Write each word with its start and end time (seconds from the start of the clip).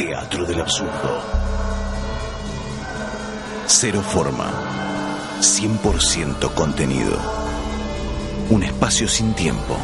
Teatro 0.00 0.46
del 0.46 0.58
absurdo. 0.58 1.20
Cero 3.66 4.00
forma. 4.00 4.50
100% 5.40 6.54
contenido. 6.54 7.18
Un 8.48 8.62
espacio 8.62 9.06
sin 9.06 9.34
tiempo. 9.34 9.76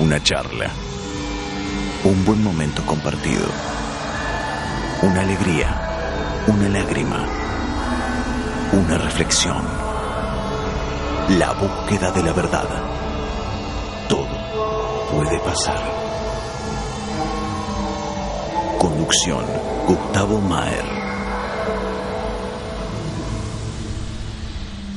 Una 0.00 0.22
charla. 0.22 0.68
Un 2.04 2.22
buen 2.26 2.44
momento 2.44 2.84
compartido. 2.84 3.46
Una 5.00 5.22
alegría. 5.22 6.44
Una 6.48 6.68
lágrima. 6.68 7.24
Una 8.72 8.98
reflexión. 8.98 9.64
La 11.38 11.54
búsqueda 11.54 12.10
de 12.12 12.22
la 12.22 12.34
verdad. 12.34 12.68
Puede 15.20 15.38
pasar. 15.40 15.78
Conducción. 18.78 19.44
Gustavo 19.86 20.40
Maer. 20.40 20.84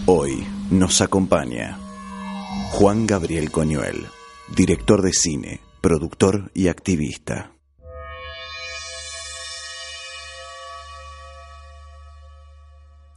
Hoy 0.06 0.48
nos 0.72 1.02
acompaña 1.02 1.78
Juan 2.72 3.06
Gabriel 3.06 3.52
Coñuel, 3.52 4.08
director 4.56 5.02
de 5.02 5.12
cine, 5.12 5.60
productor 5.82 6.52
y 6.54 6.70
activista. 6.70 7.52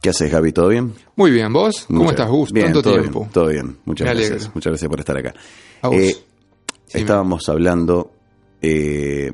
¿Qué 0.01 0.09
haces, 0.11 0.31
Gaby? 0.31 0.51
¿Todo 0.51 0.67
bien? 0.69 0.93
Muy 1.15 1.31
bien, 1.31 1.51
¿vos? 1.51 1.85
¿Cómo 1.87 1.99
Muchas- 2.01 2.11
estás, 2.19 2.29
Gus? 2.29 2.51
Bien, 2.51 2.67
Tanto 2.67 2.81
todo 2.83 2.99
tiempo. 2.99 3.19
Bien, 3.21 3.31
todo 3.31 3.47
bien. 3.47 3.77
Muchas 3.85 4.05
Me 4.05 4.11
gracias. 4.13 4.31
alegro. 4.31 4.51
Muchas 4.53 4.71
gracias 4.71 4.89
por 4.89 4.99
estar 4.99 5.17
acá. 5.17 5.33
A 5.81 5.87
vos. 5.87 5.97
Eh, 5.97 6.15
Estábamos 6.91 7.49
hablando 7.49 8.11
eh, 8.61 9.31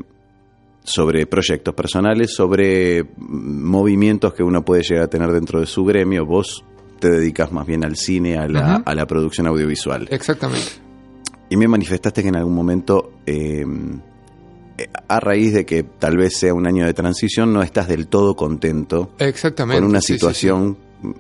sobre 0.84 1.26
proyectos 1.28 1.74
personales, 1.74 2.34
sobre 2.34 3.04
mm, 3.04 3.08
movimientos 3.18 4.34
que 4.34 4.44
uno 4.44 4.64
puede 4.64 4.84
llegar 4.84 5.06
a 5.06 5.08
tener 5.08 5.32
dentro 5.32 5.60
de 5.60 5.66
su 5.66 5.86
gremio. 5.86 6.26
Vos 6.26 6.64
te 7.00 7.10
dedicas 7.10 7.52
más 7.52 7.66
bien 7.66 7.84
al 7.84 7.96
cine, 7.96 8.38
a 8.38 8.48
la, 8.48 8.76
a 8.76 8.96
la 8.96 9.06
producción 9.06 9.48
audiovisual. 9.48 10.08
Exactamente. 10.10 10.84
Y 11.50 11.58
me 11.58 11.68
manifestaste 11.68 12.24
que 12.24 12.30
en 12.30 12.36
algún 12.36 12.56
momento, 12.56 13.12
eh, 13.26 13.66
eh, 14.78 14.88
a 15.08 15.20
raíz 15.20 15.54
de 15.54 15.66
que 15.66 15.84
tal 15.84 16.18
vez 16.18 16.36
sea 16.38 16.54
un 16.54 16.66
año 16.66 16.86
de 16.86 16.94
transición, 16.94 17.54
no 17.54 17.62
estás 17.62 17.88
del 17.88 18.08
todo 18.08 18.36
contento 18.36 19.12
Exactamente. 19.20 19.80
con 19.80 19.90
una 19.90 20.02
sí, 20.02 20.08
sí, 20.08 20.14
situación 20.14 20.78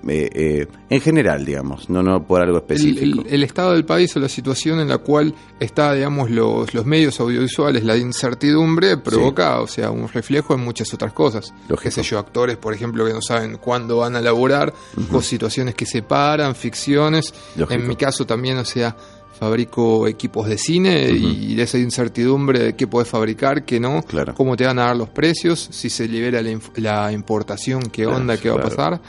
eh, 0.08 0.30
eh, 0.34 0.67
en 0.89 1.02
general, 1.02 1.44
digamos, 1.45 1.89
no, 1.89 2.02
no 2.03 2.23
por 2.26 2.42
algo. 2.42 2.58
El, 2.58 2.62
específico. 2.64 3.22
el- 3.28 3.34
el 3.34 3.44
estado 3.44 3.73
del 3.73 3.86
país 3.86 4.16
o 4.16 4.20
la 4.20 4.30
situación 4.30 4.80
en 4.80 4.88
la 4.90 4.98
cual 5.00 5.34
está, 5.59 5.94
digamos, 5.94 6.30
los, 6.31 6.73
los 6.73 6.86
medios 6.86 7.20
audiovisuales, 7.20 7.84
la 7.84 7.98
incertidumbre 7.98 8.98
provoca, 8.98 9.59
o 9.62 9.67
sea, 9.67 9.92
un 9.92 10.08
reflejo 10.08 10.53
en 10.53 10.62
muchas 10.62 10.94
otras 10.94 11.14
cosas. 11.14 11.53
Lógico. 11.67 11.81
Qué 11.84 11.92
sé 11.92 12.03
yo, 12.03 12.20
actores, 12.20 12.58
por 12.58 12.73
ejemplo, 12.73 13.06
que 13.06 13.14
no 13.14 13.22
saben 13.22 13.58
cuándo 13.58 13.98
van 13.98 14.16
a 14.16 14.22
laburar, 14.22 14.73
o 15.12 15.22
situaciones 15.22 15.75
que 15.75 15.86
se 15.86 16.02
paran, 16.02 16.56
ficciones. 16.56 17.34
Lógico. 17.56 17.73
En 17.81 17.88
mi 17.88 17.95
caso 17.95 18.25
también, 18.25 18.58
o 18.58 18.66
sea, 18.66 18.95
fabrico 19.40 20.08
equipos 20.08 20.47
de 20.47 20.58
cine 20.58 21.09
y 21.09 21.56
de 21.56 21.64
esa 21.64 21.78
incertidumbre 21.78 22.59
de 22.59 22.75
qué 22.75 22.88
podés 22.88 23.08
fabricar, 23.09 23.66
qué 23.66 23.80
no, 23.80 24.02
Claro. 24.03 24.34
cómo 24.36 24.56
te 24.56 24.66
van 24.66 24.80
a 24.80 24.86
dar 24.86 24.95
los 24.95 25.09
precios, 25.09 25.68
si 25.72 25.90
se 25.90 26.08
libera 26.08 26.42
la, 26.42 26.58
la 26.78 27.12
importación, 27.12 27.81
qué 27.84 28.03
Claro, 28.03 28.18
onda, 28.18 28.38
qué 28.38 28.50
va 28.50 28.62
a 28.62 28.64
pasar. 28.64 29.02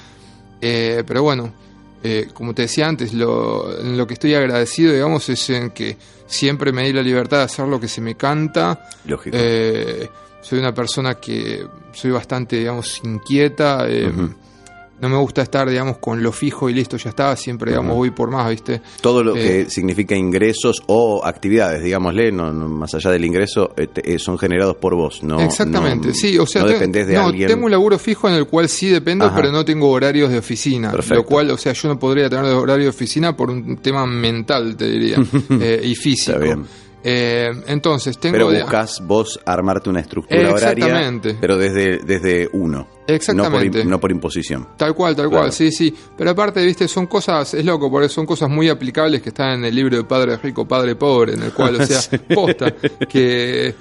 Eh, 0.66 1.04
pero 1.06 1.22
bueno, 1.22 1.52
eh, 2.02 2.28
como 2.32 2.54
te 2.54 2.62
decía 2.62 2.86
antes, 2.88 3.12
lo, 3.12 3.78
en 3.80 3.98
lo 3.98 4.06
que 4.06 4.14
estoy 4.14 4.34
agradecido, 4.34 4.92
digamos, 4.94 5.28
es 5.28 5.50
en 5.50 5.70
que 5.72 5.96
siempre 6.26 6.72
me 6.72 6.84
di 6.84 6.92
la 6.94 7.02
libertad 7.02 7.38
de 7.38 7.42
hacer 7.44 7.66
lo 7.68 7.78
que 7.78 7.88
se 7.88 8.00
me 8.00 8.14
canta. 8.14 8.88
Lógico. 9.04 9.36
Eh, 9.38 10.08
soy 10.40 10.58
una 10.58 10.72
persona 10.72 11.16
que 11.16 11.66
soy 11.92 12.10
bastante, 12.10 12.56
digamos, 12.56 13.00
inquieta. 13.04 13.86
eh. 13.88 14.10
No 15.04 15.10
me 15.10 15.18
gusta 15.18 15.42
estar, 15.42 15.68
digamos, 15.68 15.98
con 15.98 16.22
lo 16.22 16.32
fijo 16.32 16.70
y 16.70 16.74
listo, 16.74 16.96
ya 16.96 17.10
está. 17.10 17.36
Siempre, 17.36 17.72
digamos, 17.72 17.94
voy 17.94 18.10
por 18.10 18.30
más, 18.30 18.48
¿viste? 18.48 18.80
Todo 19.02 19.22
lo 19.22 19.36
eh, 19.36 19.64
que 19.64 19.70
significa 19.70 20.16
ingresos 20.16 20.82
o 20.86 21.22
actividades, 21.24 21.82
digámosle, 21.82 22.32
no, 22.32 22.52
no- 22.52 22.68
más 22.68 22.94
allá 22.94 23.10
del 23.10 23.24
ingreso, 23.24 23.72
eh, 23.76 23.88
eh, 24.02 24.18
son 24.18 24.38
generados 24.38 24.76
por 24.76 24.94
vos, 24.94 25.22
¿no? 25.22 25.40
Exactamente, 25.40 26.08
no- 26.08 26.14
sí, 26.14 26.38
o 26.38 26.46
sea, 26.46 26.62
no 26.62 26.68
te- 26.68 26.74
dependés 26.74 27.06
de 27.06 27.14
no, 27.14 27.26
alguien. 27.26 27.48
tengo 27.48 27.66
un 27.66 27.70
laburo 27.70 27.98
fijo 27.98 28.28
en 28.28 28.34
el 28.36 28.46
cual 28.46 28.68
sí 28.68 28.88
dependo, 28.88 29.26
Ajá. 29.26 29.36
pero 29.36 29.52
no 29.52 29.64
tengo 29.64 29.90
horarios 29.90 30.30
de 30.30 30.38
oficina, 30.38 30.90
Perfecto. 30.90 31.14
lo 31.16 31.24
cual, 31.24 31.50
o 31.50 31.58
sea, 31.58 31.72
yo 31.74 31.88
no 31.88 31.98
podría 31.98 32.30
tener 32.30 32.46
horario 32.46 32.84
de 32.84 32.90
oficina 32.90 33.36
por 33.36 33.50
un 33.50 33.76
tema 33.76 34.06
mental, 34.06 34.76
te 34.76 34.90
diría, 34.90 35.18
eh, 35.60 35.80
y 35.84 35.94
físico. 35.94 36.32
Está 36.32 36.42
bien. 36.44 36.64
Eh, 37.06 37.50
entonces, 37.66 38.18
tengo... 38.18 38.32
Pero 38.32 38.50
de- 38.50 38.62
buscas 38.62 39.00
vos 39.06 39.38
armarte 39.44 39.90
una 39.90 40.00
estructura 40.00 40.40
horaria, 40.54 40.86
Exactamente. 40.86 41.36
pero 41.38 41.58
desde, 41.58 41.98
desde 41.98 42.48
uno. 42.54 42.88
Exactamente. 43.06 43.66
No 43.66 43.72
por, 43.72 43.82
im- 43.84 43.88
no 43.90 44.00
por 44.00 44.10
imposición. 44.10 44.68
Tal 44.78 44.94
cual, 44.94 45.14
tal 45.14 45.26
Claro. 45.28 45.42
cual, 45.42 45.52
sí, 45.52 45.70
sí. 45.70 45.94
Pero 46.16 46.30
aparte, 46.30 46.64
viste, 46.64 46.88
son 46.88 47.06
cosas, 47.06 47.52
es 47.52 47.62
loco, 47.64 47.90
porque 47.90 48.08
son 48.08 48.24
cosas 48.24 48.48
muy 48.48 48.70
aplicables 48.70 49.20
que 49.20 49.28
están 49.28 49.58
en 49.58 49.64
el 49.66 49.74
libro 49.74 49.98
de 49.98 50.04
Padre 50.04 50.38
Rico, 50.38 50.66
Padre 50.66 50.96
Pobre, 50.96 51.34
en 51.34 51.42
el 51.42 51.52
cual, 51.52 51.76
o 51.76 51.86
sea, 51.86 52.00
Sí. 52.00 52.16
posta, 52.18 52.72
que 53.06 53.68
eh, 53.68 53.74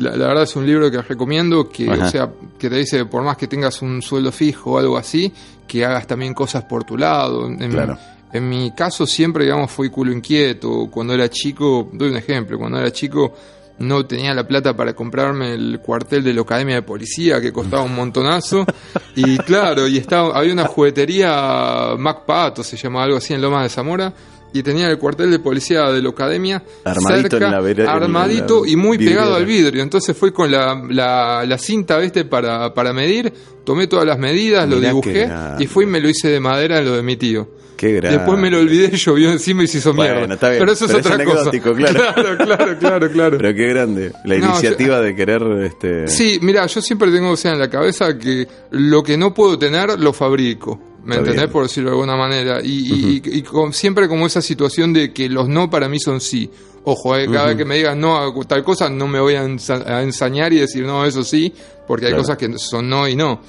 la, 0.00 0.14
la 0.14 0.26
verdad 0.26 0.42
es 0.42 0.54
un 0.56 0.66
libro 0.66 0.90
que 0.90 1.00
recomiendo, 1.00 1.68
que, 1.70 1.90
Ajá. 1.90 2.04
o 2.06 2.10
sea, 2.10 2.30
que 2.58 2.68
te 2.68 2.76
dice, 2.76 3.06
por 3.06 3.22
más 3.22 3.38
que 3.38 3.46
tengas 3.46 3.80
un 3.80 4.02
sueldo 4.02 4.30
fijo 4.32 4.72
o 4.72 4.78
algo 4.78 4.98
así, 4.98 5.32
que 5.66 5.82
hagas 5.84 6.06
también 6.06 6.34
cosas 6.34 6.64
por 6.64 6.84
tu 6.84 6.98
lado. 6.98 7.46
En, 7.46 7.70
Claro. 7.70 7.96
En 8.32 8.48
mi 8.48 8.72
caso 8.72 9.06
siempre, 9.06 9.44
digamos, 9.44 9.70
fui 9.70 9.90
culo 9.90 10.12
inquieto. 10.12 10.88
Cuando 10.90 11.14
era 11.14 11.28
chico, 11.28 11.88
doy 11.92 12.10
un 12.10 12.16
ejemplo, 12.16 12.58
cuando 12.58 12.78
era 12.78 12.90
chico 12.90 13.32
no 13.78 14.06
tenía 14.06 14.34
la 14.34 14.46
plata 14.46 14.74
para 14.74 14.94
comprarme 14.94 15.52
el 15.52 15.80
cuartel 15.80 16.24
de 16.24 16.32
la 16.32 16.40
Academia 16.40 16.76
de 16.76 16.82
Policía 16.82 17.40
que 17.40 17.52
costaba 17.52 17.82
un 17.82 17.94
montonazo. 17.94 18.64
y 19.14 19.36
claro, 19.38 19.86
y 19.86 19.98
estaba, 19.98 20.36
había 20.36 20.52
una 20.52 20.66
juguetería 20.66 21.94
Mac 21.98 22.24
Pato, 22.24 22.62
se 22.62 22.76
llamaba 22.76 23.04
algo 23.04 23.18
así 23.18 23.34
en 23.34 23.42
Lomas 23.42 23.64
de 23.64 23.68
Zamora. 23.68 24.12
Y 24.58 24.62
tenía 24.62 24.88
el 24.88 24.98
cuartel 24.98 25.30
de 25.30 25.38
policía 25.38 25.90
de 25.90 26.00
la 26.02 26.08
academia 26.10 26.62
Armadito 26.84 27.30
cerca, 27.30 27.46
en 27.46 27.52
la 27.52 27.60
vera- 27.60 27.84
en 27.84 27.88
armadito 27.90 28.64
la 28.64 28.70
y 28.70 28.76
muy 28.76 28.98
pegado 28.98 29.34
al 29.34 29.44
vidrio. 29.46 29.82
Entonces 29.82 30.16
fui 30.16 30.32
con 30.32 30.50
la, 30.50 30.82
la, 30.88 31.44
la 31.46 31.58
cinta, 31.58 31.98
¿viste? 31.98 32.24
Para, 32.24 32.72
para 32.74 32.92
medir, 32.92 33.32
tomé 33.64 33.86
todas 33.86 34.06
las 34.06 34.18
medidas, 34.18 34.68
lo 34.68 34.76
Mirá 34.76 34.88
dibujé 34.88 35.28
y 35.58 35.66
fui 35.66 35.84
y 35.84 35.88
me 35.88 36.00
lo 36.00 36.08
hice 36.08 36.28
de 36.28 36.40
madera 36.40 36.78
en 36.78 36.84
lo 36.86 36.96
de 36.96 37.02
mi 37.02 37.16
tío. 37.16 37.48
Qué 37.76 37.92
grande. 37.92 38.16
Después 38.16 38.38
me 38.40 38.50
lo 38.50 38.58
olvidé, 38.60 38.96
llovió 38.96 39.30
encima 39.30 39.62
y 39.62 39.66
se 39.66 39.76
hizo 39.78 39.92
Bueno, 39.92 40.14
mierda. 40.14 40.32
está 40.34 40.48
bien, 40.48 40.60
Pero 40.60 40.72
eso 40.72 40.86
es 40.86 40.92
pero 40.92 41.00
es 41.00 41.06
otra 41.06 41.24
cosa. 41.26 41.50
claro. 41.50 41.74
claro, 42.14 42.38
claro, 42.38 42.78
claro, 42.78 43.10
claro. 43.12 43.36
Pero 43.38 43.54
qué 43.54 43.66
grande. 43.68 44.12
La 44.24 44.38
No, 44.38 44.46
iniciativa 44.46 45.00
de 45.02 45.14
querer. 45.14 45.42
Este... 45.62 46.08
Sí, 46.08 46.38
mira, 46.40 46.64
yo 46.66 46.80
siempre 46.80 47.10
tengo 47.10 47.32
o 47.32 47.36
sea, 47.36 47.52
en 47.52 47.58
la 47.58 47.68
cabeza 47.68 48.16
que 48.16 48.48
lo 48.70 49.02
que 49.02 49.18
no 49.18 49.34
puedo 49.34 49.58
tener 49.58 50.00
lo 50.00 50.14
fabrico. 50.14 50.80
¿Me 51.06 51.16
entendés? 51.16 51.42
bien. 51.42 51.50
Por 51.52 51.62
decirlo 51.64 51.90
de 51.90 51.94
alguna 51.96 52.16
manera. 52.16 52.60
Y, 52.62 53.20
y- 53.24 53.38
y 53.38 53.42
con- 53.42 53.72
siempre 53.72 54.08
como 54.08 54.26
esa 54.26 54.42
situación 54.42 54.92
de 54.92 55.12
que 55.12 55.28
los 55.28 55.48
no 55.48 55.70
para 55.70 55.88
mí 55.88 55.98
son 56.00 56.20
sí. 56.20 56.50
Ojo, 56.84 57.16
eh, 57.16 57.26
cada 57.32 57.46
vez 57.48 57.56
que 57.56 57.64
me 57.64 57.76
digas 57.76 57.96
no 57.96 58.16
a 58.16 58.32
tal 58.46 58.62
cosa, 58.62 58.88
no 58.88 59.08
me 59.08 59.18
voy 59.18 59.34
a, 59.34 59.44
ensa- 59.44 59.84
a 59.86 60.02
ensañar 60.02 60.52
y 60.52 60.58
decir 60.58 60.84
no, 60.84 61.04
eso 61.04 61.24
sí, 61.24 61.52
porque 61.86 62.06
hay 62.06 62.12
Claro. 62.12 62.22
cosas 62.22 62.36
que 62.38 62.58
son 62.58 62.88
no 62.88 63.08
y 63.08 63.16
no. 63.16 63.40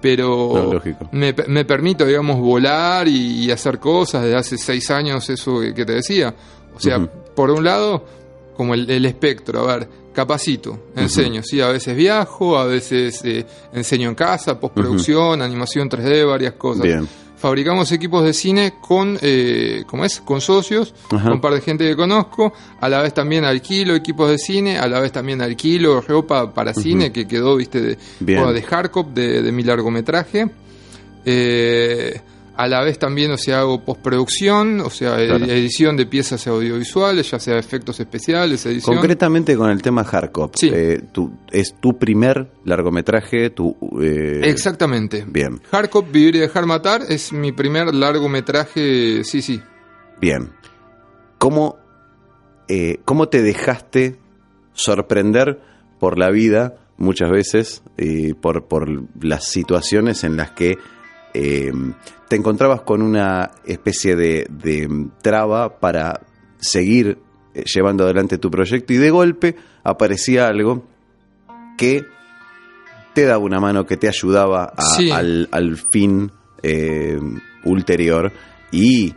Pero 0.00 0.80
No, 0.84 1.08
me, 1.12 1.34
me 1.48 1.64
permito, 1.64 2.04
digamos, 2.04 2.38
volar 2.38 3.08
y, 3.08 3.44
y 3.46 3.50
hacer 3.50 3.78
cosas 3.78 4.22
desde 4.22 4.36
hace 4.36 4.58
seis 4.58 4.90
años, 4.90 5.28
eso 5.30 5.60
que, 5.60 5.72
que 5.72 5.84
te 5.86 5.94
decía. 5.94 6.34
O 6.76 6.78
sea, 6.80 6.98
por 7.34 7.50
un 7.50 7.64
lado, 7.64 8.04
como 8.56 8.74
el, 8.74 8.88
el 8.90 9.04
espectro, 9.06 9.68
a 9.68 9.76
ver, 9.76 9.88
capacito, 10.14 10.86
enseño, 10.96 11.42
sí, 11.42 11.60
a 11.60 11.68
veces 11.68 11.96
viajo, 11.96 12.56
a 12.56 12.64
veces 12.64 13.20
eh, 13.24 13.44
enseño 13.72 14.08
en 14.08 14.14
casa, 14.14 14.58
postproducción, 14.58 15.42
animación 15.42 15.90
3D, 15.90 16.26
varias 16.26 16.54
cosas. 16.54 16.84
Bien. 16.84 17.06
Fabricamos 17.36 17.92
equipos 17.92 18.24
de 18.24 18.32
cine 18.32 18.74
con, 18.80 19.18
eh, 19.20 19.84
¿cómo 19.86 20.06
es? 20.06 20.20
Con 20.20 20.40
socios, 20.40 20.94
con 21.10 21.30
un 21.30 21.40
par 21.42 21.52
de 21.52 21.60
gente 21.60 21.84
que 21.86 21.94
conozco, 21.94 22.54
a 22.80 22.88
la 22.88 23.02
vez 23.02 23.12
también 23.12 23.44
alquilo 23.44 23.94
equipos 23.94 24.30
de 24.30 24.38
cine, 24.38 24.78
a 24.78 24.88
la 24.88 24.98
vez 24.98 25.12
también 25.12 25.42
alquilo 25.42 26.00
ropa 26.00 26.54
para 26.54 26.72
cine 26.72 27.12
que 27.12 27.26
quedó, 27.26 27.56
viste, 27.56 27.82
de, 27.82 27.98
bueno, 28.20 28.50
de 28.50 28.62
hardcop, 28.62 29.08
de, 29.08 29.42
de 29.42 29.52
mi 29.52 29.62
largometraje. 29.62 30.48
Eh, 31.26 32.20
a 32.56 32.68
la 32.68 32.82
vez 32.84 32.98
también, 32.98 33.30
o 33.32 33.36
sea, 33.36 33.60
hago 33.60 33.84
postproducción, 33.84 34.80
o 34.80 34.90
sea, 34.90 35.16
Claro. 35.16 35.44
edición 35.46 35.96
de 35.96 36.06
piezas 36.06 36.46
audiovisuales, 36.46 37.30
ya 37.30 37.38
sea 37.38 37.58
efectos 37.58 37.98
especiales, 38.00 38.64
edición. 38.66 38.96
Concretamente 38.96 39.56
con 39.56 39.70
el 39.70 39.82
tema 39.82 40.04
Hardcop. 40.04 40.54
Sí. 40.56 40.70
eh, 40.72 41.00
tu- 41.12 41.32
¿Es 41.50 41.74
tu 41.80 41.98
primer 41.98 42.50
largometraje? 42.64 43.50
Tu, 43.50 43.76
eh, 44.00 44.40
Exactamente. 44.44 45.24
Bien, 45.28 45.60
Hardcop, 45.70 46.10
Vivir 46.12 46.36
y 46.36 46.38
Dejar 46.40 46.66
Matar 46.66 47.02
es 47.08 47.32
mi 47.32 47.52
primer 47.52 47.94
largometraje, 47.94 49.24
sí, 49.24 49.42
sí. 49.42 49.60
bien. 50.20 50.50
¿Cómo, 51.38 51.76
eh, 52.68 53.00
¿Cómo 53.04 53.28
te 53.28 53.42
dejaste 53.42 54.16
sorprender 54.72 55.60
por 55.98 56.18
la 56.18 56.30
vida 56.30 56.76
muchas 56.96 57.30
veces 57.30 57.82
y 57.98 58.34
por, 58.34 58.66
por 58.66 58.88
las 59.22 59.44
situaciones 59.48 60.24
en 60.24 60.36
las 60.36 60.52
que 60.52 60.76
eh, 61.34 61.72
te 62.28 62.36
encontrabas 62.36 62.82
con 62.82 63.02
una 63.02 63.50
especie 63.66 64.16
de, 64.16 64.46
de 64.48 65.08
traba 65.20 65.78
para 65.80 66.20
seguir 66.58 67.18
eh, 67.54 67.64
llevando 67.66 68.04
adelante 68.04 68.38
tu 68.38 68.50
proyecto 68.50 68.92
y 68.92 68.96
de 68.96 69.10
golpe 69.10 69.56
aparecía 69.82 70.46
algo 70.46 70.86
que 71.76 72.04
te 73.14 73.24
daba 73.26 73.38
una 73.44 73.60
mano, 73.60 73.84
que 73.86 73.96
te 73.96 74.08
ayudaba 74.08 74.72
a- 74.76 74.82
Sí. 74.96 75.10
al, 75.10 75.48
al 75.52 75.76
fin 75.76 76.30
eh, 76.62 77.18
ulterior 77.64 78.32
y 78.72 79.14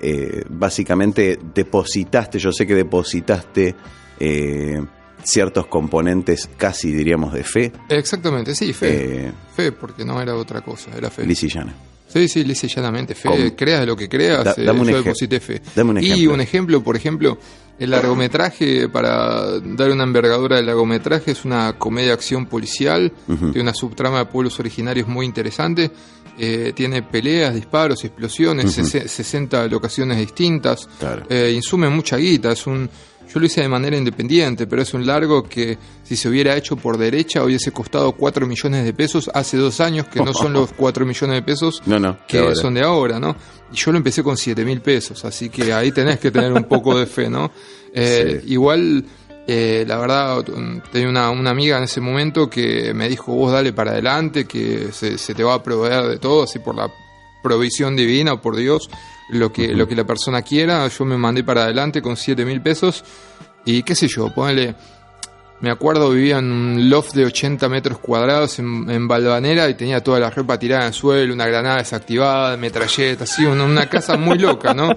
eh, 0.00 0.44
básicamente 0.50 1.38
depositaste, 1.54 2.38
yo 2.38 2.52
sé 2.52 2.66
que 2.66 2.74
depositaste 2.74 3.74
eh, 4.20 4.80
ciertos 5.24 5.66
componentes 5.66 6.48
casi 6.56 6.92
diríamos 6.92 7.32
de 7.32 7.42
fe, 7.44 7.72
Exactamente, 7.88 8.54
sí, 8.54 8.72
fe. 8.72 9.26
eh, 9.28 9.32
Fe, 9.56 9.72
porque 9.72 10.04
no 10.04 10.20
era 10.20 10.34
otra 10.36 10.60
cosa, 10.60 10.90
era 10.96 11.10
fe. 11.10 11.24
lisa 11.26 11.46
y 11.46 11.48
llana. 11.48 11.74
Sí, 12.06 12.28
sí, 12.28 12.44
lisa 12.44 12.66
y 12.66 12.68
llanamente 12.68 13.14
fe. 13.14 13.28
¿Cómo? 13.28 13.56
Creas 13.56 13.86
lo 13.86 13.96
que 13.96 14.08
creas, 14.08 14.44
Da- 14.44 14.54
eh, 14.56 14.64
dame 14.64 14.80
un 14.82 14.88
yo 14.88 14.96
deposité 14.98 15.40
fe. 15.40 15.60
dame 15.74 15.90
un 15.90 16.02
Y 16.02 16.06
ejemplo. 16.12 16.34
un 16.34 16.40
ejemplo, 16.40 16.82
por 16.84 16.96
ejemplo, 16.96 17.38
el 17.78 17.90
largometraje, 17.90 18.88
para 18.88 19.58
dar 19.60 19.90
una 19.90 20.04
envergadura 20.04 20.56
del 20.56 20.66
largometraje, 20.66 21.32
es 21.32 21.44
una 21.44 21.72
comedia 21.78 22.12
acción 22.12 22.46
policial, 22.46 23.12
Ujú. 23.26 23.46
tiene 23.50 23.62
una 23.62 23.74
subtrama 23.74 24.18
de 24.18 24.26
pueblos 24.26 24.60
originarios 24.60 25.08
muy 25.08 25.26
interesante, 25.26 25.90
eh, 26.38 26.72
tiene 26.74 27.02
peleas, 27.02 27.54
disparos, 27.54 28.04
explosiones, 28.04 28.66
Ujú. 28.66 28.86
sese- 28.86 29.08
60 29.08 29.66
locaciones 29.66 30.18
distintas, 30.18 30.86
Claro. 31.00 31.24
eh, 31.28 31.52
insume 31.54 31.88
mucha 31.88 32.16
guita, 32.16 32.52
es 32.52 32.66
un... 32.66 32.88
Yo 33.32 33.40
lo 33.40 33.46
hice 33.46 33.62
de 33.62 33.68
manera 33.68 33.96
independiente, 33.96 34.66
pero 34.66 34.82
es 34.82 34.94
un 34.94 35.06
largo 35.06 35.42
que 35.42 35.76
si 36.04 36.14
se 36.16 36.28
hubiera 36.28 36.56
hecho 36.56 36.76
por 36.76 36.98
derecha 36.98 37.42
hubiese 37.42 37.72
costado 37.72 38.12
4 38.12 38.46
millones 38.46 38.84
de 38.84 38.92
pesos 38.92 39.30
hace 39.34 39.56
dos 39.56 39.80
años, 39.80 40.06
que 40.06 40.20
no 40.20 40.32
son 40.32 40.52
los 40.52 40.72
4 40.76 41.04
millones 41.04 41.36
de 41.36 41.42
pesos 41.42 41.82
No, 41.86 41.98
no, 41.98 42.18
que 42.28 42.38
ahora. 42.38 42.54
son 42.54 42.74
de 42.74 42.82
ahora, 42.82 43.18
¿no? 43.18 43.34
Y 43.72 43.76
yo 43.76 43.90
lo 43.90 43.98
empecé 43.98 44.22
con 44.22 44.36
7 44.36 44.64
mil 44.64 44.80
pesos, 44.80 45.24
así 45.24 45.48
que 45.48 45.72
ahí 45.72 45.90
tenés 45.90 46.18
que 46.20 46.30
tener 46.30 46.52
un 46.52 46.64
poco 46.64 46.98
de 46.98 47.06
fe, 47.06 47.28
¿no? 47.28 47.50
Eh, 47.96 48.40
Sí. 48.42 48.52
Igual, 48.52 49.04
eh, 49.46 49.84
la 49.86 49.98
verdad, 49.98 50.44
tenía 50.90 51.08
una, 51.08 51.30
una 51.30 51.50
amiga 51.50 51.76
en 51.78 51.84
ese 51.84 52.00
momento 52.00 52.50
que 52.50 52.92
me 52.92 53.08
dijo, 53.08 53.32
vos 53.32 53.52
dale 53.52 53.72
para 53.72 53.92
adelante, 53.92 54.46
que 54.46 54.88
se, 54.92 55.16
se 55.16 55.32
te 55.34 55.44
va 55.44 55.54
a 55.54 55.62
proveer 55.62 56.08
de 56.08 56.18
todo, 56.18 56.42
así 56.42 56.58
por 56.58 56.74
la 56.74 56.90
provisión 57.42 57.94
divina, 57.94 58.40
por 58.40 58.56
Dios, 58.56 58.88
lo 59.30 59.52
que, 59.52 59.68
lo 59.74 59.86
que 59.88 59.94
la 59.96 60.04
persona 60.04 60.42
quiera. 60.42 60.86
Yo 60.88 61.04
me 61.04 61.16
mandé 61.16 61.42
para 61.44 61.64
adelante 61.64 62.00
con 62.02 62.16
7 62.16 62.44
mil 62.44 62.60
pesos 62.60 63.04
y 63.64 63.82
qué 63.82 63.94
sé 63.94 64.08
yo, 64.08 64.32
ponele... 64.32 64.74
Me 65.60 65.70
acuerdo 65.70 66.10
vivía 66.10 66.38
en 66.40 66.52
un 66.52 66.90
loft 66.90 67.14
de 67.14 67.24
80 67.24 67.70
metros 67.70 67.98
cuadrados 67.98 68.58
en, 68.58 68.90
en 68.90 69.08
Balvanera 69.08 69.66
y 69.70 69.74
tenía 69.74 70.02
toda 70.02 70.18
la 70.20 70.28
ropa 70.28 70.58
tirada 70.58 70.82
en 70.82 70.88
el 70.88 70.92
suelo, 70.92 71.32
una 71.32 71.46
granada 71.46 71.76
desactivada, 71.78 72.54
metralleta, 72.58 73.24
así, 73.24 73.46
una, 73.46 73.64
una 73.64 73.88
casa 73.88 74.18
muy 74.18 74.36
loca, 74.36 74.74
¿no? 74.74 74.90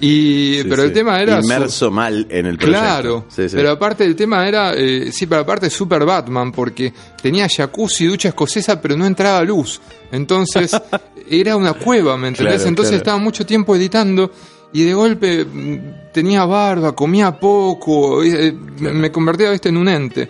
Y, 0.00 0.58
Sí, 0.62 0.66
pero 0.68 0.82
sí. 0.82 0.88
el 0.88 0.92
tema 0.94 1.20
era... 1.20 1.40
su- 1.42 1.46
Inmerso 1.48 1.90
mal 1.90 2.26
en 2.30 2.46
el 2.46 2.56
proyecto. 2.56 2.80
Claro, 2.84 3.24
Sí, 3.30 3.46
pero 3.50 3.70
aparte 3.72 4.04
el 4.04 4.14
tema 4.14 4.46
era, 4.46 4.74
eh, 4.74 5.10
sí, 5.10 5.26
pero 5.26 5.40
aparte 5.40 5.68
Super 5.70 6.04
Batman, 6.04 6.52
porque 6.52 6.92
tenía 7.20 7.48
jacuzzi 7.48 8.04
y 8.04 8.08
ducha 8.08 8.28
escocesa, 8.28 8.80
pero 8.80 8.96
no 8.96 9.06
entraba 9.06 9.42
luz. 9.42 9.80
Entonces, 10.12 10.70
era 11.40 11.56
una 11.56 11.72
cueva, 11.74 12.16
¿me 12.16 12.28
entendés? 12.28 12.56
Claro, 12.56 12.68
Entonces 12.68 12.90
claro. 12.92 12.98
estaba 13.02 13.18
mucho 13.18 13.44
tiempo 13.46 13.74
editando 13.76 14.30
y 14.72 14.84
de 14.84 14.94
golpe 14.94 15.44
mm, 15.44 16.12
tenía 16.12 16.44
barba, 16.44 16.94
comía 16.94 17.38
poco, 17.38 18.22
eh, 18.22 18.52
me- 18.80 18.92
me 18.92 19.10
convertía 19.12 19.50
¿viste, 19.50 19.68
en 19.70 19.76
un 19.76 19.88
ente. 19.88 20.28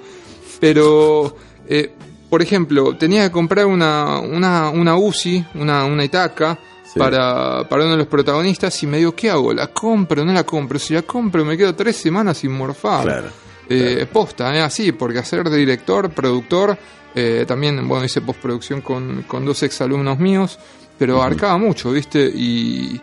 Pero, 0.61 1.37
eh, 1.69 1.93
por 2.31 2.41
ejemplo, 2.43 2.97
tenía 2.97 3.25
que 3.25 3.31
comprar 3.33 3.67
una, 3.67 4.19
una, 4.21 4.71
una 4.71 4.97
UCI, 4.97 5.45
una, 5.55 5.85
una 5.85 6.05
Itaca, 6.05 6.59
Sí. 6.85 6.99
para, 6.99 7.67
para 7.71 7.85
uno 7.85 7.93
de 7.93 7.97
los 7.99 8.07
protagonistas 8.07 8.83
y 8.83 8.87
me 8.87 8.99
digo, 8.99 9.15
¿qué 9.15 9.31
hago? 9.31 9.55
¿La 9.55 9.69
compro 9.69 10.21
o 10.21 10.25
no 10.27 10.33
la 10.35 10.45
compro? 10.45 10.79
Si 10.79 10.93
la 10.93 11.01
compro 11.01 11.43
me 11.43 11.57
quedo 11.57 11.75
tres 11.75 11.97
semanas 11.97 12.37
sin 12.37 12.53
morfar. 12.53 13.05
Claro, 13.05 13.29
Eh, 13.71 14.07
Posta, 14.13 14.55
¿eh? 14.55 14.61
así, 14.61 14.93
porque 14.93 15.19
hacer 15.19 15.49
de 15.49 15.57
director, 15.57 16.11
productor, 16.11 16.77
eh, 17.15 17.47
también, 17.49 17.89
bueno, 17.89 18.05
hice 18.05 18.21
postproducción 18.21 18.83
con, 18.83 19.23
con 19.27 19.43
dos 19.47 19.63
exalumnos 19.63 20.19
míos, 20.19 20.59
pero 20.99 21.17
abarcaba 21.23 21.59
mucho, 21.59 21.91
¿viste? 21.93 22.25
Y, 22.35 23.01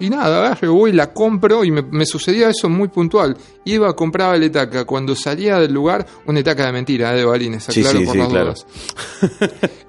y 0.00 0.10
nada, 0.10 0.38
agarro, 0.46 0.74
voy, 0.74 0.92
la 0.92 1.12
compro 1.12 1.64
y 1.64 1.70
me, 1.70 1.82
me 1.82 2.04
sucedía 2.06 2.48
eso 2.48 2.68
muy 2.68 2.88
puntual. 2.88 3.36
Iba, 3.64 3.94
compraba 3.94 4.36
la 4.36 4.44
etaca, 4.46 4.84
cuando 4.84 5.14
salía 5.14 5.58
del 5.58 5.72
lugar, 5.72 6.04
una 6.26 6.40
etaca 6.40 6.66
de 6.66 6.72
mentira, 6.72 7.12
¿eh? 7.14 7.18
de 7.18 7.24
balines, 7.24 7.68
aclaro 7.68 7.98
sí, 8.00 8.04
por 8.04 8.12
sí, 8.12 8.18
las 8.18 8.28
claro. 8.28 8.44
dudas. 8.46 8.66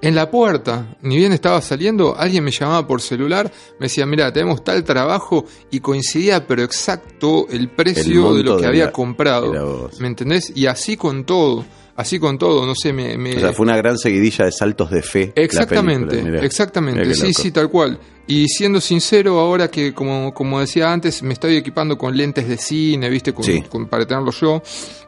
En 0.00 0.14
la 0.14 0.30
puerta, 0.30 0.96
ni 1.02 1.16
bien 1.16 1.32
estaba 1.32 1.60
saliendo, 1.60 2.16
alguien 2.16 2.44
me 2.44 2.50
llamaba 2.52 2.86
por 2.86 3.02
celular, 3.02 3.50
me 3.80 3.86
decía, 3.86 4.06
mira, 4.06 4.32
tenemos 4.32 4.62
tal 4.62 4.84
trabajo 4.84 5.44
y 5.70 5.80
coincidía 5.80 6.46
pero 6.46 6.62
exacto 6.62 7.46
el 7.50 7.68
precio 7.70 8.34
de 8.34 8.42
lo 8.44 8.56
que 8.56 8.62
de 8.62 8.68
había 8.68 8.84
la- 8.86 8.92
comprado. 8.92 9.90
¿Me 9.98 10.06
entendés? 10.08 10.52
Y 10.54 10.66
así 10.66 10.96
con 10.96 11.24
todo, 11.24 11.64
así 11.96 12.18
con 12.18 12.38
todo, 12.38 12.64
no 12.66 12.74
sé, 12.74 12.92
me... 12.92 13.16
me- 13.18 13.36
O 13.36 13.40
sea, 13.40 13.52
fue 13.52 13.64
una 13.64 13.76
gran 13.76 13.96
seguidilla 13.98 14.44
de 14.44 14.52
saltos 14.52 14.90
de 14.90 15.02
fe. 15.02 15.32
Exactamente, 15.34 16.20
exactamente, 16.44 17.14
sí, 17.14 17.28
loco. 17.28 17.42
sí, 17.42 17.50
tal 17.50 17.68
cual. 17.70 17.98
Y 18.28 18.48
siendo 18.48 18.80
sincero, 18.80 19.38
ahora 19.38 19.68
que, 19.70 19.94
como, 19.94 20.34
como 20.34 20.60
decía 20.60 20.92
antes, 20.92 21.22
me 21.22 21.32
estoy 21.32 21.56
equipando 21.56 21.96
con 21.96 22.16
lentes 22.16 22.48
de 22.48 22.56
cine, 22.58 23.08
¿viste? 23.08 23.32
Con, 23.32 23.44
Sí. 23.44 23.62
con- 23.68 23.86
para 23.86 24.04
tenerlo 24.06 24.32
yo, 24.32 24.62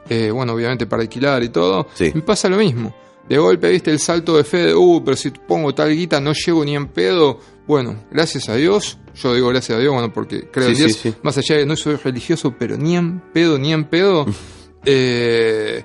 eh, 0.09 0.31
bueno, 0.31 0.53
obviamente 0.55 0.87
para 0.87 1.03
alquilar 1.03 1.43
y 1.43 1.49
todo, 1.49 1.89
Sí. 1.95 2.11
me 2.15 2.23
pasa 2.23 2.49
lo 2.49 2.57
mismo. 2.57 2.95
De 3.29 3.37
golpe, 3.37 3.69
¿viste? 3.71 3.91
El 3.91 3.99
salto 3.99 4.37
de 4.39 4.45
fe 4.45 4.59
de, 4.69 4.75
uh, 4.75 5.03
pero 5.05 5.17
si 5.17 5.31
pongo 5.31 5.75
tal 5.75 5.95
guita 5.95 6.19
no 6.21 6.33
llego 6.33 6.65
ni 6.65 6.75
en 6.75 6.87
pedo. 6.87 7.39
Bueno, 7.67 8.05
gracias 8.11 8.49
a 8.49 8.55
Dios, 8.55 8.97
yo 9.15 9.35
digo 9.35 9.49
gracias 9.49 9.77
a 9.77 9.81
Dios, 9.83 9.93
bueno, 9.93 10.11
porque 10.11 10.49
creo 10.51 10.69
en 10.69 10.75
Dios, 10.77 10.93
sí, 10.93 11.11
sí. 11.11 11.15
más 11.23 11.37
allá 11.37 11.57
de 11.57 11.67
no 11.67 11.77
soy 11.77 11.97
religioso, 11.97 12.55
pero 12.59 12.79
ni 12.79 12.97
en 12.97 13.21
pedo, 13.35 13.59
ni 13.59 13.75
en 13.75 13.85
pedo, 13.85 14.25
eh, 14.87 15.85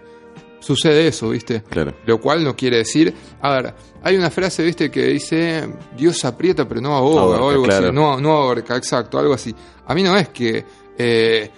sucede 0.63 1.07
eso, 1.07 1.29
¿viste? 1.29 1.61
Claro. 1.69 1.93
Lo 2.05 2.19
cual 2.19 2.43
no 2.43 2.55
quiere 2.55 2.77
decir. 2.77 3.13
A 3.41 3.51
ver, 3.51 3.73
hay 4.01 4.15
una 4.15 4.29
frase, 4.29 4.63
viste, 4.63 4.89
que 4.89 5.07
dice: 5.07 5.67
Dios 5.95 6.23
aprieta, 6.25 6.67
pero 6.67 6.81
no 6.81 6.93
ahoga, 6.95 7.21
o 7.23 7.49
algo 7.49 7.63
claro. 7.63 7.87
así. 7.87 7.95
No, 7.95 8.19
no 8.19 8.31
ahorca, 8.31 8.75
exacto, 8.75 9.19
algo 9.19 9.33
así. 9.33 9.53
A 9.85 9.93
mí 9.93 10.01
no 10.03 10.15
es 10.17 10.29
que. 10.29 10.65
eh, 10.97 11.51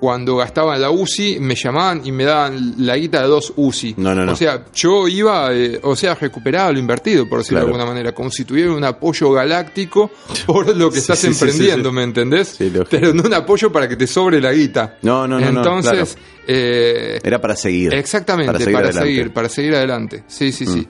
cuando 0.00 0.36
gastaba 0.36 0.76
en 0.76 0.82
la 0.82 0.90
UCI 0.90 1.40
me 1.40 1.54
llamaban 1.56 2.02
y 2.04 2.12
me 2.12 2.24
daban 2.24 2.74
la 2.78 2.96
guita 2.96 3.20
de 3.22 3.26
dos 3.28 3.52
UCI. 3.56 3.94
No, 3.96 4.14
no, 4.14 4.24
no. 4.24 4.32
O 4.32 4.36
sea, 4.36 4.64
yo 4.72 5.08
iba, 5.08 5.52
eh, 5.52 5.80
o 5.82 5.96
sea, 5.96 6.14
recuperaba 6.14 6.70
lo 6.72 6.78
invertido, 6.78 7.28
por 7.28 7.38
decirlo 7.38 7.58
Claro. 7.60 7.66
de 7.66 7.72
alguna 7.74 7.90
manera, 7.92 8.14
como 8.14 8.30
si 8.30 8.44
tuviera 8.44 8.72
un 8.72 8.84
apoyo 8.84 9.32
galáctico 9.32 10.10
por 10.46 10.76
lo 10.76 10.88
que 10.90 10.96
Sí, 10.96 11.00
estás 11.00 11.18
sí, 11.18 11.26
emprendiendo, 11.26 11.88
sí. 11.90 11.94
¿me 11.96 12.02
entendés? 12.04 12.56
Pero 12.90 13.12
no 13.12 13.22
un 13.24 13.34
apoyo 13.34 13.72
para 13.72 13.88
que 13.88 13.96
te 13.96 14.06
sobre 14.06 14.40
la 14.40 14.52
guita. 14.52 14.98
No, 15.02 15.26
no, 15.26 15.40
no, 15.40 15.50
no, 15.50 15.58
Entonces, 15.60 16.14
claro. 16.14 16.28
eh, 16.46 17.18
Era 17.24 17.40
para 17.40 17.56
seguir. 17.56 17.92
Exactamente, 17.92 18.52
Para 18.52 18.58
para 18.58 18.92
seguir 18.92 19.02
seguir, 19.02 19.20
adelante. 19.20 19.30
Mm. 19.30 19.34
para 19.34 19.48
seguir, 19.48 19.74
adelante. 19.74 20.24
Sí, 20.28 20.52
sí, 20.52 20.64
sí. 20.66 20.86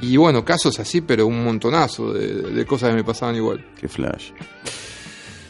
Y 0.00 0.16
bueno, 0.16 0.44
casos 0.44 0.78
así, 0.78 1.00
pero 1.00 1.26
un 1.26 1.42
montonazo 1.42 2.12
de, 2.12 2.28
de 2.52 2.64
cosas 2.66 2.90
que 2.90 2.96
me 2.96 3.04
pasaban 3.04 3.34
igual. 3.36 3.64
Qué 3.80 3.88
flash. 3.88 4.30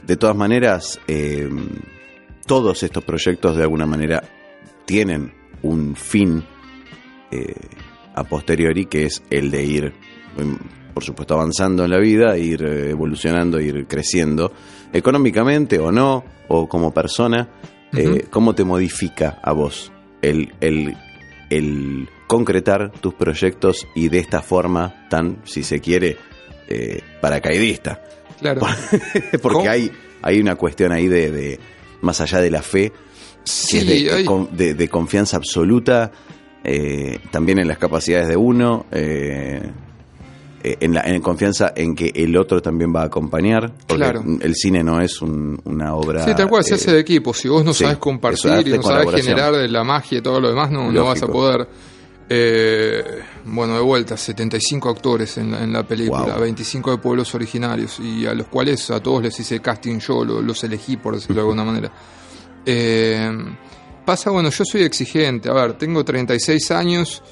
De 0.06 0.16
todas 0.16 0.36
maneras, 0.36 1.00
eh, 1.08 1.48
todos 2.46 2.82
estos 2.82 3.04
proyectos 3.04 3.56
de 3.56 3.62
alguna 3.62 3.86
manera 3.86 4.22
tienen 4.84 5.32
un 5.62 5.96
fin 5.96 6.44
eh, 7.30 7.54
a 8.14 8.24
posteriori 8.24 8.86
que 8.86 9.04
es 9.06 9.22
el 9.30 9.50
de 9.50 9.64
ir, 9.64 9.92
em, 10.36 10.56
por 10.92 11.02
supuesto, 11.02 11.34
avanzando 11.34 11.84
en 11.84 11.90
la 11.90 11.98
vida, 11.98 12.36
ir 12.38 12.62
eh, 12.64 12.90
evolucionando, 12.90 13.60
ir 13.60 13.86
creciendo, 13.86 14.52
económicamente 14.92 15.78
o 15.78 15.90
no, 15.90 16.24
o 16.48 16.68
como 16.68 16.92
persona. 16.92 17.48
Eh. 17.96 18.26
¿Cómo 18.30 18.54
te 18.54 18.64
modifica 18.64 19.38
a 19.42 19.52
vos 19.52 19.92
el, 20.20 20.52
el, 20.60 20.96
el 21.50 22.08
concretar 22.26 22.90
tus 22.90 23.14
proyectos 23.14 23.86
y 23.94 24.08
de 24.08 24.18
esta 24.18 24.42
forma 24.42 25.06
tan, 25.08 25.38
si 25.44 25.62
se 25.62 25.80
quiere, 25.80 26.16
eh, 26.68 27.00
paracaidista? 27.20 28.02
Claro. 28.40 28.62
Porque 29.42 29.58
¿Cómo? 29.58 29.70
hay, 29.70 29.90
hay 30.22 30.40
una 30.40 30.56
cuestión 30.56 30.92
ahí 30.92 31.06
de, 31.08 31.30
de- 31.30 31.60
más 32.04 32.20
allá 32.20 32.40
de 32.40 32.50
la 32.50 32.62
fe, 32.62 32.92
Sí, 33.42 33.78
es 33.78 33.86
de, 33.86 34.10
hay- 34.12 34.26
de- 34.52 34.74
de 34.74 34.88
confianza 34.88 35.36
absoluta, 35.36 36.10
eh, 36.62 37.18
también 37.30 37.58
en 37.58 37.68
las 37.68 37.76
capacidades 37.78 38.28
de 38.28 38.36
uno, 38.36 38.86
eh, 38.90 39.60
eh, 40.62 40.76
en, 40.80 40.94
la, 40.94 41.02
en 41.02 41.20
confianza 41.20 41.74
en 41.76 41.94
que 41.94 42.10
el 42.14 42.34
otro 42.38 42.62
también 42.62 42.94
va 42.94 43.02
a 43.02 43.04
acompañar. 43.06 43.70
Porque 43.86 43.96
Claro. 44.02 44.24
el 44.40 44.54
cine 44.54 44.82
no 44.82 44.98
es 45.02 45.20
un- 45.20 45.60
una 45.64 45.94
obra. 45.94 46.24
Sí, 46.24 46.34
tal 46.34 46.48
cual, 46.48 46.64
se 46.64 46.72
eh, 46.72 46.74
hace 46.76 46.92
de 46.92 47.00
equipo. 47.00 47.34
Si 47.34 47.48
vos 47.48 47.62
no 47.66 47.74
sí, 47.74 47.84
sabes 47.84 47.98
compartir 47.98 48.66
y 48.68 48.70
no 48.78 48.82
sabes 48.82 49.10
generar 49.22 49.52
de 49.54 49.68
la 49.68 49.84
magia 49.84 50.18
y 50.18 50.22
todo 50.22 50.40
lo 50.40 50.48
demás, 50.48 50.70
no, 50.70 50.90
no 50.90 51.04
vas 51.04 51.22
a 51.22 51.26
poder. 51.26 51.68
Eh, 52.28 53.04
bueno, 53.44 53.74
de 53.74 53.80
vuelta, 53.82 54.16
75 54.16 54.88
actores 54.88 55.36
en 55.38 55.50
la, 55.52 55.62
en 55.62 55.72
la 55.72 55.82
película, 55.82 56.34
Wow. 56.34 56.40
25 56.40 56.90
de 56.92 56.98
pueblos 56.98 57.34
originarios, 57.34 57.98
y 58.00 58.26
a 58.26 58.34
los 58.34 58.46
cuales 58.46 58.90
a 58.90 59.00
todos 59.00 59.22
les 59.22 59.38
hice 59.38 59.60
casting 59.60 59.98
yo, 59.98 60.24
lo- 60.24 60.40
los 60.42 60.64
elegí, 60.64 60.96
por 60.96 61.14
decirlo 61.14 61.36
de 61.36 61.40
alguna 61.42 61.64
manera. 61.70 61.92
Eh, 62.64 63.30
pasa, 64.04 64.30
bueno, 64.30 64.48
yo 64.50 64.64
soy 64.64 64.82
exigente. 64.82 65.48
A 65.50 65.52
ver, 65.52 65.74
tengo 65.74 66.04
36 66.04 66.70
años 66.70 67.22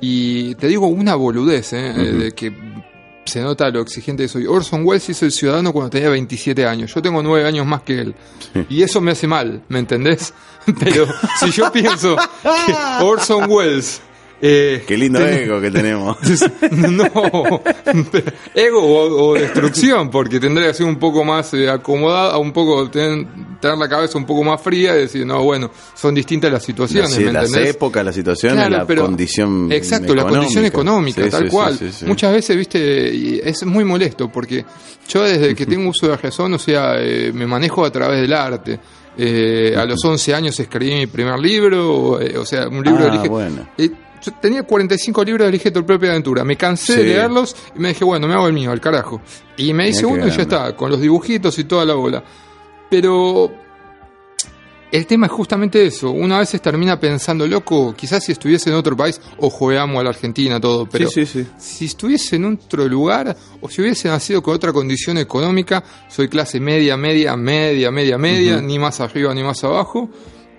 y 0.00 0.54
te 0.56 0.66
digo 0.68 0.86
una 0.88 1.14
boludez, 1.14 1.72
¿eh? 1.72 1.88
Eh, 1.96 2.12
de 2.12 2.32
que 2.32 2.52
se 3.24 3.40
nota 3.40 3.70
lo 3.70 3.80
exigente 3.80 4.24
que 4.24 4.28
soy. 4.28 4.46
Orson 4.46 4.84
Welles 4.84 5.08
hizo 5.08 5.24
El 5.24 5.32
Ciudadano 5.32 5.72
cuando 5.72 5.88
tenía 5.88 6.10
27 6.10 6.66
años. 6.66 6.92
Yo 6.94 7.00
tengo 7.00 7.22
9 7.22 7.48
años 7.48 7.64
más 7.66 7.80
que 7.82 7.98
él. 8.00 8.14
Y 8.68 8.82
eso 8.82 9.00
me 9.00 9.12
hace 9.12 9.26
mal, 9.26 9.62
¿me 9.68 9.78
entendés? 9.78 10.34
Pero 10.80 11.06
si 11.40 11.50
yo 11.50 11.72
pienso 11.72 12.16
que 12.42 12.74
Orson 13.02 13.50
Welles 13.50 14.02
eh, 14.46 14.84
Qué 14.86 14.98
lindo 14.98 15.18
ten- 15.20 15.44
ego 15.44 15.58
que 15.58 15.70
tenemos. 15.70 16.18
no, 16.72 17.04
ego 18.54 18.80
o, 18.82 19.28
o 19.30 19.34
destrucción, 19.34 20.10
porque 20.10 20.38
tendría 20.38 20.68
que 20.68 20.74
ser 20.74 20.86
un 20.86 20.96
poco 20.98 21.24
más 21.24 21.54
eh, 21.54 21.68
acomodada, 21.70 22.36
un 22.38 22.52
poco 22.52 22.90
tener, 22.90 23.26
tener 23.60 23.78
la 23.78 23.88
cabeza 23.88 24.18
un 24.18 24.26
poco 24.26 24.44
más 24.44 24.60
fría 24.60 24.94
y 24.96 25.00
decir, 25.00 25.24
no, 25.24 25.42
bueno, 25.42 25.70
son 25.94 26.14
distintas 26.14 26.52
las 26.52 26.62
situaciones, 26.62 27.10
Sí, 27.12 27.24
¿me 27.24 27.32
las 27.32 27.46
entendés? 27.46 27.74
épocas, 27.74 28.04
la 28.04 28.12
situación, 28.12 28.54
Claro, 28.54 28.70
la 28.76 28.86
pero- 28.86 29.02
condición 29.06 29.72
Exacto, 29.72 30.14
la 30.14 30.24
condición 30.24 30.64
económica, 30.66 31.22
Sí, 31.24 31.30
tal 31.30 31.44
sí, 31.44 31.48
cual. 31.50 31.78
Muchas 32.06 32.32
veces, 32.32 32.56
viste, 32.56 33.48
es 33.48 33.64
muy 33.64 33.84
molesto 33.84 34.30
porque 34.30 34.64
yo 35.08 35.22
desde 35.22 35.54
que 35.54 35.64
tengo 35.64 35.88
uso 35.88 36.08
de 36.08 36.16
razón, 36.18 36.52
o 36.54 36.58
sea, 36.58 36.96
eh, 36.98 37.30
me 37.32 37.46
manejo 37.46 37.84
a 37.84 37.90
través 37.90 38.20
del 38.20 38.32
arte. 38.34 38.78
Eh, 39.16 39.74
a 39.76 39.84
los 39.84 40.04
11 40.04 40.34
años 40.34 40.58
escribí 40.58 40.92
mi 40.96 41.06
primer 41.06 41.38
libro, 41.38 42.20
eh, 42.20 42.36
o 42.36 42.44
sea, 42.44 42.66
un 42.66 42.82
libro 42.82 43.04
Ah, 43.04 43.10
de 43.10 43.10
Elige- 43.18 43.28
bueno. 43.28 43.68
Eh, 43.78 43.88
yo 44.24 44.32
tenía 44.40 44.62
45 44.62 45.24
libros 45.24 45.44
de 45.44 45.48
Elige 45.50 45.70
tu 45.70 45.84
propia 45.84 46.10
aventura. 46.10 46.44
Me 46.44 46.56
cansé 46.56 46.96
de 46.96 47.04
leerlos 47.04 47.54
y 47.74 47.78
me 47.78 47.88
dije, 47.88 48.04
bueno, 48.04 48.26
me 48.26 48.34
hago 48.34 48.46
el 48.46 48.52
mío, 48.52 48.70
al 48.70 48.80
carajo. 48.80 49.20
Y 49.56 49.72
me 49.72 49.88
hice 49.88 50.06
uno 50.06 50.26
y 50.26 50.30
ya 50.30 50.42
está, 50.42 50.74
con 50.74 50.90
los 50.90 51.00
dibujitos 51.00 51.58
y 51.58 51.64
toda 51.64 51.84
la 51.84 51.94
bola. 51.94 52.24
Pero 52.90 53.52
el 54.90 55.06
tema 55.06 55.26
es 55.26 55.32
justamente 55.32 55.84
eso. 55.84 56.10
Una 56.10 56.38
vez 56.38 56.50
termina 56.62 56.98
pensando, 56.98 57.46
loco, 57.46 57.94
quizás 57.96 58.24
si 58.24 58.32
estuviese 58.32 58.70
en 58.70 58.76
otro 58.76 58.96
país, 58.96 59.20
ojo, 59.38 59.70
amo 59.70 60.00
a 60.00 60.04
la 60.04 60.10
Argentina, 60.10 60.60
todo, 60.60 60.86
pero 60.86 61.10
sí, 61.10 61.26
sí, 61.26 61.42
sí. 61.42 61.50
si 61.58 61.84
estuviese 61.86 62.36
en 62.36 62.44
otro 62.44 62.86
lugar 62.86 63.36
o 63.60 63.68
si 63.68 63.82
hubiese 63.82 64.08
nacido 64.08 64.40
con 64.40 64.54
otra 64.54 64.72
condición 64.72 65.18
económica, 65.18 65.82
soy 66.08 66.28
clase 66.28 66.60
media, 66.60 66.96
media, 66.96 67.36
media, 67.36 67.90
media, 67.90 68.18
media, 68.18 68.60
ni 68.60 68.78
más 68.78 69.00
arriba 69.00 69.34
ni 69.34 69.42
más 69.42 69.64
abajo, 69.64 70.08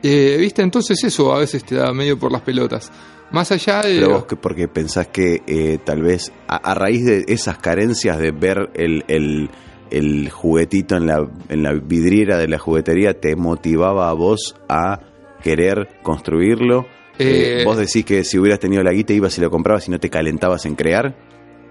eh, 0.07 0.37
viste, 0.37 0.61
entonces 0.61 1.03
eso 1.03 1.33
a 1.33 1.39
veces 1.39 1.63
te 1.63 1.75
da 1.75 1.91
medio 1.93 2.17
por 2.19 2.31
las 2.31 2.41
pelotas. 2.41 2.91
Más 3.31 3.51
allá 3.51 3.81
de... 3.81 3.95
Pero 3.99 4.09
vos 4.11 4.25
que 4.25 4.35
porque 4.35 4.67
pensás 4.67 5.07
que 5.07 5.41
eh, 5.47 5.79
tal 5.83 6.01
vez 6.01 6.31
a, 6.47 6.57
a 6.57 6.73
raíz 6.75 7.05
de 7.05 7.25
esas 7.27 7.57
carencias 7.57 8.17
de 8.19 8.31
ver 8.31 8.69
el, 8.75 9.03
el, 9.07 9.49
el 9.89 10.29
juguetito 10.29 10.95
en 10.95 11.07
la, 11.07 11.27
en 11.49 11.63
la 11.63 11.73
vidriera 11.73 12.37
de 12.37 12.47
la 12.47 12.59
juguetería 12.59 13.19
te 13.19 13.35
motivaba 13.35 14.09
a 14.09 14.13
vos 14.13 14.55
a 14.69 14.99
querer 15.43 15.89
construirlo. 16.03 16.85
Eh, 17.17 17.61
Eh, 17.61 17.63
vos 17.65 17.77
decís 17.77 18.05
que 18.05 18.23
si 18.23 18.37
hubieras 18.37 18.59
tenido 18.59 18.83
la 18.83 18.91
guita 18.91 19.13
ibas 19.13 19.37
y 19.37 19.41
lo 19.41 19.49
comprabas 19.49 19.87
y 19.87 19.91
no 19.91 19.99
te 19.99 20.09
calentabas 20.09 20.65
en 20.65 20.75
crear. 20.75 21.15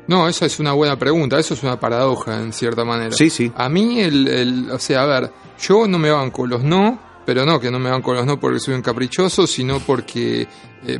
No, 0.06 0.28
esa 0.28 0.44
es 0.46 0.58
una 0.58 0.72
buena 0.72 0.98
pregunta, 0.98 1.38
eso 1.38 1.54
es 1.54 1.62
una 1.62 1.78
paradoja 1.80 2.40
en 2.42 2.52
cierta 2.52 2.84
manera. 2.84 3.12
Sí, 3.12 3.30
sí. 3.30 3.50
A 3.56 3.68
mí, 3.70 4.00
el, 4.00 4.26
el- 4.28 4.70
o 4.70 4.78
sea, 4.78 5.02
a 5.02 5.06
ver, 5.06 5.30
yo 5.60 5.86
no 5.86 5.98
me 5.98 6.10
banco 6.10 6.46
los 6.46 6.62
no, 6.62 6.98
pero 7.24 7.44
no 7.46 7.58
que 7.60 7.70
no 7.70 7.78
me 7.78 7.90
banco 7.90 8.12
los 8.14 8.26
no 8.26 8.38
porque 8.38 8.60
soy 8.60 8.74
un 8.74 8.82
caprichoso, 8.82 9.46
sino 9.46 9.80
porque 9.80 10.46
eh, 10.86 10.98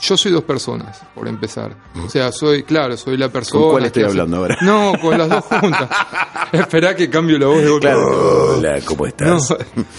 yo 0.00 0.16
soy 0.16 0.32
dos 0.32 0.44
personas, 0.44 1.00
por 1.14 1.28
empezar. 1.28 1.76
O 2.04 2.08
sea, 2.08 2.32
soy, 2.32 2.62
claro, 2.62 2.96
soy 2.96 3.16
la 3.18 3.28
persona. 3.28 3.62
¿Con 3.62 3.70
cuál 3.72 3.84
estoy 3.84 4.04
hablando 4.04 4.38
ahora? 4.38 4.56
No, 4.62 4.92
con 5.00 5.18
las 5.18 5.28
dos 5.28 5.44
juntas. 5.44 5.90
Esperá 6.52 6.96
que 6.96 7.10
cambio 7.10 7.38
la 7.38 7.46
voz 7.46 7.62
de 7.62 7.68
golpe. 7.68 7.86
Claro. 7.86 8.56
Hola, 8.56 8.80
¿cómo 8.84 9.04
No, 9.04 9.08
estás? 9.36 9.50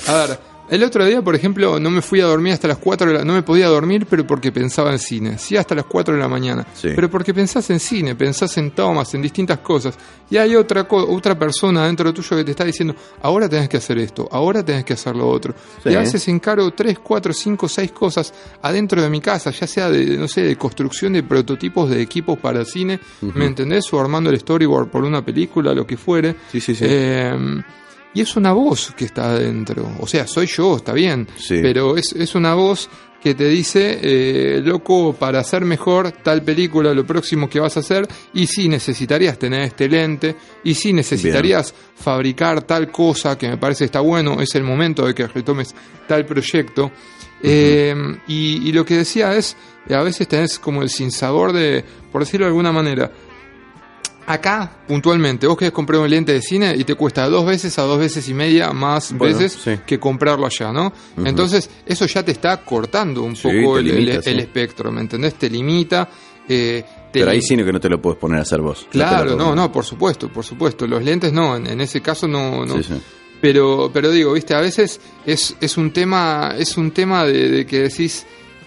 a 0.08 0.14
ver, 0.16 0.40
el 0.72 0.84
otro 0.84 1.06
día, 1.06 1.22
por 1.22 1.36
ejemplo, 1.36 1.80
no 1.80 1.92
me 1.92 2.02
fui 2.02 2.20
a 2.22 2.26
dormir 2.26 2.54
hasta 2.54 2.68
las 2.68 2.78
4 2.78 3.08
de 3.12 3.18
la 3.20 3.24
No 3.26 3.34
me 3.34 3.44
podía 3.44 3.68
dormir, 3.68 4.08
pero 4.10 4.26
porque 4.26 4.52
pensaba 4.52 4.92
en 4.92 5.00
cine. 5.00 5.38
Sí, 5.38 5.56
hasta 5.58 5.76
las 5.76 5.86
4 5.86 6.14
de 6.16 6.20
la 6.20 6.28
mañana. 6.28 6.66
Sí. 6.74 6.90
Pero 6.96 7.10
porque 7.10 7.34
pensás 7.34 7.70
en 7.70 7.80
cine, 7.80 8.16
pensás 8.16 8.58
en 8.58 8.72
tomas, 8.72 9.14
en 9.14 9.22
distintas 9.22 9.60
cosas. 9.60 9.96
Y 10.30 10.38
hay 10.38 10.56
otra, 10.56 10.86
co- 10.88 11.06
otra 11.14 11.38
persona 11.38 11.86
dentro 11.86 12.14
tuyo 12.14 12.38
que 12.38 12.44
te 12.46 12.52
está 12.52 12.64
diciendo, 12.64 12.96
ahora 13.22 13.48
tenés 13.50 13.68
que 13.70 13.78
hacer 13.78 13.98
esto, 14.00 14.28
ahora 14.32 14.64
tenés 14.64 14.86
que 14.86 14.94
hacer 14.94 15.16
lo 15.16 15.28
otro. 15.28 15.54
Sí. 15.84 15.90
Y 15.90 15.96
a 15.96 16.00
veces 16.00 16.26
encaro 16.30 16.72
3, 16.72 17.00
4, 17.00 17.34
5, 17.34 17.68
6 17.68 17.92
cosas 17.92 18.34
adentro 18.62 19.02
de 19.02 19.10
mi 19.10 19.20
casa, 19.20 19.52
ya 19.52 19.68
sea 19.68 19.90
de, 19.90 20.18
no 20.18 20.28
sé, 20.28 20.42
de 20.42 20.56
construcción 20.56 21.14
de 21.14 21.24
prototipos 21.24 21.90
de 21.90 22.02
equipos 22.02 22.40
para 22.40 22.64
cine, 22.64 23.00
¿me 23.36 23.46
entendés? 23.46 23.92
O 23.94 24.00
armando 24.00 24.30
el 24.30 24.40
storyboard 24.40 24.88
por 24.90 25.04
una 25.04 25.22
película, 25.24 25.74
lo 25.74 25.86
que 25.86 25.98
fuere. 25.98 26.36
Sí, 26.52 26.62
sí, 26.62 26.76
sí. 26.76 26.86
Eh, 26.88 27.62
y 28.14 28.22
es 28.22 28.36
una 28.36 28.52
voz 28.52 28.94
que 28.96 29.06
está 29.06 29.32
adentro. 29.32 29.90
O 30.00 30.08
sea, 30.08 30.28
soy 30.28 30.48
yo, 30.48 30.78
está 30.78 30.94
bien. 30.94 31.28
Sí. 31.38 31.60
Pero 31.62 31.98
es, 31.98 32.14
es 32.14 32.36
una 32.36 32.54
voz 32.54 32.90
que 33.22 33.36
te 33.36 33.48
dice, 33.48 34.00
eh, 34.02 34.62
loco, 34.64 35.14
para 35.14 35.40
hacer 35.40 35.64
mejor 35.64 36.12
tal 36.12 36.42
película, 36.42 36.92
lo 36.94 37.06
próximo 37.06 37.48
que 37.48 37.60
vas 37.60 37.78
a 37.78 37.82
hacer, 37.82 38.08
y 38.34 38.48
sí 38.48 38.68
necesitarías 38.68 39.38
tener 39.38 39.62
este 39.62 39.88
lente, 39.88 40.36
y 40.64 40.74
sí 40.74 40.92
necesitarías 40.92 41.74
fabricar 41.96 42.64
tal 42.64 42.92
cosa 42.92 43.38
que 43.38 43.48
me 43.48 43.58
parece 43.58 43.86
está 43.86 44.00
bueno, 44.00 44.42
es 44.42 44.56
el 44.56 44.64
momento 44.64 45.06
de 45.06 45.14
que 45.14 45.28
retomes 45.28 45.76
tal 46.08 46.26
proyecto. 46.26 46.92
Eh, 47.44 47.94
y, 48.28 48.68
y 48.68 48.72
lo 48.72 48.84
que 48.84 48.98
decía 48.98 49.36
es, 49.36 49.56
a 49.90 50.02
veces 50.02 50.28
tenés 50.28 50.58
como 50.58 50.82
el 50.82 50.90
sinsabor 50.90 51.54
de, 51.54 51.86
por 52.12 52.24
decirlo 52.24 52.48
de 52.48 52.50
alguna 52.50 52.72
manera, 52.72 53.12
Acá, 54.28 54.72
puntualmente, 54.88 55.48
vos 55.48 55.58
querés 55.58 55.74
comprar 55.74 56.00
un 56.00 56.10
lente 56.10 56.32
de 56.34 56.42
cine 56.42 56.76
y 56.78 56.84
te 56.84 56.96
cuesta 56.96 57.28
dos 57.28 57.46
veces 57.46 57.78
a 57.80 57.84
dos 57.84 57.98
veces 58.00 58.28
y 58.30 58.34
media 58.34 58.72
más 58.72 59.12
Bueno, 59.14 59.38
veces 59.38 59.60
sí. 59.62 59.80
que 59.86 60.00
comprarlo 60.00 60.46
allá, 60.46 60.72
¿no? 60.72 60.94
Entonces, 61.26 61.70
eso 61.86 62.06
ya 62.06 62.24
te 62.24 62.32
está 62.32 62.58
cortando 62.64 63.24
un 63.24 63.36
Sí, 63.36 63.48
poco 63.48 63.78
el, 63.80 63.86
limita, 63.86 64.14
el- 64.14 64.24
sí. 64.24 64.30
el 64.30 64.40
espectro, 64.40 64.92
¿me 64.92 65.02
entendés? 65.02 65.34
Te 65.36 65.50
limita. 65.50 66.08
eh, 66.48 66.84
te 67.12 67.20
Pero 67.20 67.32
ahí 67.32 67.38
lim- 67.40 67.42
sí 67.48 67.56
que 67.58 67.72
no 67.74 67.80
te 67.80 67.88
lo 67.90 68.02
puedes 68.02 68.20
poner 68.20 68.40
a 68.40 68.42
hacer 68.42 68.62
vos. 68.62 68.88
Claro, 68.90 69.36
no, 69.36 69.56
no, 69.56 69.72
por 69.72 69.86
supuesto, 69.86 70.30
por 70.30 70.44
supuesto. 70.44 70.86
Los 70.88 71.04
lentes 71.04 71.32
no, 71.32 71.56
en, 71.56 71.68
en 71.68 71.80
ese 71.82 72.02
caso 72.02 72.28
no, 72.28 72.66
no. 72.66 72.76
Pero, 73.42 73.90
pero 73.94 74.12
digo, 74.12 74.34
viste, 74.34 74.54
a 74.54 74.62
veces 74.62 75.00
es, 75.26 75.56
es 75.62 75.78
un 75.78 75.92
tema, 75.92 76.54
es 76.58 76.78
un 76.78 76.92
tema 76.92 77.24
de, 77.26 77.50
de 77.50 77.66
que 77.66 77.80
decís, 77.84 78.26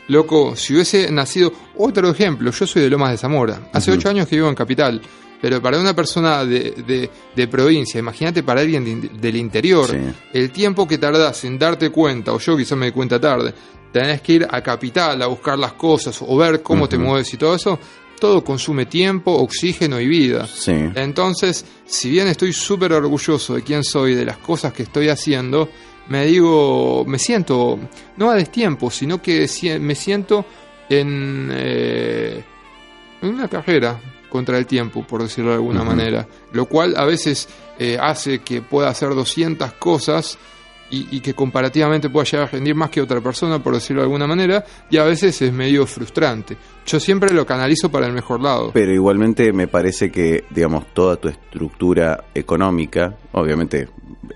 loco, 0.09 0.57
si 0.57 0.75
hubiese 0.75 1.11
nacido, 1.13 1.53
otro 1.77 2.11
ejemplo, 2.11 2.51
yo 2.51 2.67
soy 2.67 2.83
de 2.83 2.91
Lomas 2.91 3.13
de 3.13 3.19
Zamora, 3.19 3.69
hace 3.73 3.93
ocho 3.93 4.09
años 4.09 4.27
que 4.29 4.37
vivo 4.37 4.49
en 4.49 4.55
Capital, 4.55 5.01
pero 5.45 5.61
para 5.61 5.79
una 5.79 5.95
persona 5.95 6.43
de, 6.47 6.71
de, 6.71 7.11
de 7.37 7.49
provincia, 7.49 7.99
imagínate 7.99 8.43
para 8.43 8.63
alguien 8.63 8.83
de- 8.83 9.09
del 9.11 9.37
interior, 9.37 9.87
Sí. 9.91 9.99
el 10.33 10.51
tiempo 10.51 10.89
que 10.89 10.97
tardás 10.97 11.45
en 11.45 11.59
darte 11.59 11.91
cuenta, 11.91 12.33
o 12.33 12.39
yo 12.39 12.57
quizás 12.57 12.79
me 12.79 12.87
di 12.87 12.93
cuenta 12.93 13.21
tarde, 13.21 13.53
tenés 13.93 14.23
que 14.23 14.33
ir 14.33 14.47
a 14.51 14.63
Capital 14.63 15.21
a 15.21 15.27
buscar 15.27 15.59
las 15.59 15.75
cosas 15.75 16.17
o 16.27 16.35
ver 16.39 16.63
cómo 16.63 16.89
te 16.89 16.97
mueves 16.97 17.35
y 17.35 17.37
todo 17.37 17.55
eso, 17.57 17.79
todo 18.19 18.43
consume 18.43 18.87
tiempo, 18.87 19.33
oxígeno 19.33 20.01
y 20.01 20.07
vida. 20.07 20.47
Sí. 20.47 20.73
Entonces, 20.95 21.67
si 21.85 22.09
bien 22.09 22.27
estoy 22.29 22.55
súper 22.55 22.95
orgulloso 22.95 23.55
de 23.57 23.63
quién 23.63 23.85
soy, 23.85 24.15
de 24.15 24.25
las 24.25 24.39
cosas 24.39 24.73
que 24.73 24.85
estoy 24.85 25.11
haciendo, 25.11 25.69
me 26.09 26.25
digo, 26.25 27.05
me 27.07 27.19
siento, 27.19 27.79
no 28.17 28.31
a 28.31 28.35
destiempo, 28.35 28.91
sino 28.91 29.21
que 29.21 29.47
me 29.79 29.95
siento 29.95 30.47
en, 30.89 31.51
eh, 31.53 32.43
en 33.21 33.29
una 33.29 33.47
carrera 33.47 34.01
contra 34.35 34.59
el 34.59 34.67
tiempo, 34.67 35.07
por 35.07 35.23
decirlo 35.23 35.51
de 35.51 35.57
alguna 35.59 35.85
manera, 35.85 36.27
lo 36.53 36.65
cual 36.67 36.95
a 36.97 37.05
veces 37.05 37.49
eh, 37.79 37.97
hace 38.01 38.41
que 38.41 38.63
pueda 38.63 38.89
hacer 38.89 39.11
200 39.15 39.75
cosas 39.75 40.37
y, 40.91 41.07
y 41.17 41.21
que 41.21 41.35
comparativamente 41.35 42.11
pueda 42.11 42.25
llegar 42.25 42.49
a 42.49 42.51
rendir 42.51 42.75
más 42.75 42.91
que 42.91 43.01
otra 43.01 43.21
persona, 43.21 43.63
por 43.63 43.75
decirlo 43.75 44.03
de 44.03 44.07
alguna 44.07 44.27
manera, 44.27 44.65
y 44.91 44.97
a 44.97 45.05
veces 45.05 45.41
es 45.41 45.53
medio 45.53 45.87
frustrante. 45.87 46.57
Yo 46.85 46.99
siempre 46.99 47.33
lo 47.33 47.47
canalizo 47.47 47.91
para 47.91 48.07
el 48.09 48.13
mejor 48.13 48.41
lado. 48.43 48.71
Pero 48.75 48.93
igualmente 48.93 49.53
me 49.53 49.69
parece 49.69 50.11
que, 50.11 50.45
digamos, 50.51 50.93
toda 50.93 51.15
tu 51.17 51.29
estructura 51.29 52.25
económica, 52.35 53.17
obviamente, 53.33 53.89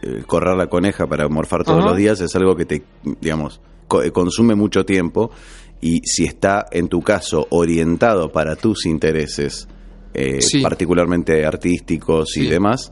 eh, 0.02 0.22
correr 0.26 0.56
la 0.56 0.68
coneja 0.68 1.06
para 1.08 1.28
morfar 1.28 1.64
todos 1.64 1.84
los 1.84 1.96
días 1.96 2.20
es 2.20 2.34
algo 2.36 2.54
que 2.56 2.64
te, 2.66 2.82
digamos, 3.20 3.60
co- 3.88 4.02
eh, 4.02 4.12
consume 4.12 4.54
mucho 4.54 4.84
tiempo 4.84 5.30
y 5.80 6.00
si 6.04 6.24
está, 6.24 6.66
en 6.72 6.88
tu 6.88 7.02
caso, 7.02 7.46
orientado 7.50 8.32
para 8.32 8.56
tus 8.56 8.84
intereses, 8.86 9.68
eh, 10.14 10.40
Sí. 10.40 10.60
particularmente 10.62 11.44
artísticos 11.44 12.36
y 12.36 12.46
demás, 12.48 12.90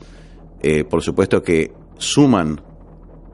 eh, 0.61 0.83
por 0.83 1.01
supuesto 1.03 1.41
que 1.41 1.71
suman 1.97 2.61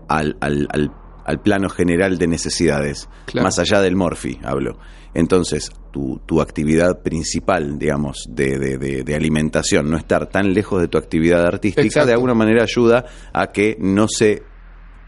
al, 0.07 0.37
al, 0.41 0.67
al, 0.71 0.91
al 1.25 1.41
plano 1.41 1.69
general 1.69 2.17
de 2.17 2.27
necesidades, 2.27 3.09
Claro. 3.25 3.45
más 3.45 3.59
allá 3.59 3.81
del 3.81 3.95
Morphy, 3.95 4.39
hablo. 4.43 4.77
Entonces, 5.15 5.71
tu, 5.91 6.19
tu 6.25 6.41
actividad 6.41 7.01
principal, 7.03 7.77
digamos, 7.77 8.25
de, 8.29 8.57
de, 8.57 8.77
de- 8.79 9.03
de 9.03 9.15
alimentación, 9.15 9.89
no 9.89 9.95
estar 9.97 10.27
tan 10.27 10.53
lejos 10.53 10.81
de 10.81 10.87
tu 10.87 10.97
actividad 10.97 11.45
artística, 11.45 11.83
Exacto. 11.83 12.07
de 12.07 12.13
alguna 12.13 12.33
manera 12.33 12.63
ayuda 12.63 13.05
a 13.31 13.47
que 13.51 13.77
no 13.79 14.07
se 14.07 14.41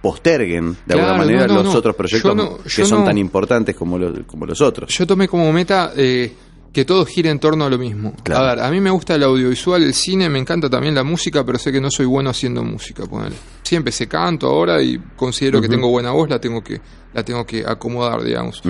posterguen 0.01 0.73
de 0.73 0.93
Claro, 0.93 1.01
alguna 1.01 1.17
manera 1.25 1.47
no, 1.47 1.53
no, 1.55 1.63
los 1.63 1.73
no. 1.73 1.79
otros 1.79 1.95
proyectos 1.95 2.61
que 2.75 2.85
son 2.85 3.03
tan 3.05 3.17
importantes 3.17 3.75
como 3.75 3.97
los, 3.97 4.19
como 4.27 4.45
los 4.45 4.61
otros. 4.61 4.93
Yo 4.95 5.07
tomé 5.07 5.27
como 5.27 5.51
meta 5.51 5.93
eh, 5.97 6.31
que 6.75 6.83
todo 6.83 7.05
gire 7.05 7.29
en 7.29 7.39
torno 7.39 7.63
a 7.63 7.69
lo 7.69 7.77
mismo. 7.77 8.13
Claro. 8.21 8.43
A 8.43 8.49
ver, 8.49 8.65
a 8.65 8.69
mí 8.69 8.81
me 8.81 8.89
gusta 8.89 9.15
el 9.15 9.23
audiovisual, 9.23 9.81
el 9.81 9.93
cine, 9.93 10.27
me 10.27 10.39
encanta 10.39 10.69
también 10.69 10.93
la 10.93 11.05
música, 11.05 11.45
pero 11.45 11.57
sé 11.57 11.71
que 11.71 11.79
no 11.79 11.89
soy 11.89 12.05
bueno 12.05 12.31
haciendo 12.31 12.65
música, 12.65 13.05
ponele. 13.05 13.37
Sí, 13.63 13.77
empecé 13.77 14.09
canto 14.09 14.47
ahora 14.47 14.81
y 14.81 14.99
considero 15.15 15.61
que 15.61 15.69
tengo 15.69 15.89
buena 15.89 16.11
voz, 16.11 16.29
la 16.29 16.37
tengo 16.37 16.61
que, 16.61 16.81
la 17.13 17.23
tengo 17.23 17.45
que 17.45 17.63
acomodar, 17.65 18.21
digamos. 18.23 18.61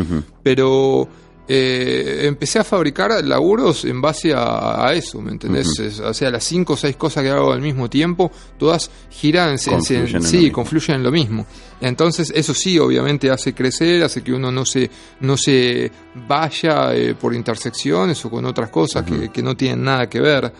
Pero 0.43 1.09
eh, 1.47 2.21
empecé 2.23 2.57
a 2.59 2.63
fabricar 2.63 3.23
laburos 3.23 3.85
en 3.85 4.01
base 4.01 4.33
a, 4.33 4.85
a 4.87 4.93
eso, 4.93 5.21
¿me 5.21 5.31
entendés? 5.31 5.67
O 5.99 6.13
sea, 6.13 6.31
las 6.31 6.43
cinco 6.43 6.73
o 6.73 6.77
seis 6.77 6.95
cosas 6.95 7.23
que 7.23 7.29
hago 7.29 7.51
al 7.53 7.61
mismo 7.61 7.89
tiempo, 7.89 8.31
todas 8.57 8.89
giran, 9.11 9.51
en- 9.51 9.57
Confluyen 9.57 10.15
en- 10.15 10.23
sí, 10.23 10.37
mismo. 10.37 10.53
confluyen 10.53 10.95
en 10.97 11.03
lo 11.03 11.11
mismo. 11.11 11.45
Entonces, 11.81 12.31
eso 12.35 12.53
sí, 12.53 12.79
obviamente 12.79 13.29
hace 13.29 13.53
crecer, 13.53 14.03
hace 14.03 14.23
que 14.23 14.33
uno 14.33 14.51
no 14.51 14.65
se, 14.65 14.89
no 15.19 15.37
se 15.37 15.91
vaya 16.27 16.95
eh, 16.95 17.13
por 17.13 17.35
intersecciones 17.35 18.23
o 18.25 18.29
con 18.31 18.45
otras 18.45 18.69
cosas 18.69 19.03
que, 19.03 19.29
que 19.29 19.43
no 19.43 19.55
tienen 19.55 19.83
nada 19.83 20.09
que 20.09 20.19
ver. 20.19 20.51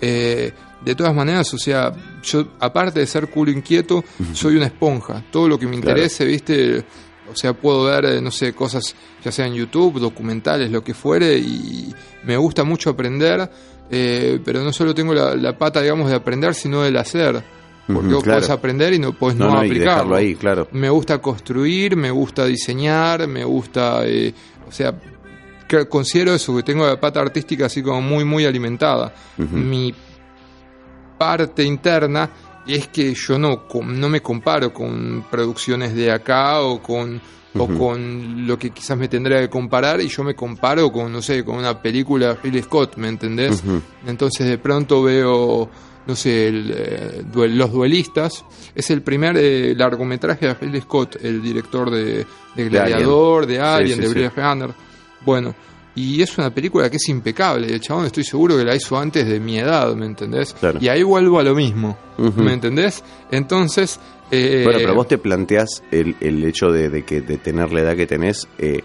Eh, 0.00 0.52
de 0.84 0.94
todas 0.94 1.12
maneras, 1.12 1.52
o 1.54 1.58
sea, 1.58 1.92
yo 2.22 2.50
aparte 2.60 3.00
de 3.00 3.06
ser 3.08 3.28
culo 3.28 3.50
inquieto, 3.50 4.04
soy 4.32 4.54
una 4.54 4.66
esponja. 4.66 5.24
Todo 5.32 5.48
lo 5.48 5.58
que 5.58 5.66
me 5.66 5.72
Claro. 5.80 5.90
interese, 5.98 6.24
¿viste? 6.24 6.84
O 7.30 7.36
sea, 7.36 7.52
puedo 7.52 7.84
ver, 7.84 8.04
eh, 8.06 8.20
no 8.20 8.30
sé, 8.30 8.52
cosas 8.54 8.94
ya 9.24 9.30
sea 9.32 9.46
en 9.46 9.54
YouTube, 9.54 10.00
documentales, 10.00 10.70
lo 10.70 10.82
que 10.82 10.94
fuere, 10.94 11.36
y 11.38 11.92
me 12.24 12.36
gusta 12.36 12.64
mucho 12.64 12.90
aprender, 12.90 13.50
eh, 13.90 14.40
pero 14.44 14.62
no 14.62 14.72
solo 14.72 14.94
tengo 14.94 15.12
la, 15.14 15.34
la 15.36 15.56
pata, 15.56 15.80
digamos, 15.82 16.08
de 16.10 16.16
aprender, 16.16 16.54
sino 16.54 16.82
del 16.82 16.96
hacer. 16.96 17.42
Porque 17.86 18.12
vos 18.12 18.22
claro. 18.22 18.40
podés 18.40 18.50
aprender 18.50 18.92
y 18.92 18.98
no 18.98 19.12
podés 19.14 19.36
no, 19.38 19.46
No, 19.46 19.52
no, 19.54 19.58
aplicarlo. 19.60 20.14
ahí, 20.14 20.34
claro. 20.34 20.68
Me 20.72 20.90
gusta 20.90 21.18
construir, 21.22 21.96
me 21.96 22.10
gusta 22.10 22.44
diseñar, 22.44 23.26
me 23.26 23.44
gusta, 23.44 24.06
eh, 24.06 24.34
o 24.68 24.70
sea, 24.72 24.94
considero 25.88 26.34
eso, 26.34 26.54
que 26.56 26.62
tengo 26.62 26.86
la 26.86 27.00
pata 27.00 27.20
artística 27.20 27.64
así 27.66 27.82
como 27.82 28.02
muy, 28.02 28.24
muy 28.26 28.44
alimentada. 28.44 29.12
Ujú. 29.38 29.56
Mi 29.56 29.94
parte 31.18 31.64
interna 31.64 32.28
es 32.68 32.88
que 32.88 33.14
yo 33.14 33.38
no, 33.38 33.64
no 33.84 34.08
me 34.08 34.20
comparo 34.20 34.72
con 34.72 35.24
producciones 35.30 35.94
de 35.94 36.12
acá 36.12 36.60
o 36.60 36.80
con 36.82 37.20
o 37.54 37.66
con 37.66 38.46
lo 38.46 38.56
que 38.58 38.70
quizás 38.70 38.96
me 38.96 39.08
tendría 39.08 39.40
que 39.40 39.48
comparar 39.48 40.00
y 40.00 40.06
yo 40.08 40.22
me 40.22 40.34
comparo 40.36 40.92
con, 40.92 41.10
no 41.10 41.20
sé, 41.20 41.44
con 41.44 41.56
una 41.56 41.80
película 41.82 42.28
de 42.28 42.34
Ridley 42.42 42.62
Scott, 42.62 42.96
¿me 42.98 43.08
entendés? 43.08 43.64
Entonces 44.06 44.46
de 44.46 44.58
pronto 44.58 45.02
veo, 45.02 45.68
no 46.06 46.14
sé, 46.14 46.46
el, 46.48 46.72
eh, 46.76 47.22
duel- 47.32 47.56
Los 47.56 47.72
Duelistas. 47.72 48.44
Es 48.76 48.90
el 48.90 49.02
primer 49.02 49.36
eh, 49.38 49.74
largometraje 49.74 50.46
de 50.46 50.54
Ridley 50.54 50.82
Scott, 50.82 51.16
el 51.20 51.42
director 51.42 51.90
de, 51.90 52.24
de 52.54 52.68
Gladiador, 52.68 53.46
de 53.46 53.58
Alien, 53.60 53.96
sí, 53.96 54.02
de 54.02 54.08
sí. 54.08 54.14
Blade 54.14 54.32
Runner. 54.36 54.70
Bueno, 55.24 55.54
y 56.00 56.22
es 56.22 56.36
una 56.38 56.50
película 56.54 56.88
que 56.90 56.96
es 56.96 57.08
impecable. 57.08 57.66
El 57.72 57.80
chabón 57.80 58.06
estoy 58.06 58.24
seguro 58.24 58.56
que 58.56 58.64
la 58.64 58.74
hizo 58.74 58.96
antes 58.98 59.26
de 59.26 59.40
mi 59.40 59.58
edad, 59.58 59.94
¿me 59.94 60.06
entendés? 60.06 60.54
Claro. 60.54 60.78
Y 60.80 60.88
ahí 60.88 61.02
vuelvo 61.02 61.38
a 61.40 61.42
lo 61.42 61.54
mismo. 61.54 61.96
¿me 62.36 62.52
entendés? 62.52 63.02
Entonces... 63.30 63.98
eh, 64.30 64.62
Bueno, 64.64 64.78
pero 64.80 64.94
vos 64.94 65.08
te 65.08 65.18
planteás 65.18 65.82
el, 65.90 66.16
el 66.20 66.44
hecho 66.44 66.66
de, 66.68 66.88
de 66.90 67.04
que 67.04 67.20
de 67.20 67.36
tener 67.38 67.72
la 67.72 67.80
edad 67.80 67.96
que 67.96 68.06
tenés, 68.06 68.48
eh, 68.58 68.82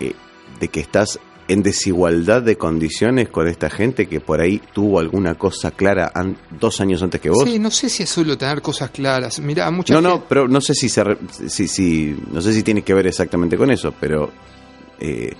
eh, 0.00 0.12
de 0.60 0.68
que 0.68 0.80
estás 0.80 1.18
en 1.48 1.62
desigualdad 1.62 2.42
de 2.42 2.56
condiciones 2.56 3.28
con 3.28 3.46
esta 3.46 3.70
gente 3.70 4.06
que 4.08 4.20
por 4.20 4.40
ahí 4.40 4.60
tuvo 4.72 4.98
alguna 4.98 5.36
cosa 5.36 5.70
clara 5.70 6.10
an- 6.12 6.36
dos 6.58 6.80
años 6.80 7.02
antes 7.04 7.20
que 7.20 7.30
vos. 7.30 7.44
Sí, 7.44 7.58
no 7.60 7.70
sé 7.70 7.88
si 7.88 8.02
es 8.02 8.08
solo 8.10 8.36
tener 8.36 8.60
cosas 8.60 8.90
claras. 8.90 9.38
Mirá, 9.38 9.70
mucha 9.70 9.94
no, 9.94 10.00
gente- 10.00 10.18
no, 10.18 10.24
pero 10.28 10.48
no 10.48 10.60
sé 10.60 10.74
si, 10.74 10.88
se 10.88 11.04
re- 11.04 11.18
si, 11.46 11.68
si- 11.68 12.16
no 12.32 12.40
sé 12.40 12.52
si 12.52 12.62
tiene 12.64 12.82
que 12.82 12.94
ver 12.94 13.06
exactamente 13.06 13.56
con 13.56 13.70
eso, 13.70 13.94
pero 14.00 14.32
eh, 14.98 15.32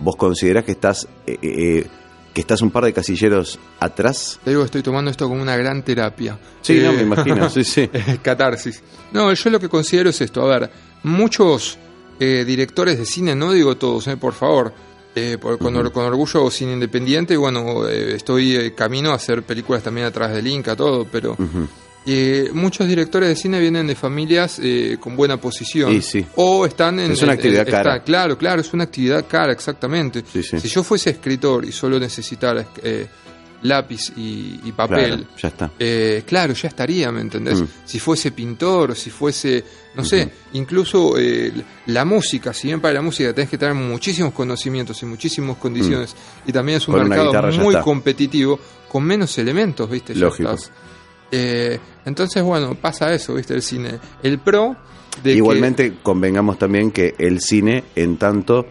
vos 0.00 0.16
considerás 0.16 0.64
que 0.64 0.72
estás 0.72 1.06
eh, 1.26 1.38
eh, 1.42 1.86
que 2.34 2.40
estás 2.42 2.62
un 2.62 2.70
par 2.70 2.84
de 2.84 2.92
casilleros 2.92 3.58
atrás. 3.80 4.38
Te 4.44 4.50
digo 4.50 4.62
que 4.62 4.66
estoy 4.66 4.82
tomando 4.82 5.10
esto 5.10 5.28
como 5.28 5.42
una 5.42 5.56
gran 5.56 5.82
terapia. 5.82 6.38
Sí, 6.60 6.78
no, 6.80 6.90
Eh, 6.90 6.96
me 6.96 7.02
imagino, 7.02 7.50
sí, 7.50 7.64
sí. 7.64 7.88
Catarsis. 8.22 8.82
No, 9.12 9.32
yo 9.32 9.50
lo 9.50 9.58
que 9.58 9.68
considero 9.68 10.10
es 10.10 10.20
esto. 10.20 10.42
A 10.42 10.58
ver, 10.58 10.70
muchos 11.02 11.78
eh, 12.20 12.44
directores 12.46 12.98
de 12.98 13.06
cine, 13.06 13.34
no 13.34 13.52
digo 13.52 13.76
todos, 13.76 14.06
eh, 14.06 14.16
por 14.16 14.34
favor, 14.34 14.72
eh, 15.16 15.36
por- 15.40 15.58
con, 15.58 15.74
or- 15.76 15.90
con 15.90 16.04
orgullo 16.04 16.48
cine 16.50 16.74
independiente, 16.74 17.34
y 17.34 17.36
bueno, 17.38 17.88
eh, 17.88 18.14
estoy 18.14 18.72
camino 18.76 19.10
a 19.10 19.14
hacer 19.14 19.42
películas 19.42 19.82
también 19.82 20.06
atrás 20.06 20.32
del 20.32 20.46
Inca, 20.46 20.76
todo, 20.76 21.06
pero. 21.10 21.36
Eh, 22.10 22.50
muchos 22.54 22.88
directores 22.88 23.28
de 23.28 23.36
cine 23.36 23.60
vienen 23.60 23.86
de 23.86 23.94
familias 23.94 24.58
eh, 24.62 24.96
con 24.98 25.14
buena 25.14 25.36
posición. 25.36 25.92
Y 25.92 26.00
sí. 26.02 26.24
O 26.36 26.64
están 26.64 26.98
en... 27.00 27.12
Es 27.12 27.22
una 27.22 27.32
en- 27.32 27.38
actividad 27.38 27.68
está- 27.68 27.82
cara. 27.82 28.02
Claro, 28.02 28.38
claro, 28.38 28.60
es 28.62 28.72
una 28.72 28.84
actividad 28.84 29.26
cara, 29.28 29.52
exactamente. 29.52 30.22
Sí, 30.32 30.42
sí. 30.42 30.58
Si 30.58 30.68
yo 30.68 30.82
fuese 30.82 31.10
escritor 31.10 31.64
y 31.64 31.72
solo 31.72 31.98
necesitara 32.00 32.66
eh, 32.82 33.06
lápiz 33.62 34.12
y, 34.16 34.60
y 34.64 34.72
papel... 34.72 35.06
Claro, 35.16 35.24
ya 35.36 35.48
está. 35.48 35.70
Eh, 35.78 36.22
claro, 36.26 36.54
ya 36.54 36.68
estaría, 36.68 37.10
¿me 37.12 37.20
entendés? 37.20 37.60
Mm. 37.60 37.66
Si 37.84 37.98
fuese 37.98 38.30
pintor, 38.32 38.94
si 38.96 39.10
fuese, 39.10 39.64
no 39.96 40.04
sé, 40.04 40.30
incluso 40.52 41.18
eh, 41.18 41.52
la 41.86 42.04
música, 42.04 42.54
si 42.54 42.68
bien 42.68 42.80
para 42.80 42.94
la 42.94 43.02
música 43.02 43.34
tenés 43.34 43.50
que 43.50 43.58
tener 43.58 43.74
muchísimos 43.74 44.32
conocimientos 44.32 45.02
y 45.02 45.06
muchísimas 45.06 45.56
condiciones, 45.56 46.14
y 46.46 46.52
también 46.52 46.78
es 46.78 46.86
un 46.88 46.94
Mm. 46.94 46.98
Con 46.98 47.08
mercado 47.08 47.50
ya 47.50 47.60
muy 47.62 47.74
competitivo, 47.80 48.58
con 48.88 49.04
menos 49.04 49.36
elementos, 49.38 49.90
¿viste? 49.90 50.14
Ya 50.14 50.20
Lógico. 50.20 50.52
estás. 50.52 50.70
Eh, 51.30 51.78
entonces, 52.04 52.42
bueno, 52.42 52.74
pasa 52.74 53.12
eso, 53.12 53.34
¿viste? 53.34 53.54
El 53.54 53.62
cine. 53.62 53.98
El 54.22 54.38
pro 54.38 54.76
de 55.22 55.32
que- 55.32 55.36
Igualmente, 55.36 55.94
convengamos 56.02 56.58
también 56.58 56.90
que 56.90 57.14
el 57.18 57.40
cine, 57.40 57.84
en 57.96 58.16
tanto, 58.16 58.66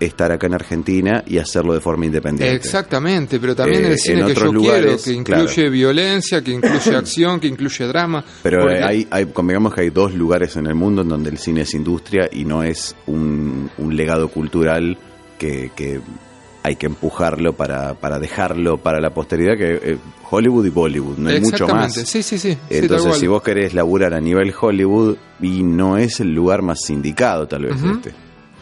estar 0.00 0.30
acá 0.30 0.46
en 0.46 0.54
Argentina 0.54 1.24
y 1.26 1.38
hacerlo 1.38 1.74
de 1.74 1.80
forma 1.80 2.06
independiente. 2.06 2.54
Exactamente, 2.54 3.40
pero 3.40 3.56
también 3.56 3.84
Eh, 3.84 3.92
el 3.92 3.98
cine 3.98 4.24
que 4.26 4.34
yo 4.34 4.52
lugares, 4.52 4.82
quiero, 4.84 5.02
que 5.02 5.10
incluye 5.12 5.54
claro. 5.54 5.70
violencia, 5.72 6.42
que 6.44 6.52
incluye 6.52 6.94
acción, 6.96 7.40
que 7.40 7.48
incluye 7.48 7.84
drama. 7.86 8.24
Pero 8.44 8.60
porque- 8.60 8.82
hay, 8.84 9.08
hay, 9.10 9.26
convengamos 9.26 9.74
que 9.74 9.80
hay 9.80 9.90
dos 9.90 10.14
lugares 10.14 10.54
en 10.56 10.66
el 10.68 10.76
mundo 10.76 11.02
en 11.02 11.08
donde 11.08 11.30
el 11.30 11.38
cine 11.38 11.62
es 11.62 11.74
industria 11.74 12.28
y 12.30 12.44
no 12.44 12.62
es 12.62 12.94
un, 13.08 13.68
un 13.78 13.96
legado 13.96 14.28
cultural 14.28 14.96
que, 15.36 15.72
que 15.74 16.00
hay 16.68 16.76
que 16.76 16.86
empujarlo 16.86 17.54
para, 17.54 17.94
para 17.94 18.18
dejarlo 18.18 18.78
para 18.78 19.00
la 19.00 19.10
posteridad, 19.10 19.56
que 19.56 19.80
eh, 19.82 19.98
Hollywood 20.30 20.66
y 20.66 20.70
Bollywood, 20.70 21.16
no 21.18 21.30
hay 21.30 21.40
mucho 21.40 21.66
más. 21.66 21.94
Sí, 21.94 22.22
sí, 22.22 22.38
sí. 22.38 22.56
Entonces, 22.70 23.16
si 23.16 23.26
vos 23.26 23.42
querés 23.42 23.74
laburar 23.74 24.12
a 24.14 24.20
nivel 24.20 24.52
Hollywood, 24.58 25.16
y 25.40 25.62
no 25.62 25.96
es 25.96 26.20
el 26.20 26.32
lugar 26.34 26.62
más 26.62 26.88
indicado, 26.90 27.46
tal 27.48 27.64
vez 27.64 27.80
Ujú. 27.82 27.90
este. 27.94 28.12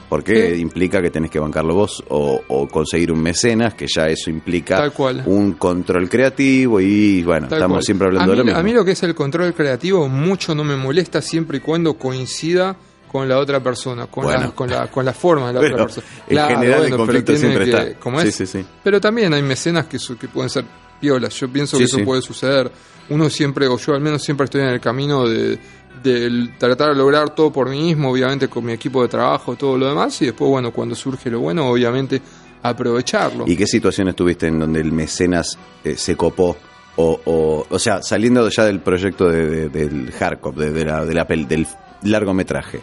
Porque 0.09 0.55
Sí. 0.55 0.61
implica 0.61 1.03
que 1.03 1.11
tenés 1.11 1.33
que 1.33 1.41
bancarlo 1.41 1.75
vos 1.75 2.05
o, 2.11 2.41
o 2.47 2.69
conseguir 2.69 3.11
un 3.11 3.21
mecenas, 3.21 3.75
que 3.75 3.87
ya 3.93 4.07
eso 4.07 4.31
implica 4.31 4.77
Tal 4.77 4.93
cual. 4.93 5.25
un 5.27 5.55
control 5.55 6.09
creativo 6.09 6.81
y 6.81 7.25
bueno, 7.25 7.49
Tal 7.49 7.59
estamos 7.59 7.75
cual. 7.79 7.83
siempre 7.83 8.07
hablando 8.07 8.31
de 8.31 8.39
lo 8.39 8.45
mismo. 8.45 8.61
A 8.61 8.63
mí 8.63 8.73
lo 8.73 8.85
que 8.85 8.93
es 8.93 9.03
el 9.03 9.17
control 9.17 9.53
creativo 9.53 10.09
mucho 10.09 10.55
no 10.55 10.63
me 10.63 10.77
molesta 10.77 11.21
siempre 11.21 11.59
y 11.59 11.61
cuando 11.61 11.95
coincida 11.95 12.77
con 13.11 13.29
la 13.29 13.39
otra 13.39 13.61
persona, 13.63 14.07
con, 14.07 14.25
Bueno. 14.25 14.41
la, 14.41 14.51
con, 14.51 14.69
la, 14.71 14.87
con 14.91 15.05
la 15.05 15.13
forma 15.13 15.49
de 15.49 15.53
la 15.55 15.61
otra 15.61 15.77
persona. 15.87 16.07
en 16.29 16.39
general 16.49 16.85
el 16.85 16.97
conflicto 16.97 17.37
siempre 17.37 17.65
que- 17.65 17.71
está. 17.71 17.95
¿cómo 18.01 18.21
Sí, 18.21 18.29
es? 18.29 18.35
sí, 18.37 18.47
sí. 18.47 18.65
Pero 18.85 19.01
también 19.01 19.33
hay 19.35 19.43
mecenas 19.43 19.87
que, 19.87 19.99
su- 19.99 20.17
que 20.19 20.29
pueden 20.29 20.51
ser 20.51 20.65
piolas. 21.01 21.35
Yo 21.35 21.49
pienso 21.49 21.79
que 21.79 21.85
eso 21.85 21.99
puede 22.05 22.23
suceder. 22.23 22.71
Uno 23.09 23.31
siempre, 23.31 23.67
o 23.69 23.79
yo 23.79 23.95
al 23.95 24.01
menos 24.01 24.23
siempre 24.23 24.45
estoy 24.45 24.63
en 24.63 24.69
el 24.69 24.81
camino 24.81 25.29
de, 25.29 25.59
de 26.03 26.49
tratar 26.59 26.89
de 26.91 26.97
lograr 26.97 27.35
todo 27.35 27.53
por 27.53 27.71
mí 27.71 27.81
mismo, 27.81 28.11
obviamente 28.11 28.49
con 28.49 28.65
mi 28.65 28.73
equipo 28.73 29.01
de 29.03 29.09
trabajo, 29.09 29.55
todo 29.55 29.79
lo 29.79 29.87
demás, 29.89 30.21
y 30.23 30.27
después, 30.27 30.51
bueno, 30.51 30.73
cuando 30.73 30.95
surge 30.97 31.31
lo 31.31 31.39
bueno, 31.41 31.69
obviamente 31.69 32.21
aprovecharlo. 32.63 33.45
¿Y 33.47 33.57
qué 33.57 33.67
situaciones 33.67 34.17
tuviste 34.17 34.49
en 34.49 34.59
donde 34.59 34.81
el 34.81 34.93
mecenas 34.93 35.57
eh, 35.85 35.97
se 35.97 36.17
copó? 36.17 36.57
O, 36.97 37.21
o, 37.27 37.67
o 37.69 37.79
sea, 37.79 38.03
saliendo 38.03 38.49
ya 38.49 38.65
del 38.65 38.81
proyecto 38.81 39.29
de, 39.29 39.69
de- 39.69 39.69
del 39.69 40.11
hardcore, 40.13 40.57
de, 40.67 40.73
de 40.73 40.85
la, 40.85 41.05
de 41.05 41.15
la 41.15 41.29
pel- 41.29 41.47
del 41.47 41.67
largometraje. 42.03 42.81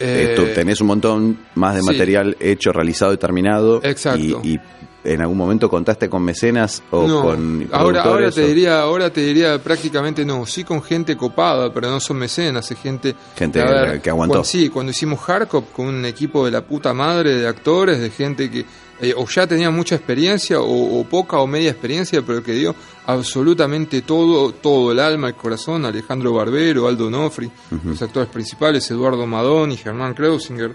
Eh, 0.00 0.32
tú 0.36 0.44
tenés 0.54 0.80
un 0.80 0.88
montón 0.88 1.38
más 1.54 1.76
de 1.76 1.80
sí. 1.82 1.86
material 1.86 2.36
hecho, 2.40 2.72
realizado 2.72 3.12
y 3.12 3.16
terminado. 3.16 3.80
Exacto. 3.84 4.40
Y, 4.42 4.54
y 4.54 4.60
en 5.04 5.20
algún 5.20 5.36
momento 5.36 5.68
contaste 5.68 6.08
con 6.08 6.22
mecenas 6.24 6.82
o 6.90 7.06
no, 7.06 7.22
con 7.22 7.68
ahora, 7.72 8.02
ahora 8.02 8.30
te 8.30 8.42
o 8.42 8.46
diría, 8.46 8.80
ahora 8.80 9.10
te 9.10 9.20
diría 9.20 9.58
prácticamente 9.62 10.24
no, 10.24 10.46
sí 10.46 10.64
con 10.64 10.82
gente 10.82 11.14
copada, 11.16 11.72
pero 11.72 11.90
no 11.90 12.00
son 12.00 12.16
mecenas, 12.16 12.70
es 12.70 12.78
gente, 12.78 13.14
Gente 13.36 13.60
que 14.02 14.10
aguantó. 14.10 14.34
cuando- 14.34 14.44
sí, 14.44 14.68
cuando 14.70 14.90
hicimos 14.90 15.20
Hardcop 15.20 15.72
con 15.72 15.86
un 15.86 16.04
equipo 16.06 16.44
de 16.44 16.50
la 16.52 16.62
puta 16.62 16.92
madre 16.94 17.36
de 17.36 17.46
actores, 17.46 18.00
de 18.00 18.10
gente 18.10 18.50
que 18.50 18.64
eh, 19.00 19.12
o 19.16 19.26
ya 19.28 19.46
tenía 19.46 19.70
mucha 19.70 19.94
experiencia 19.96 20.58
o, 20.60 21.00
o 21.00 21.04
poca 21.04 21.36
o 21.38 21.46
media 21.46 21.70
experiencia, 21.70 22.22
pero 22.22 22.42
que 22.42 22.52
dio 22.52 22.74
absolutamente 23.06 24.02
todo, 24.02 24.52
todo 24.52 24.92
el 24.92 25.00
alma, 25.00 25.28
el 25.28 25.34
corazón, 25.34 25.84
Alejandro 25.84 26.32
Barbero, 26.32 26.88
Aldo 26.88 27.10
Nofri, 27.10 27.50
los 27.84 28.00
actores 28.02 28.28
principales, 28.30 28.90
Eduardo 28.90 29.26
Madón 29.26 29.72
y 29.72 29.76
Germán 29.76 30.14
Kreuzinger, 30.14 30.74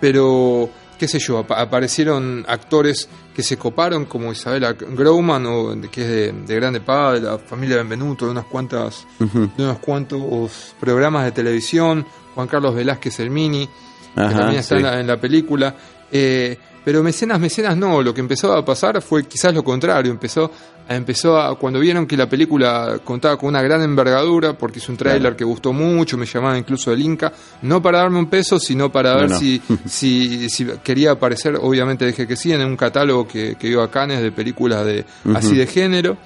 pero 0.00 0.68
qué 0.98 1.06
sé 1.06 1.18
yo, 1.20 1.38
apa- 1.38 1.60
aparecieron 1.60 2.44
actores 2.48 3.08
que 3.34 3.42
se 3.42 3.56
coparon 3.56 4.06
como 4.06 4.32
Isabela 4.32 4.72
Grauman, 4.72 5.46
o, 5.46 5.80
que 5.90 6.02
es 6.02 6.08
de, 6.08 6.32
de 6.46 6.54
Grande 6.56 6.80
Pa, 6.80 7.12
de 7.14 7.20
la 7.20 7.38
familia 7.38 7.76
Benvenuto, 7.76 8.24
de 8.24 8.32
unas 8.32 8.46
cuantas, 8.46 9.06
de 9.18 9.62
unos 9.64 9.78
cuantos 9.78 10.74
programas 10.80 11.24
de 11.24 11.32
televisión, 11.32 12.04
Juan 12.34 12.48
Carlos 12.48 12.74
Velázquez 12.74 13.20
el 13.20 13.30
Mini, 13.30 13.66
que 14.14 14.34
también 14.34 14.58
está 14.60 14.74
sí. 14.74 14.80
en, 14.80 14.82
la, 14.82 15.00
en 15.00 15.06
la 15.06 15.16
película. 15.20 15.74
Eh, 16.10 16.58
pero 16.84 17.02
mecenas, 17.02 17.38
mecenas 17.38 17.76
no, 17.76 18.02
lo 18.02 18.14
que 18.14 18.20
empezó 18.20 18.52
a 18.52 18.64
pasar 18.64 19.02
fue 19.02 19.26
quizás 19.26 19.54
lo 19.54 19.62
contrario, 19.62 20.10
empezó 20.10 20.50
a, 20.88 20.96
empezó 20.96 21.38
a, 21.38 21.58
cuando 21.58 21.80
vieron 21.80 22.06
que 22.06 22.16
la 22.16 22.28
película 22.28 23.00
contaba 23.04 23.36
con 23.36 23.50
una 23.50 23.62
gran 23.62 23.82
envergadura, 23.82 24.56
porque 24.56 24.78
es 24.78 24.88
un 24.88 24.96
tráiler 24.96 25.36
que 25.36 25.44
gustó 25.44 25.72
mucho, 25.72 26.16
me 26.16 26.26
llamaban 26.26 26.58
incluso 26.58 26.90
del 26.90 27.02
Inca, 27.02 27.32
no 27.62 27.82
para 27.82 27.98
darme 27.98 28.18
un 28.18 28.26
peso, 28.26 28.58
sino 28.58 28.90
para 28.90 29.14
ver 29.16 29.30
Si, 29.32 29.60
si, 29.86 30.48
si, 30.48 30.66
quería 30.82 31.12
aparecer, 31.12 31.56
obviamente 31.60 32.06
dije 32.06 32.26
que 32.26 32.36
sí, 32.36 32.52
en 32.52 32.64
un 32.64 32.76
catálogo 32.76 33.26
que, 33.26 33.56
que 33.56 33.68
iba 33.68 33.84
a 33.84 33.90
Cannes 33.90 34.22
de 34.22 34.32
películas 34.32 34.84
de, 34.84 35.04
así 35.34 35.56
de 35.56 35.66
género. 35.66 36.16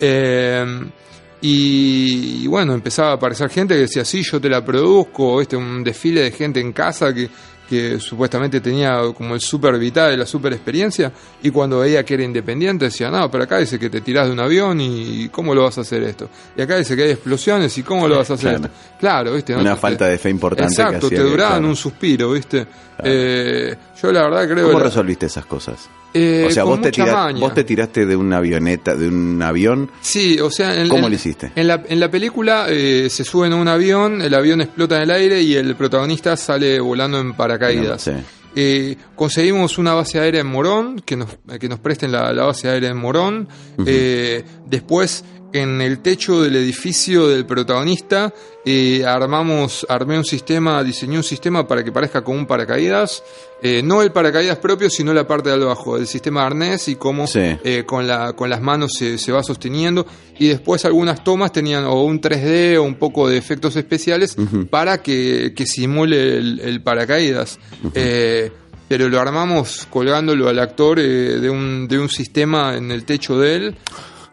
Eh, 0.00 0.90
y, 1.40 2.46
bueno, 2.48 2.74
empezaba 2.74 3.10
a 3.10 3.14
aparecer 3.14 3.48
gente 3.48 3.74
que 3.74 3.82
decía, 3.82 4.04
sí, 4.04 4.22
yo 4.22 4.40
te 4.40 4.48
la 4.48 4.64
produzco, 4.64 5.40
este 5.40 5.56
un 5.56 5.84
desfile 5.84 6.22
de 6.22 6.30
gente 6.32 6.60
en 6.60 6.72
casa 6.72 7.14
que, 7.14 7.28
que 7.68 8.00
supuestamente 8.00 8.60
tenía 8.60 9.00
como 9.16 9.34
el 9.34 9.40
super 9.40 9.78
vital, 9.78 10.18
la 10.18 10.24
super 10.26 10.52
experiencia, 10.52 11.12
y 11.42 11.50
cuando 11.50 11.80
veía 11.80 12.04
que 12.04 12.14
era 12.14 12.22
independiente 12.24 12.86
decía, 12.86 13.10
no, 13.10 13.30
pero 13.30 13.44
acá 13.44 13.58
dice 13.58 13.78
que 13.78 13.90
te 13.90 14.00
tirás 14.00 14.26
de 14.26 14.32
un 14.32 14.40
avión 14.40 14.80
y 14.80 15.28
¿cómo 15.28 15.54
lo 15.54 15.64
vas 15.64 15.76
a 15.78 15.82
hacer 15.82 16.02
esto? 16.04 16.28
Y 16.56 16.62
acá 16.62 16.76
dice 16.78 16.96
que 16.96 17.02
hay 17.04 17.10
explosiones 17.10 17.76
y 17.76 17.82
¿cómo 17.82 18.08
lo 18.08 18.16
vas 18.16 18.30
a 18.30 18.34
hacer 18.34 18.50
Claro. 18.56 18.64
esto? 18.66 18.78
Claro, 18.98 19.34
¿viste? 19.34 19.54
Una 19.54 19.76
falta 19.76 20.06
de 20.06 20.18
fe 20.18 20.30
importante. 20.30 20.72
Exacto, 20.72 21.08
te 21.08 21.18
duraban 21.20 21.58
claro. 21.58 21.68
un 21.68 21.76
suspiro, 21.76 22.32
¿viste? 22.32 22.66
Eh, 23.04 23.76
yo 24.02 24.10
la 24.12 24.22
verdad 24.24 24.48
creo 24.48 24.66
¿Cómo 24.68 24.80
resolviste 24.80 25.26
esas 25.26 25.46
cosas? 25.46 25.88
Eh, 26.14 26.46
o 26.48 26.50
sea, 26.50 26.64
vos 26.64 26.80
te, 26.80 26.90
tira- 26.90 27.30
vos 27.38 27.52
te 27.54 27.62
tiraste 27.64 28.06
de 28.06 28.16
una 28.16 28.38
avioneta, 28.38 28.96
de 28.96 29.06
un 29.08 29.40
avión. 29.42 29.90
Sí, 30.00 30.40
o 30.40 30.50
sea, 30.50 30.80
en, 30.80 30.88
¿Cómo 30.88 31.04
en- 31.04 31.10
lo 31.10 31.14
hiciste? 31.16 31.52
En 31.54 31.68
la, 31.68 31.82
en 31.86 32.00
la 32.00 32.10
película 32.10 32.66
eh, 32.68 33.08
se 33.10 33.24
suben 33.24 33.52
a 33.52 33.56
un 33.56 33.68
avión, 33.68 34.22
el 34.22 34.34
avión 34.34 34.62
explota 34.62 34.96
en 34.96 35.02
el 35.02 35.10
aire 35.10 35.42
y 35.42 35.54
el 35.54 35.76
protagonista 35.76 36.36
sale 36.36 36.80
volando 36.80 37.20
en 37.20 37.34
paracaídas. 37.34 37.57
Sí. 37.98 38.12
Eh, 38.56 38.96
conseguimos 39.14 39.78
una 39.78 39.94
base 39.94 40.18
aérea 40.18 40.40
en 40.40 40.46
Morón, 40.46 41.00
que 41.00 41.16
nos, 41.16 41.28
que 41.60 41.68
nos 41.68 41.78
presten 41.78 42.10
la, 42.10 42.32
la 42.32 42.46
base 42.46 42.68
aérea 42.68 42.90
en 42.90 42.96
Morón. 42.96 43.48
Eh, 43.86 44.44
después, 44.66 45.24
en 45.52 45.80
el 45.80 46.00
techo 46.00 46.42
del 46.42 46.56
edificio 46.56 47.28
del 47.28 47.46
protagonista, 47.46 48.34
eh, 48.64 49.02
armamos, 49.06 49.86
armé 49.88 50.18
un 50.18 50.24
sistema, 50.24 50.82
diseñé 50.84 51.16
un 51.16 51.22
sistema 51.24 51.66
para 51.66 51.82
que 51.82 51.90
parezca 51.90 52.22
como 52.22 52.38
un 52.38 52.46
paracaídas. 52.46 53.22
Eh, 53.62 53.80
no 53.82 54.02
el 54.02 54.12
paracaídas 54.12 54.58
propio, 54.58 54.90
sino 54.90 55.12
la 55.14 55.26
parte 55.26 55.48
de 55.48 55.56
abajo, 55.62 55.96
el 55.96 56.06
sistema 56.06 56.40
de 56.40 56.46
arnés 56.46 56.88
y 56.88 56.96
cómo 56.96 57.26
Sí. 57.26 57.40
eh, 57.64 57.84
con, 57.86 58.06
la, 58.06 58.34
con 58.34 58.50
las 58.50 58.60
manos 58.60 58.92
se, 58.98 59.16
se 59.18 59.32
va 59.32 59.42
sosteniendo. 59.42 60.06
Y 60.38 60.48
después 60.48 60.84
algunas 60.84 61.24
tomas 61.24 61.50
tenían 61.50 61.84
o 61.84 62.02
un 62.04 62.20
3D 62.20 62.76
o 62.78 62.82
un 62.82 62.96
poco 62.96 63.26
de 63.28 63.36
efectos 63.38 63.74
especiales 63.76 64.36
para 64.70 65.02
que, 65.02 65.54
que 65.56 65.66
simule 65.66 66.36
el, 66.36 66.60
el 66.60 66.82
paracaídas. 66.82 67.58
Eh, 67.94 68.52
pero 68.86 69.08
lo 69.08 69.20
armamos 69.20 69.86
colgándolo 69.90 70.48
al 70.48 70.58
actor 70.58 70.98
eh, 70.98 71.02
de, 71.40 71.50
un, 71.50 71.88
de 71.88 71.98
un 71.98 72.08
sistema 72.08 72.76
en 72.76 72.90
el 72.90 73.04
techo 73.04 73.38
de 73.38 73.54
él. 73.56 73.76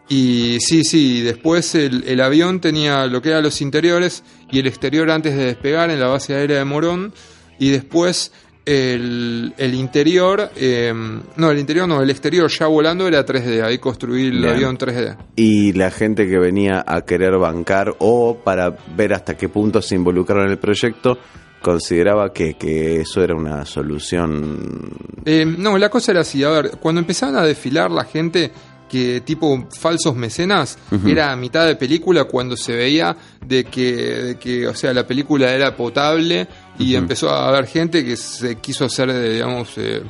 Y 0.08 0.58
sí, 0.60 0.84
sí, 0.84 1.20
después 1.22 1.74
el, 1.74 2.04
el 2.06 2.20
avión 2.20 2.60
tenía 2.60 3.06
lo 3.06 3.20
que 3.20 3.30
eran 3.30 3.42
los 3.42 3.60
interiores 3.60 4.22
y 4.50 4.60
el 4.60 4.66
exterior 4.66 5.10
antes 5.10 5.36
de 5.36 5.46
despegar 5.46 5.90
en 5.90 5.98
la 5.98 6.06
base 6.08 6.34
aérea 6.34 6.58
de 6.58 6.64
Morón. 6.64 7.12
Y 7.58 7.70
después 7.70 8.32
el, 8.66 9.54
el 9.58 9.74
interior, 9.74 10.50
eh, 10.56 10.92
no, 11.36 11.50
el 11.50 11.58
interior 11.58 11.88
no, 11.88 12.02
el 12.02 12.10
exterior 12.10 12.50
ya 12.50 12.66
volando 12.66 13.06
era 13.08 13.24
3D. 13.24 13.62
Ahí 13.64 13.78
construí 13.78 14.26
el 14.26 14.38
Bien. 14.40 14.48
avión 14.50 14.78
3D. 14.78 15.16
Y 15.36 15.72
la 15.72 15.90
gente 15.90 16.28
que 16.28 16.38
venía 16.38 16.84
a 16.86 17.02
querer 17.04 17.36
bancar 17.38 17.94
o 17.98 18.36
para 18.44 18.76
ver 18.96 19.12
hasta 19.12 19.36
qué 19.36 19.48
punto 19.48 19.80
se 19.80 19.94
involucraron 19.94 20.46
en 20.46 20.52
el 20.52 20.58
proyecto, 20.58 21.18
consideraba 21.62 22.32
que, 22.32 22.54
que 22.54 23.00
eso 23.00 23.22
era 23.22 23.34
una 23.34 23.64
solución. 23.64 24.90
Eh, 25.24 25.44
no, 25.46 25.78
la 25.78 25.88
cosa 25.88 26.12
era 26.12 26.20
así. 26.20 26.44
A 26.44 26.50
ver, 26.50 26.70
cuando 26.80 27.00
empezaban 27.00 27.36
a 27.36 27.42
desfilar 27.42 27.90
la 27.90 28.04
gente 28.04 28.52
que 28.88 29.20
tipo 29.20 29.66
falsos 29.70 30.14
mecenas, 30.14 30.78
era 31.06 31.32
a 31.32 31.36
mitad 31.36 31.66
de 31.66 31.76
película 31.76 32.24
cuando 32.24 32.56
se 32.56 32.74
veía 32.74 33.16
de 33.44 33.64
que, 33.64 33.92
de 33.92 34.38
que 34.38 34.66
o 34.66 34.74
sea, 34.74 34.92
la 34.94 35.06
película 35.06 35.52
era 35.52 35.76
potable 35.76 36.46
y 36.78 36.94
empezó 36.94 37.30
a 37.30 37.48
haber 37.48 37.66
gente 37.66 38.04
que 38.04 38.16
se 38.16 38.56
quiso 38.56 38.84
hacer, 38.84 39.12
digamos, 39.32 39.70
eh, 39.76 40.02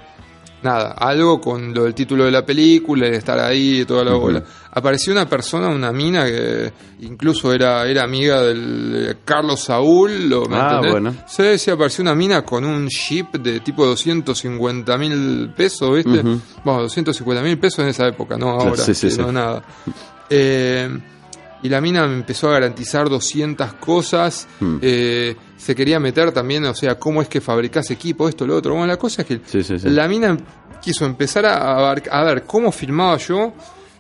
nada, 0.66 0.92
algo 0.92 1.40
con 1.40 1.72
lo 1.72 1.85
del 1.85 1.94
título 1.94 2.24
de 2.24 2.31
la 2.31 2.44
película, 2.44 3.07
de 3.09 3.16
estar 3.16 3.38
ahí 3.38 3.81
y 3.81 3.85
toda 3.85 4.05
la 4.05 4.14
bola. 4.14 4.42
Apareció 4.72 5.12
una 5.12 5.26
persona, 5.26 5.68
una 5.68 5.92
mina 5.92 6.26
que 6.26 6.72
incluso 7.00 7.52
era, 7.52 7.87
era 7.87 8.05
amiga 8.05 8.42
del 8.42 8.92
de 8.92 9.16
Carlos 9.24 9.61
Saúl, 9.61 10.29
¿lo, 10.29 10.46
¿me 10.46 10.57
Ah, 10.57 10.81
bueno. 10.90 11.14
Sí, 11.26 11.59
sí, 11.59 11.70
apareció 11.70 12.02
una 12.02 12.14
mina 12.14 12.42
con 12.42 12.64
un 12.64 12.88
chip 12.88 13.37
de 13.37 13.61
tipo 13.61 13.87
250 13.87 14.98
mil 14.98 15.50
pesos, 15.57 15.94
¿viste? 15.94 16.22
Bueno, 16.64 16.83
250 16.83 17.42
mil 17.42 17.59
pesos 17.59 17.79
en 17.81 17.88
esa 17.88 18.07
época, 18.07 18.37
no 18.37 18.50
ahora, 18.50 18.76
sí, 18.76 18.94
sí, 18.94 19.11
sí, 19.11 19.18
no 19.18 19.29
sí. 19.29 19.33
nada. 19.33 19.62
Eh, 20.29 20.88
y 21.62 21.69
la 21.69 21.81
mina 21.81 22.07
me 22.07 22.14
empezó 22.14 22.49
a 22.49 22.53
garantizar 22.53 23.09
200 23.09 23.75
cosas. 23.75 24.47
Mm. 24.61 24.77
eh, 24.83 25.37
se 25.57 25.75
quería 25.75 25.99
meter 25.99 26.33
también, 26.33 26.64
o 26.66 26.75
sea, 26.75 26.99
cómo 26.99 27.23
es 27.23 27.29
que 27.29 27.40
fabricás 27.40 27.90
equipo, 27.90 28.29
esto, 28.29 28.47
lo 28.47 28.57
otro. 28.57 28.73
Bueno, 28.73 28.87
la 28.87 28.97
cosa 28.99 29.23
es 29.23 29.29
que 29.29 29.40
Sí, 29.47 29.62
sí, 29.62 29.79
sí. 29.79 29.88
la 29.88 30.07
mina 30.07 30.37
quiso 30.81 31.05
empezar 31.05 31.47
a, 31.47 32.25
ver 32.25 32.45
cómo 32.45 32.71
filmaba 32.71 33.16
yo. 33.16 33.53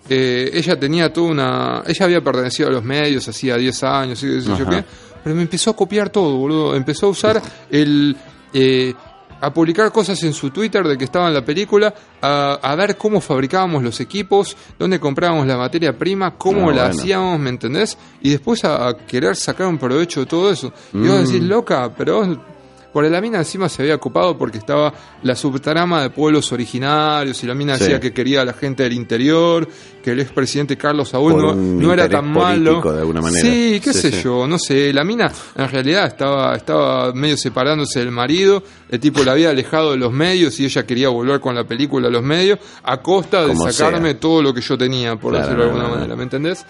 Eh, 0.08 0.50
ella 0.52 0.78
tenía 0.78 1.12
toda 1.12 1.28
una. 1.28 1.82
Ella 1.86 2.04
había 2.06 2.20
pertenecido 2.22 2.68
a 2.68 2.72
los 2.72 2.84
medios 2.84 3.26
hacía 3.26 3.56
10 3.56 3.82
años, 3.82 4.22
y 4.22 4.26
qué 4.28 4.40
sé 4.42 4.48
yo 4.56 4.68
qué. 4.68 4.84
Pero 5.24 5.34
me 5.34 5.42
empezó 5.42 5.70
a 5.70 5.76
copiar 5.76 6.10
todo, 6.10 6.36
boludo. 6.36 6.76
Empezó 6.76 7.06
a 7.06 7.08
usar 7.08 7.42
el. 7.70 8.16
eh, 8.52 8.94
a 9.40 9.52
publicar 9.52 9.92
cosas 9.92 10.22
en 10.22 10.32
su 10.32 10.50
Twitter 10.50 10.84
de 10.86 10.96
que 10.96 11.04
estaba 11.04 11.28
en 11.28 11.34
la 11.34 11.44
película, 11.44 11.92
a, 12.22 12.58
a 12.62 12.74
ver 12.74 12.96
cómo 12.96 13.20
fabricábamos 13.20 13.82
los 13.82 14.00
equipos, 14.00 14.56
dónde 14.78 14.98
comprábamos 14.98 15.46
la 15.46 15.56
materia 15.56 15.96
prima, 15.96 16.32
cómo 16.36 16.70
Ah, 16.70 16.72
la 16.74 16.82
bueno. 16.84 16.98
hacíamos, 17.00 17.38
¿me 17.40 17.50
entendés? 17.50 17.96
Y 18.22 18.30
después 18.30 18.64
a, 18.64 18.88
a 18.88 18.96
querer 18.96 19.36
sacar 19.36 19.66
un 19.66 19.78
provecho 19.78 20.20
de 20.20 20.26
todo 20.26 20.50
eso. 20.50 20.72
Y 20.94 21.06
vos 21.06 21.20
Mm. 21.20 21.24
decís, 21.26 21.42
loca, 21.42 21.90
pero 21.96 22.55
vos 22.96 23.02
por 23.02 23.10
la 23.12 23.20
mina 23.20 23.38
encima 23.38 23.68
se 23.68 23.82
había 23.82 23.94
ocupado 23.96 24.38
porque 24.38 24.58
estaba 24.58 24.92
la 25.22 25.36
subtrama 25.36 26.02
de 26.02 26.10
pueblos 26.10 26.50
originarios 26.52 27.42
y 27.44 27.46
la 27.46 27.54
mina 27.54 27.76
Sí. 27.76 27.84
decía 27.84 28.00
que 28.00 28.12
quería 28.12 28.40
a 28.40 28.44
la 28.44 28.52
gente 28.54 28.84
del 28.84 28.94
interior, 28.94 29.68
que 30.02 30.12
el 30.12 30.20
expresidente 30.20 30.76
Carlos 30.78 31.10
Saúl 31.10 31.36
no, 31.36 31.54
no 31.54 31.92
era 31.92 32.08
tan 32.08 32.32
malo. 32.32 32.80
de 32.80 32.98
alguna 33.00 33.20
manera. 33.20 33.40
Sí, 33.46 33.80
qué 33.84 33.92
Sí, 33.92 34.00
sé 34.00 34.12
sí. 34.12 34.22
yo, 34.24 34.46
no 34.46 34.58
sé. 34.58 34.92
La 34.92 35.04
mina 35.04 35.30
en 35.56 35.68
realidad 35.70 36.06
estaba, 36.06 36.54
estaba 36.56 37.12
medio 37.12 37.36
separándose 37.36 37.98
del 38.00 38.10
marido, 38.10 38.62
el 38.88 38.98
tipo 38.98 39.22
la 39.24 39.32
había 39.32 39.50
alejado 39.50 39.90
de 39.92 39.98
los 39.98 40.12
medios 40.12 40.58
y 40.60 40.64
ella 40.64 40.86
quería 40.86 41.08
volver 41.10 41.38
con 41.40 41.54
la 41.54 41.64
película 41.64 42.08
a 42.08 42.10
los 42.10 42.22
medios 42.22 42.58
a 42.82 43.02
costa 43.02 43.42
de 43.42 43.48
Como 43.48 43.70
sacarme 43.70 44.10
sea. 44.12 44.20
todo 44.20 44.42
lo 44.42 44.54
que 44.54 44.60
yo 44.62 44.78
tenía, 44.78 45.16
por 45.16 45.32
Claro, 45.32 45.44
decirlo 45.46 45.64
de 45.64 45.70
alguna 45.70 45.88
manera, 45.94 46.16
¿me 46.16 46.22
entendés? 46.22 46.64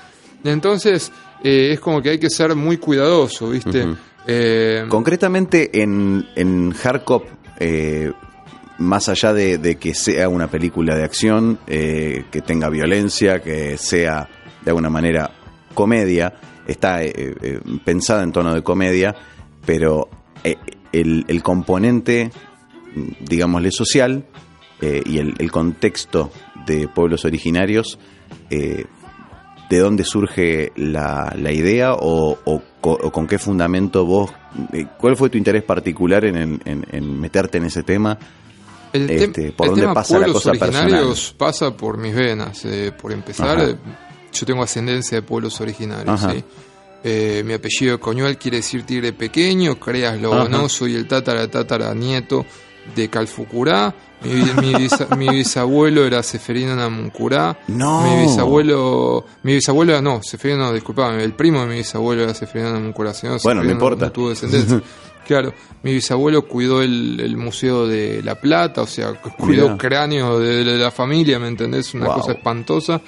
Entonces, 0.44 1.10
eh, 1.46 1.72
es 1.72 1.80
como 1.80 2.02
que 2.02 2.11
hay 2.11 2.18
que 2.18 2.30
ser 2.30 2.54
muy 2.56 2.76
cuidadoso, 2.78 3.50
¿viste? 3.50 3.87
Eh, 4.26 4.85
Concretamente 4.88 5.80
en, 5.80 6.26
en 6.35 6.72
Hardcop, 6.72 7.24
eh, 7.61 8.11
más 8.78 9.09
allá 9.09 9.32
de, 9.32 9.59
de 9.59 9.76
que 9.76 9.94
sea 9.94 10.28
una 10.28 10.48
película 10.48 10.96
de 10.96 11.04
acción, 11.04 11.59
eh, 11.68 12.24
que 12.32 12.40
tenga 12.40 12.68
violencia, 12.68 13.40
que 13.40 13.78
sea 13.78 14.28
de 14.64 14.70
alguna 14.70 14.90
manera 14.90 15.30
comedia, 15.74 16.35
está 16.66 17.04
eh, 17.04 17.12
eh, 17.16 17.61
pensada 17.85 18.24
en 18.24 18.32
tono 18.32 18.52
de 18.52 18.62
comedia, 18.62 19.14
pero 19.64 20.09
eh, 20.42 20.56
el, 20.92 21.24
el 21.28 21.42
componente, 21.42 22.32
digámosle, 23.20 23.70
social 23.70 24.26
eh, 24.80 25.02
y 25.06 25.18
el, 25.18 25.35
el 25.38 25.52
contexto 25.52 26.32
de 26.66 26.88
pueblos 26.88 27.24
originarios, 27.24 27.98
eh, 28.50 28.87
¿de 29.68 29.79
dónde 29.79 30.05
surge 30.05 30.72
la, 30.76 31.35
la 31.37 31.52
idea 31.52 31.94
o, 31.94 32.38
o 32.44 32.62
co- 32.81 32.98
o 33.02 33.11
con 33.11 33.26
qué 33.26 33.38
fundamento 33.38 34.05
vos, 34.05 34.31
eh, 34.72 34.87
cuál 34.98 35.16
fue 35.16 35.29
tu 35.31 35.38
interés 35.38 35.62
particular 35.64 36.24
en, 36.24 36.37
en- 36.64 37.20
meterte 37.20 37.59
en 37.59 37.64
ese 37.64 37.83
tema? 37.83 38.18
El, 38.92 39.09
tem- 39.09 39.22
Este, 39.29 39.52
¿por 39.52 39.66
el 39.66 39.70
dónde 39.70 39.83
tema 39.83 39.94
pasa 39.94 40.14
la 40.14 40.18
pueblos 40.26 40.42
cosa 40.44 40.50
originarios 40.50 41.35
pasa 41.37 41.76
por 41.76 41.98
mis 41.98 42.14
venas. 42.14 42.64
eh, 42.64 42.92
por 43.00 43.12
empezar, 43.12 43.59
Ajá. 43.59 43.76
yo 44.33 44.46
tengo 44.46 44.62
ascendencia 44.62 45.16
de 45.18 45.22
pueblos 45.22 45.61
originarios. 45.61 46.20
¿sí? 46.20 46.44
Eh, 47.05 47.42
mi 47.44 47.52
apellido 47.52 48.00
Coñuel 48.00 48.38
quiere 48.38 48.59
decir 48.59 48.85
tigre 48.85 49.12
pequeño, 49.12 49.79
créaslo 49.79 50.31
o 50.31 50.48
no, 50.48 50.68
soy 50.68 50.94
el 50.94 51.07
tatara 51.07 51.48
tatara 51.50 51.92
nieto 51.94 52.44
de 52.94 53.09
Calfucurá. 53.09 53.94
Mi, 54.22 54.33
mi 54.62 54.75
bisa- 54.75 55.14
mi 55.16 55.29
bisabuelo 55.29 56.05
era 56.05 56.22
Seferino 56.22 56.75
Namuncurá. 56.75 57.59
No. 57.68 58.01
Mi 58.03 58.22
bisabuelo. 58.22 59.25
Mi 59.42 59.55
bisabuelo 59.55 59.92
era. 59.92 60.03
No, 60.03 60.22
Seferino, 60.22 60.64
no, 60.66 60.72
disculpame. 60.72 61.22
El 61.22 61.35
primo 61.35 61.61
de 61.61 61.66
mi 61.66 61.77
bisabuelo 61.77 62.22
era 62.22 62.35
Seferino 62.35 62.72
Namuncurá. 62.72 63.12
si 63.14 63.27
no, 63.27 63.37
Bueno, 63.42 63.62
no 63.62 63.70
importa. 63.70 64.07
No 64.07 64.12
tuvo 64.12 64.31
descendencia. 64.31 64.81
claro, 65.27 65.53
mi 65.83 65.92
bisabuelo 65.92 66.46
cuidó 66.46 66.83
el, 66.83 67.20
el 67.20 67.37
Museo 67.37 67.87
de 67.87 68.22
La 68.22 68.37
Plata, 68.37 68.83
o 68.83 68.87
sea, 68.87 69.12
cu- 69.14 69.31
cuidó 69.37 69.64
Mirá. 69.64 69.77
cráneos 69.79 70.40
de, 70.40 70.64
de 70.64 70.77
la 70.79 70.90
familia, 70.90 71.38
¿me 71.38 71.49
entendés? 71.49 71.92
Una 71.94 72.07
Wow. 72.07 72.16
cosa 72.20 72.33
espantosa. 72.33 73.01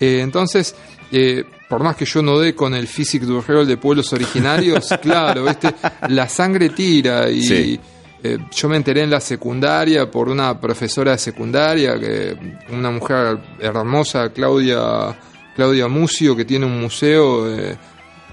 Eh, 0.00 0.20
entonces. 0.22 0.74
eh, 1.12 1.44
por 1.68 1.82
más 1.82 1.96
que 1.96 2.04
yo 2.04 2.22
no 2.22 2.38
dé 2.38 2.54
con 2.54 2.74
el 2.74 2.86
Physic 2.86 3.22
du 3.22 3.40
Réol 3.40 3.66
de 3.66 3.76
pueblos 3.76 4.12
originarios, 4.12 4.88
claro, 5.02 5.44
¿viste? 5.44 5.74
la 6.10 6.28
sangre 6.28 6.68
tira 6.68 7.28
y, 7.28 7.42
Sí. 7.42 7.80
Eh, 8.22 8.38
yo 8.50 8.68
me 8.68 8.76
enteré 8.76 9.02
en 9.02 9.10
la 9.10 9.20
secundaria 9.20 10.10
por 10.10 10.28
una 10.28 10.58
profesora 10.58 11.12
de 11.12 11.18
secundaria, 11.18 11.98
que 11.98 12.36
una 12.70 12.90
mujer 12.90 13.38
hermosa, 13.60 14.30
Claudia, 14.30 15.16
Claudia 15.54 15.86
Mucio, 15.88 16.34
que 16.34 16.44
tiene 16.44 16.66
un 16.66 16.80
museo, 16.80 17.48
eh, 17.48 17.76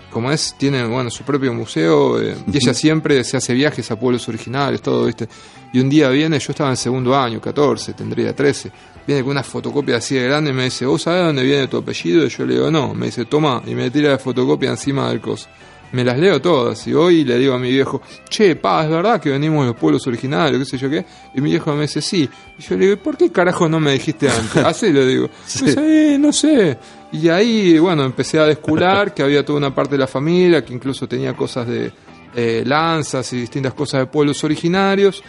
como 0.10 0.32
es, 0.32 0.56
tiene 0.58 0.86
bueno 0.86 1.10
su 1.10 1.24
propio 1.24 1.54
museo, 1.54 2.22
eh, 2.22 2.36
y 2.52 2.58
ella 2.58 2.74
siempre 2.74 3.24
se 3.24 3.38
hace 3.38 3.54
viajes 3.54 3.90
a 3.92 4.00
pueblos 4.00 4.28
originales, 4.30 4.82
todo, 4.82 5.06
¿viste? 5.06 5.28
Y 5.74 5.80
un 5.80 5.90
día 5.90 6.10
viene, 6.10 6.40
yo 6.40 6.52
estaba 6.52 6.70
en 6.70 6.78
segundo 6.78 7.16
año, 7.16 7.42
14, 7.42 7.94
tendría 7.94 8.34
13, 8.34 8.72
viene 9.06 9.22
con 9.22 9.32
una 9.32 9.44
fotocopia 9.44 9.98
así 9.98 10.16
de 10.16 10.24
grande 10.24 10.52
y 10.52 10.54
me 10.54 10.66
dice, 10.66 10.86
¿vos 10.86 11.02
sabés 11.02 11.26
dónde 11.26 11.44
viene 11.44 11.68
tu 11.68 11.78
apellido? 11.78 12.26
Y 12.26 12.30
yo 12.30 12.46
le 12.46 12.54
digo, 12.54 12.72
no, 12.72 12.94
me 12.94 13.08
dice, 13.08 13.26
toma, 13.26 13.62
y 13.66 13.76
me 13.76 13.90
tira 13.90 14.12
la 14.12 14.20
fotocopia 14.20 14.70
encima 14.70 15.10
del 15.10 15.20
coso 15.20 15.50
me 15.94 16.04
las 16.04 16.18
leo 16.18 16.42
todas. 16.42 16.86
Y 16.88 16.94
hoy 16.94 17.24
le 17.24 17.38
digo 17.38 17.54
a 17.54 17.60
mi 17.60 17.72
viejo, 17.72 18.02
che, 18.28 18.56
pa, 18.56 18.84
es 18.84 18.90
verdad 18.90 19.22
que 19.22 19.30
venimos 19.30 19.62
de 19.62 19.72
los 19.72 19.80
pueblos 19.80 20.06
originarios, 20.08 20.60
qué 20.60 20.66
sé 20.66 20.78
yo 20.78 20.90
qué. 20.90 21.06
Y 21.36 21.42
mi 21.42 21.52
viejo 21.52 21.74
me 21.74 21.84
dice, 21.84 22.02
sí. 22.02 22.28
Y 22.58 22.62
yo 22.62 22.76
le 22.76 22.86
digo, 22.86 22.98
¿por 22.98 23.16
qué 23.16 23.32
carajo 23.32 23.70
no 23.70 23.80
me 23.80 23.94
dijiste 23.94 24.30
antes? 24.30 24.58
Así 24.66 24.92
le 24.92 25.06
digo. 25.06 25.30
No 25.30 25.72
sé, 25.72 26.18
no 26.20 26.34
sé. 26.34 26.78
Y 27.12 27.30
ahí, 27.30 27.78
bueno, 27.78 28.04
empecé 28.04 28.40
a 28.40 28.46
descular 28.46 29.14
que 29.14 29.22
había 29.22 29.46
toda 29.46 29.60
una 29.60 29.74
parte 29.74 29.92
de 29.92 30.00
la 30.00 30.08
familia 30.08 30.66
que 30.66 30.74
incluso 30.74 31.08
tenía 31.08 31.36
cosas 31.36 31.68
de 31.68 31.92
eh, 32.36 32.64
lanzas 32.66 33.32
y 33.34 33.42
distintas 33.42 33.74
cosas 33.76 34.02
de 34.02 34.06
pueblos 34.08 34.44
originarios 34.44 35.24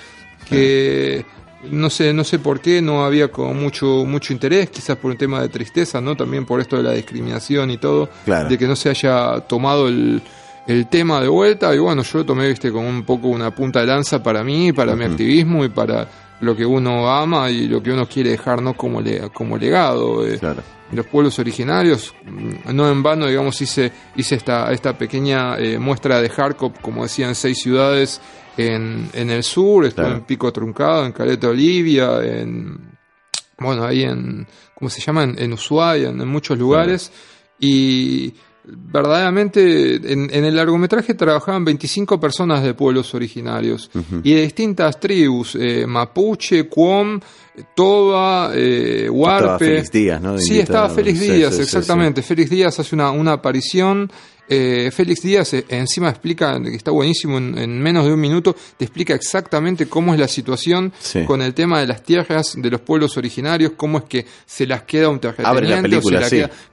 que 0.48 1.24
no 1.70 1.88
sé, 1.90 2.12
no 2.12 2.24
sé 2.24 2.38
por 2.38 2.60
qué 2.60 2.80
no 2.80 3.04
había 3.04 3.28
como 3.28 3.54
mucho, 3.54 4.04
mucho 4.06 4.32
interés, 4.32 4.70
quizás 4.70 4.96
por 4.96 5.10
un 5.10 5.16
tema 5.16 5.40
de 5.40 5.48
tristeza, 5.48 6.00
¿no? 6.00 6.14
También 6.14 6.44
por 6.44 6.60
esto 6.60 6.76
de 6.76 6.82
la 6.82 6.92
discriminación 6.92 7.70
y 7.70 7.78
todo, 7.78 8.08
de 8.26 8.58
que 8.58 8.66
no 8.66 8.76
se 8.76 8.90
haya 8.90 9.40
tomado 9.40 9.88
el, 9.88 10.22
el 10.66 10.86
tema 10.88 11.20
de 11.20 11.28
vuelta 11.28 11.74
y 11.74 11.78
bueno, 11.78 12.02
yo 12.02 12.18
lo 12.18 12.24
tomé, 12.24 12.48
viste, 12.48 12.72
como 12.72 12.88
un 12.88 13.04
poco 13.04 13.28
una 13.28 13.54
punta 13.54 13.80
de 13.80 13.86
lanza 13.86 14.22
para 14.22 14.42
mí, 14.42 14.72
para 14.72 14.96
mi 14.96 15.04
activismo 15.04 15.64
y 15.64 15.68
para 15.68 16.08
lo 16.40 16.56
que 16.56 16.64
uno 16.64 17.08
ama 17.08 17.50
y 17.50 17.68
lo 17.68 17.82
que 17.82 17.92
uno 17.92 18.06
quiere 18.06 18.30
dejar, 18.30 18.62
¿no? 18.62 18.74
Como, 18.74 19.00
le, 19.00 19.30
como 19.30 19.56
legado. 19.56 20.26
Eh. 20.26 20.38
Los 20.92 21.06
pueblos 21.06 21.38
originarios, 21.38 22.14
mm, 22.24 22.74
no 22.74 22.90
en 22.90 23.02
vano, 23.02 23.26
digamos, 23.26 23.60
hice, 23.60 23.90
hice 24.16 24.36
esta, 24.36 24.70
esta 24.72 24.96
pequeña 24.96 25.56
eh, 25.58 25.78
muestra 25.78 26.20
de 26.20 26.28
hardcop, 26.28 26.80
como 26.80 27.02
decían, 27.02 27.34
seis 27.34 27.58
ciudades 27.58 28.20
en, 28.56 29.08
en 29.12 29.30
el 29.30 29.42
sur, 29.42 29.84
estuve 29.86 30.12
en 30.12 30.20
Pico 30.22 30.52
Truncado, 30.52 31.04
en 31.04 31.12
Caleta 31.12 31.48
Olivia, 31.48 32.22
en, 32.22 32.94
bueno, 33.58 33.84
ahí 33.84 34.02
en, 34.02 34.46
¿cómo 34.74 34.90
se 34.90 35.00
llama? 35.00 35.24
En, 35.24 35.52
Ushuaia, 35.52 36.10
en, 36.10 36.28
muchos 36.28 36.58
lugares. 36.58 37.10
Y 37.58 38.34
verdaderamente 38.66 39.96
en, 40.12 40.30
el 40.32 40.56
largometraje 40.56 41.14
trabajaban 41.14 41.64
25 41.64 42.18
personas 42.18 42.62
de 42.62 42.74
pueblos 42.74 43.14
originarios 43.14 43.90
y 44.22 44.34
de 44.34 44.42
distintas 44.42 44.98
tribus, 44.98 45.56
eh, 45.60 45.86
Mapuche, 45.86 46.68
Cuom, 46.68 47.20
Toba, 47.74 48.50
eh, 48.54 49.08
Huarpe. 49.10 49.44
Estaba 49.44 49.58
Félix 49.58 49.92
Díaz, 49.92 50.22
¿no? 50.22 50.38
sí, 50.38 50.58
estaba 50.58 50.88
Félix 50.88 51.20
Díaz, 51.20 51.58
exactamente. 51.58 52.22
Félix 52.22 52.50
Díaz 52.50 52.80
hace 52.80 52.94
una, 52.94 53.10
una 53.10 53.32
aparición 53.32 54.10
eh, 54.46 54.90
Félix 54.92 55.22
Díaz 55.22 55.54
eh, 55.54 55.64
encima 55.68 56.10
explica, 56.10 56.60
que 56.62 56.76
está 56.76 56.90
buenísimo, 56.90 57.38
en, 57.38 57.80
menos 57.80 58.04
de 58.04 58.12
un 58.12 58.20
minuto, 58.20 58.54
te 58.76 58.84
explica 58.84 59.14
exactamente 59.14 59.86
cómo 59.86 60.12
es 60.12 60.20
la 60.20 60.28
situación 60.28 60.92
con 61.26 61.40
el 61.40 61.54
tema 61.54 61.80
de 61.80 61.86
las 61.86 62.02
tierras 62.02 62.54
de 62.56 62.70
los 62.70 62.80
pueblos 62.80 63.16
originarios, 63.16 63.72
cómo 63.76 63.98
es 63.98 64.04
que 64.04 64.26
se 64.44 64.66
las 64.66 64.82
queda 64.82 65.08
un 65.08 65.18
terrateniente, 65.18 66.00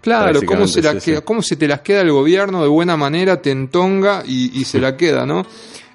claro, 0.02 0.42
cómo 0.46 0.68
se, 0.68 0.82
la 0.82 0.98
queda, 1.00 1.22
cómo 1.22 1.42
se 1.42 1.56
te 1.56 1.68
las 1.68 1.82
queda 1.82 2.02
el 2.02 2.12
gobierno 2.12 2.62
de 2.62 2.68
buena 2.68 2.98
manera, 2.98 3.42
te 3.42 3.52
entonga 3.52 4.24
y, 4.26 4.64
se 4.66 4.80
la 4.80 4.98
queda, 4.98 5.26
¿no? 5.26 5.46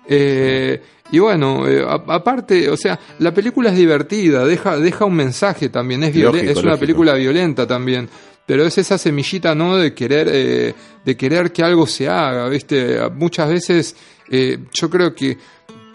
Eh, 0.08 0.80
y 1.12 1.18
bueno, 1.18 1.64
aparte, 2.08 2.68
o 2.70 2.76
sea, 2.76 2.98
la 3.18 3.32
película 3.32 3.70
es 3.70 3.76
divertida, 3.76 4.44
deja, 4.44 4.78
deja 4.78 5.04
un 5.04 5.14
mensaje 5.14 5.68
también, 5.68 6.02
es, 6.04 6.16
es 6.16 6.56
una 6.56 6.76
película 6.76 7.14
violenta 7.14 7.66
también 7.66 8.08
pero 8.46 8.64
es 8.64 8.78
esa 8.78 8.96
semillita, 8.96 9.54
¿no? 9.54 9.76
De 9.76 9.92
querer, 9.92 10.28
eh, 10.30 10.74
de 11.04 11.16
querer 11.16 11.52
que 11.52 11.62
algo 11.62 11.86
se 11.86 12.08
haga, 12.08 12.48
¿viste? 12.48 12.98
Muchas 13.10 13.48
veces 13.48 13.96
eh, 14.30 14.58
yo 14.72 14.88
creo 14.88 15.14
que 15.14 15.36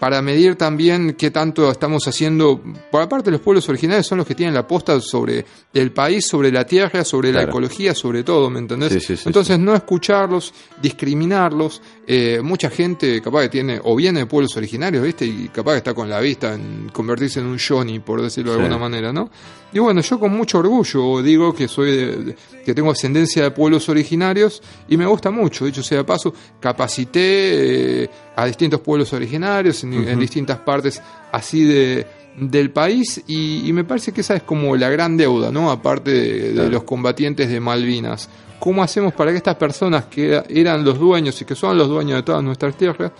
para 0.02 0.20
medir 0.20 0.56
también 0.56 1.14
qué 1.14 1.30
tanto 1.30 1.70
estamos 1.70 2.08
haciendo. 2.08 2.60
Por 2.90 3.04
aparte, 3.04 3.30
los 3.30 3.40
pueblos 3.40 3.70
originales 3.70 4.08
son 4.08 4.18
los 4.18 4.26
que 4.26 4.34
tienen 4.34 4.56
la 4.56 4.66
posta 4.66 5.00
sobre 5.00 5.46
el 5.72 5.92
país, 5.92 6.26
sobre 6.28 6.52
la 6.52 6.66
tierra, 6.66 7.06
sobre 7.06 7.32
la 7.32 7.44
ecología, 7.44 7.94
sobre 7.94 8.24
todo, 8.24 8.50
¿me 8.50 8.58
entendés? 8.58 9.28
Entonces, 9.28 9.60
no 9.60 9.76
escucharlos, 9.76 10.56
discriminarlos. 10.82 11.84
Eh, 12.14 12.42
mucha 12.42 12.70
gente 12.70 13.22
capaz 13.22 13.44
que 13.44 13.50
tiene, 13.50 13.80
o 13.82 13.96
viene 13.96 14.20
de 14.20 14.26
pueblos 14.26 14.58
originarios, 14.58 15.02
¿viste? 15.02 15.26
Y 15.26 15.48
capaz 15.48 15.72
que 15.72 15.78
está 15.78 15.94
con 15.94 16.10
la 16.10 16.20
vista 16.20 16.54
en 16.54 16.90
convertirse 16.92 17.40
en 17.40 17.46
un 17.46 17.58
Johnny, 17.58 18.00
por 18.00 18.22
decirlo 18.22 18.52
de 18.52 18.58
alguna 18.58 18.78
manera, 18.78 19.14
¿no? 19.14 19.30
Y 19.72 19.80
bueno, 19.80 20.02
yo 20.02 20.20
con 20.20 20.34
mucho 20.34 20.60
orgullo 20.60 21.24
digo 21.24 21.56
que 21.56 21.70
soy 21.70 21.96
de, 21.96 22.36
que 22.66 22.74
tengo 22.74 22.92
ascendencia 22.92 23.44
de 23.44 23.52
pueblos 23.52 23.88
originarios 23.88 24.62
y 24.90 24.98
me 24.98 25.06
gusta 25.06 25.32
mucho. 25.32 25.64
Dicho 25.66 25.82
sea 25.82 26.00
de 26.00 26.04
paso, 26.04 26.34
capacité 26.60 28.04
eh, 28.04 28.10
a 28.36 28.46
distintos 28.46 28.82
pueblos 28.82 29.14
originarios 29.14 29.82
en, 29.86 30.20
distintas 30.20 30.58
partes 30.58 31.02
así 31.32 31.64
de, 31.64 32.06
del 32.38 32.72
país 32.72 33.24
y, 33.26 33.72
me 33.72 33.86
parece 33.86 34.12
que 34.12 34.20
esa 34.20 34.36
es 34.36 34.44
como 34.44 34.76
la 34.76 34.90
gran 34.90 35.16
deuda, 35.16 35.50
¿no? 35.50 35.72
Aparte 35.72 36.12
de, 36.12 36.70
los 36.70 36.84
combatientes 36.84 37.48
de 37.48 37.62
Malvinas. 37.62 38.28
¿Cómo 38.62 38.84
hacemos 38.84 39.14
para 39.14 39.32
que 39.32 39.38
estas 39.38 39.56
personas 39.56 40.06
que 40.06 40.40
eran 40.48 40.86
los 40.86 41.00
dueños 41.00 41.42
y 41.42 41.46
que 41.46 41.56
son 41.56 41.78
los 41.78 41.90
dueños 41.90 42.18
de 42.18 42.24
todas 42.24 42.44
nuestras 42.44 42.78
tierras 42.78 43.12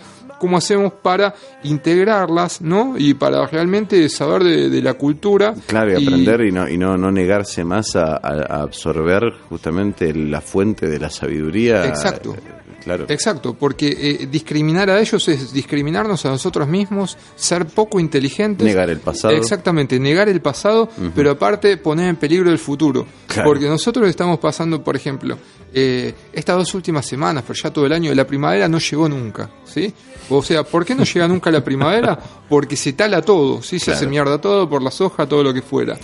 cómo 0.42 0.56
hacemos 0.56 0.94
para 0.94 1.32
integrarlas, 1.62 2.60
¿no? 2.60 2.94
Y 2.98 3.14
para 3.14 3.46
realmente 3.46 4.08
saber 4.08 4.42
de, 4.42 4.82
la 4.82 4.94
cultura. 4.94 5.54
Claro, 5.68 5.96
y, 5.96 6.04
aprender 6.04 6.40
y 6.40 6.50
no, 6.50 6.68
y 6.68 6.76
no, 6.76 6.96
no 6.96 7.12
negarse 7.12 7.64
más 7.64 7.94
a, 7.94 8.16
absorber 8.16 9.22
justamente 9.48 10.12
la 10.12 10.40
fuente 10.40 10.88
de 10.88 10.98
la 10.98 11.10
sabiduría. 11.10 11.86
Exacto. 11.86 12.34
Claro. 12.82 13.06
Exacto, 13.08 13.54
porque 13.54 13.96
eh, 13.98 14.28
discriminar 14.30 14.90
a 14.90 15.00
ellos 15.00 15.28
es 15.28 15.52
discriminarnos 15.52 16.24
a 16.26 16.30
nosotros 16.30 16.68
mismos, 16.68 17.16
ser 17.36 17.66
poco 17.66 18.00
inteligentes. 18.00 18.64
Negar 18.64 18.90
el 18.90 18.98
pasado. 18.98 19.34
Exactamente, 19.34 19.98
negar 19.98 20.28
el 20.28 20.40
pasado, 20.40 20.88
pero 21.14 21.30
aparte 21.30 21.76
poner 21.76 22.08
en 22.08 22.16
peligro 22.16 22.50
el 22.50 22.58
futuro. 22.58 23.06
Porque 23.44 23.66
nosotros 23.66 24.08
estamos 24.08 24.38
pasando, 24.38 24.82
por 24.82 24.96
ejemplo, 24.96 25.38
eh, 25.74 26.14
estas 26.32 26.56
dos 26.56 26.74
últimas 26.74 27.06
semanas, 27.06 27.44
pero 27.46 27.58
ya 27.62 27.70
todo 27.70 27.86
el 27.86 27.92
año, 27.92 28.14
la 28.14 28.26
primavera 28.26 28.68
no 28.68 28.78
llegó 28.78 29.08
nunca, 29.08 29.50
¿sí? 29.64 29.92
O 30.28 30.42
sea, 30.42 30.62
¿por 30.62 30.84
qué 30.84 30.94
no 30.94 31.04
llega 31.04 31.26
nunca 31.28 31.50
la 31.50 31.62
primavera? 31.62 32.18
Porque 32.48 32.76
se 32.76 32.92
tala 32.92 33.22
todo, 33.22 33.62
¿sí? 33.62 33.78
Se 33.78 33.92
hace 33.92 34.06
mierda 34.06 34.38
todo 34.38 34.68
por 34.68 34.82
la 34.82 34.90
soja, 34.90 35.26
todo 35.26 35.42
lo 35.42 35.52
que 35.52 35.62
fuera. 35.62 35.98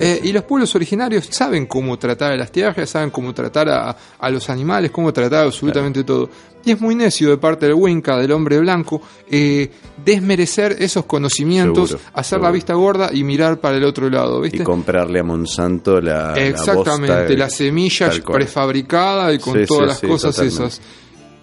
Eh, 0.00 0.20
y 0.24 0.32
los 0.32 0.44
pueblos 0.44 0.74
originarios 0.74 1.26
saben 1.30 1.66
cómo 1.66 1.98
tratar 1.98 2.32
a 2.32 2.36
las 2.36 2.52
tierras, 2.52 2.90
saben 2.90 3.10
cómo 3.10 3.32
tratar 3.32 3.68
a, 3.68 4.30
los 4.30 4.50
animales, 4.50 4.90
cómo 4.90 5.12
tratar 5.12 5.46
absolutamente 5.46 6.04
todo. 6.04 6.28
Y 6.64 6.72
es 6.72 6.80
muy 6.80 6.94
necio 6.94 7.30
de 7.30 7.38
parte 7.38 7.66
del 7.66 7.74
Winca, 7.74 8.16
del 8.16 8.32
hombre 8.32 8.58
blanco, 8.60 9.02
eh, 9.28 9.70
desmerecer 10.04 10.76
esos 10.78 11.04
conocimientos, 11.06 11.96
hacer 12.12 12.40
la 12.40 12.50
vista 12.50 12.74
gorda 12.74 13.10
y 13.12 13.24
mirar 13.24 13.60
para 13.60 13.76
el 13.76 13.84
otro 13.84 14.08
lado, 14.08 14.40
¿viste? 14.40 14.58
Y 14.58 14.64
comprarle 14.64 15.20
a 15.20 15.24
Monsanto 15.24 16.00
la. 16.00 16.34
Exactamente, 16.36 17.36
la, 17.36 17.50
semilla 17.50 18.10
prefabricada 18.24 19.32
y 19.32 19.38
con 19.38 19.64
todas 19.66 19.88
las 19.88 20.00
cosas 20.00 20.38
esas. 20.38 20.80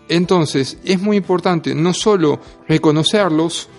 Entonces, 0.08 0.78
es 0.84 1.00
muy 1.00 1.18
importante 1.18 1.76
no 1.76 1.94
solo 1.94 2.40
reconocerlos, 2.68 3.70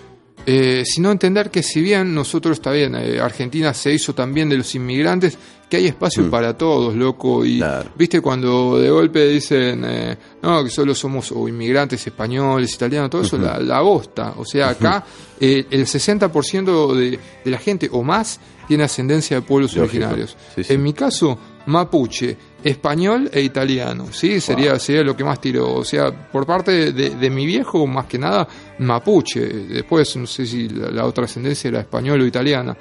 eh, 0.45 0.83
sino 0.85 1.11
entender 1.11 1.51
que 1.51 1.61
si 1.61 1.81
bien 1.81 2.15
nosotros 2.15 2.53
está 2.57 2.71
bien, 2.71 2.95
eh, 2.95 3.19
Argentina 3.19 3.73
se 3.73 3.93
hizo 3.93 4.15
también 4.15 4.47
de 4.49 4.57
los 4.57 4.73
inmigrantes, 4.73 5.37
que 5.71 5.77
hay 5.77 5.87
espacio 5.87 6.23
mm. 6.23 6.29
para 6.29 6.57
todos, 6.57 6.93
loco. 6.93 7.45
Y 7.45 7.63
viste 7.95 8.19
cuando 8.19 8.77
de 8.77 8.89
golpe 8.89 9.25
dicen, 9.25 9.81
eh, 9.85 10.17
no, 10.41 10.65
que 10.65 10.69
solo 10.69 10.93
somos 10.93 11.31
o 11.31 11.47
inmigrantes 11.47 12.05
españoles, 12.05 12.73
italianos, 12.73 13.09
todo 13.09 13.21
eso, 13.21 13.37
la, 13.37 13.57
la, 13.57 13.79
bosta. 13.79 14.33
O 14.35 14.43
sea, 14.43 14.67
acá 14.67 15.05
el 15.39 15.65
60% 15.69 16.93
de, 16.93 17.19
de, 17.45 17.51
la 17.51 17.57
gente 17.57 17.87
o 17.89 18.03
más 18.03 18.41
tiene 18.67 18.83
ascendencia 18.83 19.37
de 19.37 19.43
pueblos 19.43 19.77
originarios. 19.77 20.35
En 20.57 20.83
mi 20.83 20.91
caso, 20.91 21.39
mapuche, 21.67 22.35
español 22.63 23.29
e 23.33 23.41
italiano, 23.41 24.07
¿sí? 24.11 24.39
Sería, 24.39 24.77
sería 24.79 25.03
lo 25.03 25.15
que 25.15 25.23
más 25.23 25.39
tiro. 25.39 25.73
O 25.73 25.83
sea, 25.83 26.11
por 26.11 26.45
parte 26.45 26.91
de, 26.91 27.29
mi 27.29 27.45
viejo, 27.45 27.87
más 27.87 28.05
que 28.05 28.17
nada, 28.17 28.47
mapuche. 28.79 29.41
Después, 29.41 30.15
no 30.17 30.27
sé 30.27 30.45
si 30.45 30.69
la, 30.69 31.05
otra 31.05 31.25
ascendencia 31.25 31.69
era 31.69 31.79
español 31.81 32.21
o 32.21 32.25
italiana. 32.25 32.75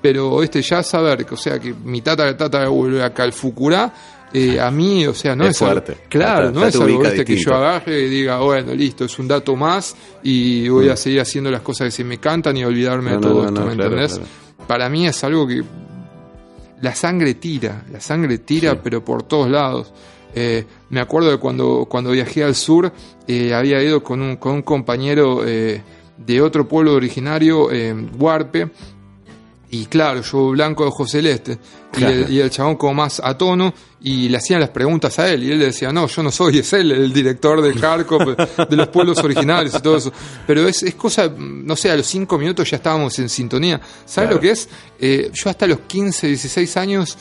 Pero 0.00 0.42
este 0.42 0.62
ya 0.62 0.82
saber, 0.82 1.24
que, 1.24 1.34
o 1.34 1.38
sea, 1.38 1.58
que 1.58 1.74
mi 1.74 2.02
tata 2.02 2.36
tata 2.36 2.68
vuelve 2.68 3.02
a 3.02 3.12
Calfucurá, 3.12 3.92
eh, 4.34 4.58
a 4.58 4.70
mí, 4.70 5.06
o 5.06 5.12
sea, 5.12 5.36
no 5.36 5.44
es, 5.44 5.58
fuerte. 5.58 5.98
claro, 6.08 6.50
no 6.50 6.66
es 6.66 6.74
algo 6.74 7.02
que 7.02 7.36
yo 7.36 7.54
agarre 7.54 8.00
y 8.00 8.08
diga, 8.08 8.38
bueno, 8.38 8.74
listo, 8.74 9.04
es 9.04 9.18
un 9.18 9.28
dato 9.28 9.56
más 9.56 9.94
y 10.22 10.68
voy 10.70 10.88
a 10.88 10.94
mm. 10.94 10.96
seguir 10.96 11.20
haciendo 11.20 11.50
las 11.50 11.60
cosas 11.60 11.88
que 11.88 11.90
se 11.90 12.04
me 12.04 12.16
cantan 12.16 12.56
y 12.56 12.64
olvidarme 12.64 13.12
de 13.12 13.18
todo 13.18 13.46
esto, 13.46 13.66
¿me 13.66 13.72
entendés? 13.72 14.20
Para 14.66 14.88
mí 14.88 15.06
es 15.06 15.22
algo 15.22 15.46
que 15.46 15.62
la 16.82 16.94
sangre 16.94 17.34
tira, 17.34 17.84
la 17.90 18.00
sangre 18.00 18.38
tira, 18.38 18.82
pero 18.82 19.04
por 19.04 19.22
todos 19.22 19.48
lados. 19.48 19.92
Eh, 20.34 20.64
me 20.90 21.00
acuerdo 21.00 21.30
de 21.30 21.38
cuando, 21.38 21.86
cuando 21.88 22.10
viajé 22.10 22.42
al 22.42 22.54
sur, 22.54 22.92
eh, 23.28 23.54
había 23.54 23.82
ido 23.82 24.02
con 24.02 24.20
un, 24.20 24.36
con 24.36 24.54
un 24.54 24.62
compañero 24.62 25.46
eh, 25.46 25.80
de 26.18 26.42
otro 26.42 26.66
pueblo 26.66 26.94
originario, 26.94 27.68
Huarpe, 28.18 28.70
y 29.72 29.86
claro, 29.86 30.20
yo 30.20 30.50
blanco 30.50 30.82
de 30.84 30.90
ojo 30.90 31.06
celeste. 31.06 31.58
Y, 31.96 32.04
el, 32.04 32.30
y 32.30 32.40
el 32.40 32.50
chabón 32.50 32.76
como 32.76 32.92
más 32.94 33.20
a 33.24 33.36
tono. 33.38 33.72
Y 34.02 34.28
le 34.28 34.36
hacían 34.36 34.60
las 34.60 34.68
preguntas 34.68 35.18
a 35.18 35.28
él. 35.30 35.44
Y 35.44 35.50
él 35.50 35.58
le 35.58 35.66
decía, 35.66 35.90
no, 35.92 36.06
yo 36.08 36.22
no 36.22 36.30
soy, 36.30 36.58
es 36.58 36.72
él 36.74 36.92
el 36.92 37.10
director 37.12 37.62
de 37.62 37.72
Kharkov, 37.72 38.36
de 38.68 38.76
los 38.76 38.88
pueblos 38.88 39.16
originarios 39.18 39.74
y 39.74 39.80
todo 39.80 39.96
eso. 39.96 40.12
Pero 40.46 40.68
es, 40.68 40.82
es 40.82 40.94
cosa, 40.94 41.32
no 41.38 41.74
sé, 41.74 41.90
a 41.90 41.96
los 41.96 42.06
cinco 42.06 42.36
minutos 42.36 42.68
ya 42.70 42.76
estábamos 42.76 43.18
en 43.18 43.28
sintonía. 43.30 43.80
¿Sabes 44.04 44.28
Claro. 44.28 44.34
lo 44.34 44.40
que 44.40 44.50
es? 44.50 44.68
Eh, 45.00 45.30
yo 45.32 45.48
hasta 45.48 45.66
los 45.66 45.80
15, 45.80 46.26
16 46.26 46.76
años 46.76 47.16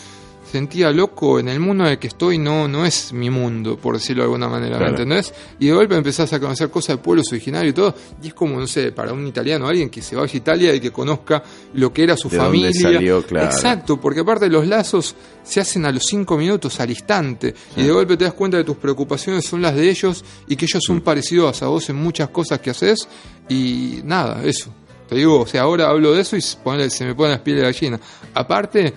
sentía 0.52 0.92
loco 0.92 1.40
en 1.40 1.48
el 1.48 1.60
mundo 1.60 1.86
en 1.86 1.92
el 1.92 2.00
que 2.00 2.08
estoy 2.08 2.38
no 2.38 2.68
no 2.68 2.86
es 2.86 3.14
mi 3.14 3.30
mundo 3.30 3.78
por 3.78 3.96
decirlo 3.96 4.24
de 4.24 4.26
alguna 4.26 4.50
manera 4.50 4.78
Claro. 4.78 4.94
¿me 4.94 5.02
entendés? 5.02 5.34
y 5.60 5.68
de 5.68 5.74
golpe 5.74 5.96
empezás 5.96 6.34
a 6.34 6.40
conocer 6.40 6.70
cosas 6.70 6.98
de 6.98 7.02
pueblos 7.04 7.28
originarios 7.32 7.72
y 7.72 7.76
todo 7.76 7.96
y 8.22 8.28
es 8.28 8.34
como 8.34 8.60
no 8.60 8.68
sé 8.68 8.92
para 8.92 9.14
un 9.14 9.26
italiano 9.26 9.68
alguien 9.68 9.90
que 9.90 10.02
se 10.02 10.16
vaya 10.16 10.32
a 10.34 10.38
Italia 10.38 10.76
y 10.76 10.80
que 10.80 10.92
conozca 10.92 11.42
lo 11.76 11.94
que 11.94 12.04
era 12.04 12.18
su 12.18 12.30
De 12.30 12.38
familia 12.38 12.72
salió, 12.74 13.24
claro. 13.26 13.46
exacto 13.48 14.00
porque 14.00 14.20
aparte 14.20 14.50
los 14.50 14.68
lazos 14.68 15.16
se 15.44 15.60
hacen 15.62 15.86
a 15.86 15.92
los 15.92 16.04
cinco 16.04 16.38
minutos 16.38 16.80
al 16.80 16.90
instante 16.90 17.56
y 17.78 17.84
de 17.84 17.92
golpe 17.92 18.18
te 18.18 18.26
das 18.26 18.34
cuenta 18.34 18.58
de 18.58 18.64
tus 18.64 18.76
preocupaciones 18.78 19.46
son 19.46 19.62
las 19.62 19.74
de 19.76 19.90
ellos 19.90 20.24
y 20.48 20.56
que 20.56 20.66
ellos 20.66 20.84
son 20.86 20.98
Mm. 20.98 21.02
parecidos 21.02 21.64
a 21.64 21.68
vos 21.68 21.90
en 21.90 21.96
muchas 21.96 22.30
cosas 22.30 22.60
que 22.60 22.72
haces 22.72 23.08
y 23.50 24.02
nada 24.04 24.42
eso 24.44 24.74
te 25.10 25.18
digo, 25.18 25.42
o 25.42 25.46
sea, 25.46 25.64
ahora 25.64 25.90
hablo 25.90 26.14
de 26.14 26.22
eso 26.22 26.38
y 26.38 26.42
se, 26.42 26.56
pone- 26.56 26.90
se 26.90 27.04
me 27.04 27.14
ponen 27.14 27.32
las 27.34 27.42
pieles 27.42 27.64
de 27.64 27.68
gallina. 27.74 28.00
Aparte 28.34 28.94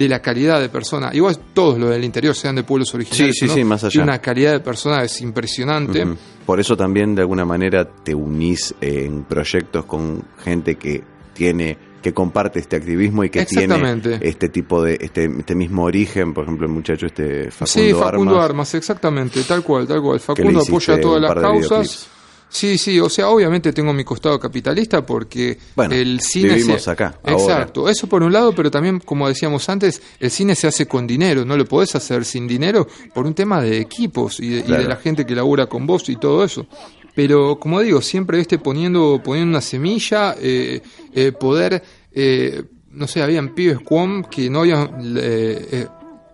de 0.00 0.08
la 0.08 0.20
calidad 0.22 0.58
de 0.62 0.70
persona, 0.70 1.10
igual 1.12 1.38
todos 1.52 1.78
los 1.78 1.90
del 1.90 2.02
interior, 2.04 2.34
sean 2.34 2.54
de 2.56 2.62
pueblos 2.62 2.94
originarios, 2.94 3.36
Sí, 3.36 3.40
sí, 3.40 3.46
¿no? 3.48 3.54
sí, 3.54 3.64
más 3.64 3.84
allá. 3.84 3.90
Tiene 3.90 4.04
una 4.04 4.18
calidad 4.18 4.52
de 4.52 4.60
persona 4.60 5.04
es 5.04 5.20
impresionante. 5.20 6.06
Por 6.46 6.58
eso 6.58 6.74
también 6.74 7.14
de 7.14 7.20
alguna 7.20 7.44
manera 7.44 7.84
te 7.84 8.14
unís 8.14 8.74
en 8.80 9.24
proyectos 9.24 9.84
con 9.84 10.24
gente 10.42 10.76
que 10.76 11.04
tiene 11.34 11.76
que 12.02 12.14
comparte 12.14 12.60
este 12.60 12.76
activismo 12.76 13.24
y 13.24 13.28
que 13.28 13.44
tiene 13.44 14.18
este 14.22 14.48
tipo 14.48 14.82
de 14.82 14.96
este, 15.02 15.26
este 15.26 15.54
mismo 15.54 15.84
origen, 15.84 16.32
por 16.32 16.44
ejemplo 16.44 16.66
el 16.66 16.72
muchacho 16.72 17.04
este 17.04 17.50
Facundo, 17.50 17.66
sí, 17.66 17.92
Facundo 17.92 18.30
Armas, 18.36 18.44
Armas. 18.46 18.74
exactamente, 18.74 19.42
tal 19.42 19.62
cual, 19.62 19.86
tal 19.86 20.00
cual. 20.00 20.18
Facundo 20.18 20.60
apoya 20.62 20.98
todas 20.98 21.20
las 21.20 21.34
causas. 21.34 21.68
videoclips. 21.68 22.19
Sí, 22.52 22.76
sí, 22.78 22.98
o 22.98 23.08
sea, 23.08 23.28
obviamente 23.28 23.72
tengo 23.72 23.92
mi 23.92 24.02
costado 24.02 24.38
capitalista 24.40 25.06
porque 25.06 25.56
Bueno, 25.76 25.94
el 25.94 26.20
cine 26.20 26.54
vivimos 26.56 26.82
se... 26.82 26.90
acá, 26.90 27.18
ahora. 27.22 27.42
Exacto, 27.54 27.88
eso 27.88 28.08
por 28.08 28.22
un 28.24 28.32
lado, 28.32 28.52
pero 28.54 28.70
también, 28.70 28.98
como 28.98 29.28
decíamos 29.28 29.68
antes, 29.68 30.02
el 30.18 30.30
cine 30.32 30.56
se 30.56 30.66
hace 30.66 30.86
con 30.86 31.06
dinero, 31.06 31.44
no 31.44 31.56
lo 31.56 31.64
podés 31.64 31.94
hacer 31.94 32.24
sin 32.24 32.48
dinero 32.48 32.88
por 33.14 33.24
un 33.24 33.34
tema 33.34 33.62
de 33.62 33.78
equipos 33.78 34.40
y 34.40 34.48
de, 34.48 34.56
y 34.56 34.62
de 34.62 34.64
Claro. 34.64 34.88
la 34.88 34.96
gente 34.96 35.24
que 35.24 35.34
labura 35.36 35.66
con 35.66 35.86
vos 35.86 36.08
y 36.08 36.16
todo 36.16 36.42
eso. 36.44 36.66
Pero, 37.14 37.58
como 37.58 37.80
digo, 37.80 38.00
siempre 38.02 38.38
viste 38.38 38.58
poniendo, 38.58 39.20
poniendo 39.22 39.50
una 39.50 39.60
semilla, 39.60 40.34
eh, 40.40 40.80
eh, 41.14 41.32
poder, 41.32 41.82
eh, 42.12 42.62
no 42.90 43.06
sé, 43.06 43.22
habían 43.22 43.54
pibes 43.54 43.78
Quom 43.80 44.24
que 44.24 44.48
no 44.50 44.60
habían 44.60 45.16
eh, 45.16 45.68
eh, 45.72 45.86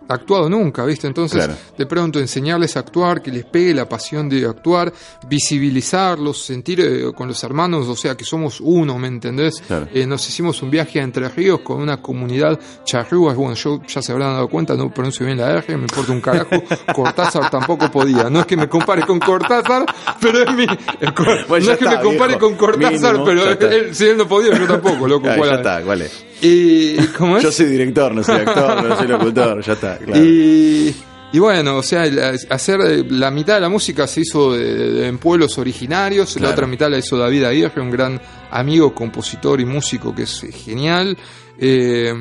actuado 0.09 0.49
nunca, 0.49 0.83
¿viste? 0.85 1.07
Entonces, 1.07 1.37
Claro. 1.45 1.59
de 1.77 1.85
pronto 1.85 2.19
enseñarles 2.19 2.75
a 2.77 2.79
actuar, 2.81 3.21
que 3.21 3.31
les 3.31 3.45
pegue 3.45 3.73
la 3.73 3.87
pasión 3.87 4.29
de 4.29 4.45
actuar, 4.45 4.91
visibilizarlos, 5.27 6.37
sentir 6.43 6.79
eh, 6.81 7.11
con 7.15 7.27
los 7.27 7.43
hermanos, 7.43 7.87
o 7.87 7.95
sea, 7.95 8.15
que 8.15 8.23
somos 8.25 8.59
uno, 8.61 8.97
¿me 8.97 9.07
entendés? 9.07 9.61
Claro. 9.65 9.87
Eh, 9.93 10.05
nos 10.05 10.27
hicimos 10.27 10.61
un 10.61 10.69
viaje 10.69 10.99
a 10.99 11.03
Entre 11.03 11.27
Ríos 11.29 11.61
con 11.61 11.81
una 11.81 12.01
comunidad 12.01 12.59
charrúas, 12.83 13.35
bueno, 13.35 13.53
yo 13.55 13.81
ya 13.87 14.01
se 14.01 14.11
habrán 14.11 14.33
dado 14.33 14.47
cuenta, 14.49 14.75
no 14.75 14.93
pronuncio 14.93 15.25
bien 15.25 15.37
la 15.37 15.51
R, 15.51 15.75
me 15.77 15.83
importa 15.83 16.11
un 16.11 16.21
carajo, 16.21 16.49
Cortázar 16.93 17.49
tampoco 17.49 17.89
podía, 17.89 18.29
no 18.29 18.41
es 18.41 18.45
que 18.45 18.57
me 18.57 18.67
compare 18.69 19.03
con 19.03 19.19
Cortázar, 19.19 19.85
pero 20.21 20.43
es 20.43 20.53
mi... 20.55 20.65
el 21.01 21.13
cor- 21.13 21.47
Bueno, 21.47 21.65
no 21.67 21.71
es 21.73 21.77
que 21.77 21.85
está, 21.85 21.97
me 21.97 22.03
compare 22.03 22.33
viejo. 22.33 22.39
con 22.47 22.55
Cortázar, 22.55 23.17
Mínimo, 23.19 23.25
pero 23.25 23.69
él- 23.71 23.95
si 23.95 24.05
él 24.05 24.17
no 24.17 24.27
podía, 24.27 24.57
yo 24.57 24.67
tampoco, 24.67 25.07
loco. 25.07 25.27
¿cuál 25.35 25.39
ya 25.49 25.51
es? 25.51 25.57
está, 25.57 25.81
¿cuál 25.83 26.01
es? 26.01 26.25
Y, 26.41 26.97
¿cómo 27.17 27.37
es? 27.37 27.43
Yo 27.43 27.51
soy 27.51 27.65
director, 27.67 28.13
no 28.13 28.23
soy 28.23 28.35
actor, 28.41 28.83
no 28.83 28.95
soy 28.97 29.07
locutor, 29.07 29.61
ya 29.63 29.73
está, 29.73 29.97
claro. 29.97 30.23
Y, 30.23 30.95
y 31.33 31.39
bueno, 31.39 31.77
o 31.77 31.83
sea, 31.83 32.03
hacer 32.49 32.79
eh, 32.81 33.03
la 33.09 33.31
mitad 33.31 33.55
de 33.55 33.61
la 33.61 33.69
música 33.69 34.05
se 34.07 34.21
hizo 34.21 34.53
de- 34.53 34.91
de- 34.91 35.07
en 35.07 35.17
pueblos 35.17 35.57
originarios, 35.57 36.39
la 36.39 36.49
otra 36.51 36.67
mitad 36.67 36.89
la 36.89 36.97
hizo 36.99 37.17
David 37.17 37.43
Aguirre, 37.43 37.81
un 37.81 37.91
gran 37.91 38.21
amigo, 38.51 38.93
compositor 38.93 39.59
y 39.59 39.65
músico 39.65 40.13
que 40.15 40.23
es 40.23 40.45
genial. 40.65 41.17
Eh, 41.59 42.13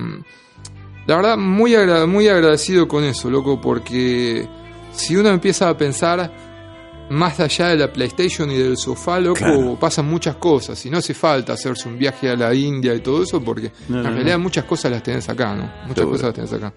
la 1.07 1.16
verdad, 1.16 1.37
muy, 1.37 1.74
agra- 1.74 2.07
muy 2.07 2.26
agradecido 2.29 2.88
con 2.88 3.05
eso, 3.05 3.31
loco, 3.31 3.61
porque 3.61 4.48
si 4.92 5.14
uno 5.14 5.29
empieza 5.29 5.68
a 5.68 5.76
pensar 5.76 6.45
más 7.10 7.38
allá 7.40 7.68
de 7.68 7.76
la 7.76 7.92
PlayStation 7.92 8.50
y 8.50 8.56
del 8.58 8.76
sofá, 8.76 9.20
loco, 9.20 9.38
Claro. 9.38 9.76
pasan 9.80 10.06
muchas 10.06 10.36
cosas 10.36 10.84
y 10.86 10.90
no 10.90 10.98
hace 10.98 11.14
falta 11.14 11.52
hacerse 11.52 11.88
un 11.88 11.98
viaje 11.98 12.28
a 12.30 12.36
la 12.36 12.52
India 12.54 12.94
y 12.94 13.00
todo 13.00 13.22
eso 13.22 13.40
porque 13.42 13.70
No, 13.88 13.98
en 13.98 14.02
no, 14.04 14.10
realidad 14.10 14.36
no. 14.38 14.42
muchas 14.44 14.64
cosas 14.64 14.90
las 14.90 15.02
tenés 15.02 15.28
acá, 15.28 15.54
¿no? 15.54 15.62
Muchas 15.82 15.96
Seguro. 15.98 16.10
cosas 16.12 16.24
las 16.26 16.34
tenés 16.34 16.52
acá. 16.52 16.72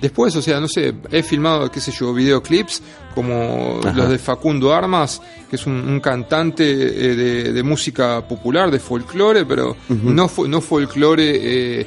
Después, 0.00 0.34
o 0.36 0.42
sea, 0.42 0.60
no 0.60 0.68
sé, 0.68 0.92
he 1.10 1.22
filmado, 1.22 1.70
qué 1.70 1.80
sé 1.80 1.90
yo, 1.92 2.12
videoclips 2.12 2.82
como 3.14 3.78
Ajá. 3.82 3.92
los 3.92 4.10
de 4.10 4.18
Facundo 4.18 4.72
Armas, 4.74 5.20
que 5.48 5.56
es 5.56 5.66
un, 5.66 5.74
un 5.74 6.00
cantante 6.00 6.64
eh, 6.64 7.14
de, 7.14 7.52
de 7.52 7.62
música 7.62 8.26
popular, 8.26 8.70
de 8.70 8.78
folclore, 8.80 9.44
pero 9.46 9.76
no, 9.88 10.28
fo- 10.28 10.48
no 10.48 10.60
folclore... 10.60 11.80
eh, 11.80 11.86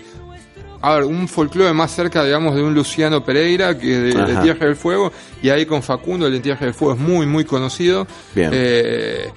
a 0.82 0.96
ver, 0.96 1.04
un 1.04 1.28
folclore 1.28 1.74
más 1.74 1.92
cerca, 1.92 2.24
digamos, 2.24 2.56
de 2.56 2.64
un 2.64 2.74
Luciano 2.74 3.24
Pereira 3.24 3.78
que 3.78 3.88
de, 3.88 4.14
de. 4.14 4.36
Tierra 4.42 4.66
del 4.66 4.76
Fuego, 4.76 5.12
y 5.42 5.50
ahí 5.50 5.66
con 5.66 5.82
Facundo, 5.84 6.28
el 6.28 6.34
de 6.34 6.40
Tierra 6.40 6.66
del 6.66 6.74
Fuego 6.74 6.94
es 6.94 7.00
muy, 7.00 7.26
muy 7.26 7.46
conocido. 7.46 8.08
Bien. 8.34 8.52
Eh, 8.54 9.32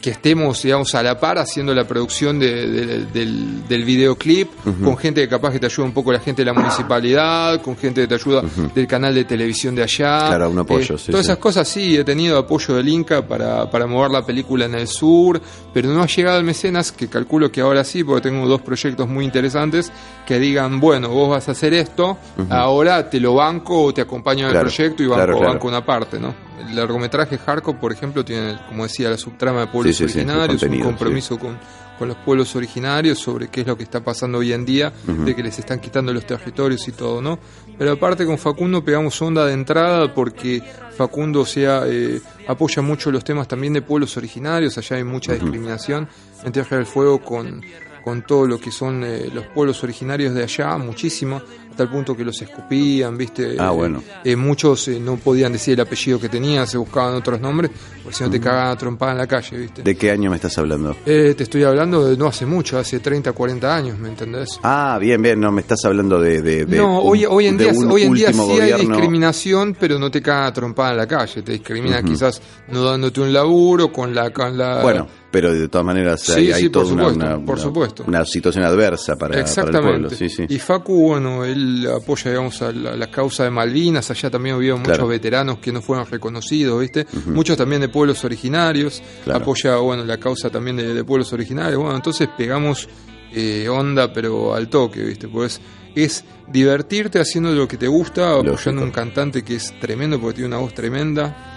que 0.00 0.10
estemos, 0.10 0.62
digamos, 0.62 0.94
a 0.94 1.02
la 1.02 1.18
par 1.18 1.38
haciendo 1.38 1.74
la 1.74 1.84
producción 1.84 2.38
de- 2.38 2.66
de- 2.68 3.04
del, 3.06 3.66
del 3.66 3.84
videoclip, 3.84 4.48
con 4.84 4.96
gente 4.96 5.20
que 5.22 5.28
capaz 5.28 5.50
que 5.52 5.58
te 5.58 5.66
ayuda 5.66 5.84
un 5.86 5.92
poco 5.92 6.12
la 6.12 6.20
gente 6.20 6.42
de 6.42 6.46
la 6.46 6.52
municipalidad, 6.52 7.60
con 7.60 7.76
gente 7.76 8.02
que 8.02 8.06
te 8.06 8.14
ayuda 8.14 8.42
del 8.74 8.86
canal 8.86 9.14
de 9.14 9.24
televisión 9.24 9.74
de 9.74 9.82
allá. 9.82 10.28
Claro, 10.28 10.50
un 10.50 10.58
apoyo, 10.60 10.94
Eh, 10.94 10.98
sí, 10.98 11.10
Todas 11.10 11.26
sí. 11.26 11.32
esas 11.32 11.38
cosas 11.38 11.66
sí, 11.68 11.96
he 11.96 12.04
tenido 12.04 12.38
apoyo 12.38 12.74
del 12.76 12.88
Inca 12.88 13.26
para, 13.26 13.68
para 13.70 13.86
mover 13.86 14.10
la 14.12 14.24
película 14.24 14.66
en 14.66 14.74
el 14.76 14.86
sur, 14.86 15.40
pero 15.74 15.88
no 15.90 16.02
ha 16.02 16.06
llegado 16.06 16.38
el 16.38 16.44
mecenas, 16.44 16.92
que 16.92 17.08
calculo 17.08 17.50
que 17.50 17.60
ahora 17.60 17.82
sí, 17.82 18.04
porque 18.04 18.28
tengo 18.28 18.46
dos 18.46 18.60
proyectos 18.62 19.08
muy 19.08 19.24
interesantes, 19.24 19.90
que 20.24 20.38
digan, 20.38 20.78
bueno, 20.78 21.08
vos 21.08 21.30
vas 21.30 21.48
a 21.48 21.52
hacer 21.52 21.74
esto, 21.74 22.16
ahora 22.50 23.10
te 23.10 23.18
lo 23.18 23.34
banco 23.34 23.82
o 23.84 23.94
te 23.94 24.02
acompaño 24.02 24.46
en 24.46 24.50
Claro, 24.52 24.68
el 24.68 24.74
proyecto 24.74 25.02
y 25.02 25.06
banco, 25.06 25.16
claro, 25.16 25.36
claro. 25.38 25.52
banco 25.54 25.68
una 25.68 25.84
parte, 25.84 26.20
¿no? 26.20 26.45
El 26.58 26.74
largometraje 26.74 27.38
Hardcore, 27.38 27.78
por 27.78 27.92
ejemplo, 27.92 28.24
tiene, 28.24 28.58
como 28.68 28.84
decía, 28.84 29.10
la 29.10 29.18
subtrama 29.18 29.60
de 29.60 29.66
pueblos 29.68 29.96
Sí, 29.96 30.06
sí, 30.06 30.12
sí, 30.12 30.20
el 30.20 30.30
originarios, 30.30 30.62
un 30.62 30.80
compromiso 30.80 31.38
con, 31.38 31.58
con 31.98 32.08
los 32.08 32.16
pueblos 32.18 32.54
originarios 32.56 33.18
sobre 33.18 33.48
qué 33.48 33.62
es 33.62 33.66
lo 33.66 33.76
que 33.76 33.82
está 33.82 34.02
pasando 34.02 34.38
hoy 34.38 34.52
en 34.52 34.64
día, 34.64 34.92
de 35.06 35.34
que 35.34 35.42
les 35.42 35.58
están 35.58 35.80
quitando 35.80 36.12
los 36.12 36.26
territorios 36.26 36.86
y 36.88 36.92
todo, 36.92 37.22
¿no? 37.22 37.38
Pero 37.78 37.92
aparte 37.92 38.24
con 38.24 38.38
Facundo 38.38 38.84
pegamos 38.84 39.20
onda 39.22 39.46
de 39.46 39.52
entrada 39.52 40.12
porque 40.14 40.62
Facundo, 40.96 41.40
o 41.40 41.46
sea, 41.46 41.82
eh, 41.86 42.20
apoya 42.48 42.82
mucho 42.82 43.10
los 43.10 43.24
temas 43.24 43.48
también 43.48 43.72
de 43.72 43.82
pueblos 43.82 44.16
originarios, 44.16 44.78
allá 44.78 44.96
hay 44.96 45.04
mucha 45.04 45.32
discriminación 45.34 46.08
en 46.44 46.52
Tierra 46.52 46.76
del 46.78 46.86
Fuego 46.86 47.20
con, 47.20 47.62
con 48.06 48.22
todo 48.22 48.46
lo 48.46 48.60
que 48.60 48.70
son 48.70 49.02
eh, 49.02 49.28
los 49.34 49.46
pueblos 49.46 49.82
originarios 49.82 50.32
de 50.32 50.44
allá, 50.44 50.78
muchísimo, 50.78 51.42
hasta 51.68 51.82
el 51.82 51.88
punto 51.88 52.16
que 52.16 52.24
los 52.24 52.40
escupían, 52.40 53.18
¿viste? 53.18 53.56
Ah, 53.58 53.70
Eh, 53.72 53.74
bueno. 53.74 54.00
eh, 54.22 54.36
muchos 54.36 54.86
eh, 54.86 55.00
no 55.00 55.16
podían 55.16 55.50
decir 55.52 55.74
el 55.74 55.80
apellido 55.80 56.20
que 56.20 56.28
tenían, 56.28 56.68
se 56.68 56.78
buscaban 56.78 57.16
otros 57.16 57.40
nombres, 57.40 57.72
porque 58.04 58.16
si 58.16 58.22
no 58.22 58.30
te 58.30 58.38
cagaban 58.40 58.68
a 58.70 58.76
trompada 58.76 59.10
en 59.10 59.18
la 59.18 59.26
calle, 59.26 59.58
¿viste? 59.58 59.82
¿De 59.82 59.96
qué 59.96 60.12
año 60.12 60.30
me 60.30 60.36
estás 60.36 60.56
hablando? 60.56 60.96
Eh, 61.04 61.34
te 61.36 61.42
estoy 61.42 61.64
hablando 61.64 62.08
de 62.08 62.16
no 62.16 62.28
hace 62.28 62.46
mucho, 62.46 62.78
hace 62.78 63.00
30, 63.00 63.32
40 63.32 63.74
años, 63.76 63.98
¿me 63.98 64.08
entendés? 64.08 64.50
Ah, 64.62 64.98
bien, 65.00 65.20
bien, 65.20 65.40
no, 65.40 65.50
me 65.50 65.62
estás 65.62 65.84
hablando 65.84 66.20
de... 66.20 66.42
de- 66.42 66.64
de 66.64 66.76
no, 66.76 67.00
un- 67.02 67.10
hoy, 67.10 67.24
hoy 67.26 67.48
en 67.48 67.58
día, 67.58 67.72
un 67.74 67.90
hoy 67.90 68.04
en 68.04 68.14
día 68.14 68.32
sí 68.32 68.60
hay 68.60 68.72
discriminación, 69.10 69.76
pero 69.78 69.98
no 69.98 70.12
te 70.12 70.22
cagan 70.22 70.44
a 70.44 70.52
trompada 70.52 70.92
en 70.92 70.96
la 70.98 71.08
calle, 71.08 71.42
te 71.42 71.50
discriminan 71.52 72.04
quizás 72.04 72.40
no 72.68 72.84
dándote 72.84 73.20
un 73.20 73.32
laburo, 73.32 73.92
con 73.92 74.14
la... 74.14 74.30
Con 74.30 74.56
la 74.56 74.80
Bueno, 74.82 75.08
pero 75.30 75.52
de 75.52 75.68
todas 75.68 75.84
maneras 75.84 76.20
Sí, 76.22 76.32
hay, 76.32 76.52
hay 76.52 76.62
sí, 76.62 76.68
por 76.68 76.82
toda 76.84 76.94
una- 76.94 77.02
supuesto, 77.08 77.26
una, 77.36 77.44
por 77.46 77.58
supuesto. 77.60 78.04
una 78.06 78.24
situación 78.24 78.64
adversa 78.64 79.16
para, 79.16 79.44
para 79.44 79.64
el 79.70 79.80
pueblo. 79.84 80.10
Sí. 80.10 80.26
Y 80.48 80.58
Facu, 80.58 81.08
bueno, 81.08 81.44
él 81.44 81.86
apoya, 81.94 82.30
digamos, 82.30 82.62
a 82.62 82.72
la, 82.72 82.96
la 82.96 83.10
causa 83.10 83.44
de 83.44 83.50
Malvinas. 83.50 84.10
Allá 84.10 84.30
también 84.30 84.56
hubieron 84.56 84.80
muchos 84.82 85.08
veteranos 85.08 85.58
que 85.58 85.72
no 85.72 85.82
fueron 85.82 86.06
reconocidos, 86.06 86.80
¿viste? 86.80 87.06
Muchos 87.26 87.56
también 87.56 87.80
de 87.82 87.88
pueblos 87.88 88.24
originarios. 88.24 89.02
Claro. 89.24 89.40
Apoya, 89.40 89.76
bueno, 89.76 90.04
la 90.04 90.18
causa 90.18 90.48
también 90.50 90.76
de, 90.76 90.94
de 90.94 91.04
pueblos 91.04 91.32
originarios. 91.32 91.78
Bueno, 91.80 91.96
entonces 91.96 92.28
pegamos 92.36 92.88
eh, 93.32 93.68
onda, 93.68 94.12
pero 94.12 94.54
al 94.54 94.68
toque, 94.68 95.02
¿viste? 95.02 95.28
Pues 95.28 95.60
es 95.94 96.24
divertirte 96.48 97.18
haciendo 97.18 97.50
lo 97.52 97.66
que 97.66 97.76
te 97.76 97.88
gusta, 97.88 98.34
apoyando 98.38 98.82
a 98.82 98.84
un 98.84 98.90
cantante 98.90 99.42
que 99.42 99.56
es 99.56 99.74
tremendo 99.80 100.20
porque 100.20 100.36
tiene 100.36 100.48
una 100.48 100.58
voz 100.58 100.72
tremenda. 100.74 101.55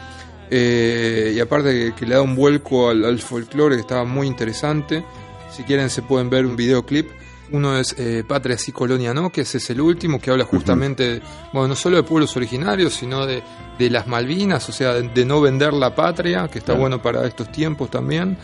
Eh, 0.51 1.33
y 1.35 1.39
aparte 1.39 1.71
que, 1.71 1.95
que 1.95 2.05
le 2.05 2.15
da 2.15 2.21
un 2.21 2.35
vuelco 2.35 2.89
al, 2.89 3.05
al 3.05 3.19
folclore 3.19 3.75
que 3.75 3.81
estaba 3.81 4.03
muy 4.05 4.27
interesante. 4.27 5.03
Si 5.51 5.63
quieren 5.63 5.89
se 5.89 6.01
pueden 6.01 6.29
ver 6.29 6.45
un 6.45 6.55
videoclip. 6.55 7.09
Uno 7.51 7.79
es 7.79 7.95
eh, 7.97 8.23
Patria 8.27 8.59
sí, 8.59 8.71
Colonia 8.71 9.11
no, 9.11 9.31
que 9.31 9.41
ese 9.41 9.57
es 9.57 9.69
el 9.71 9.81
último, 9.81 10.19
que 10.19 10.29
habla 10.29 10.45
justamente, 10.45 11.19
bueno, 11.51 11.69
no 11.69 11.75
solo 11.75 11.97
de 11.97 12.03
pueblos 12.03 12.37
originarios, 12.37 12.93
sino 12.93 13.25
de, 13.25 13.41
de 13.79 13.89
las 13.89 14.05
Malvinas, 14.05 14.69
o 14.69 14.71
sea, 14.71 14.93
de, 14.93 15.07
de 15.09 15.25
no 15.25 15.41
vender 15.41 15.73
la 15.73 15.95
patria, 15.95 16.47
que 16.47 16.59
está 16.59 16.73
bueno 16.73 17.01
para 17.01 17.25
estos 17.25 17.51
tiempos 17.51 17.89
también. 17.89 18.37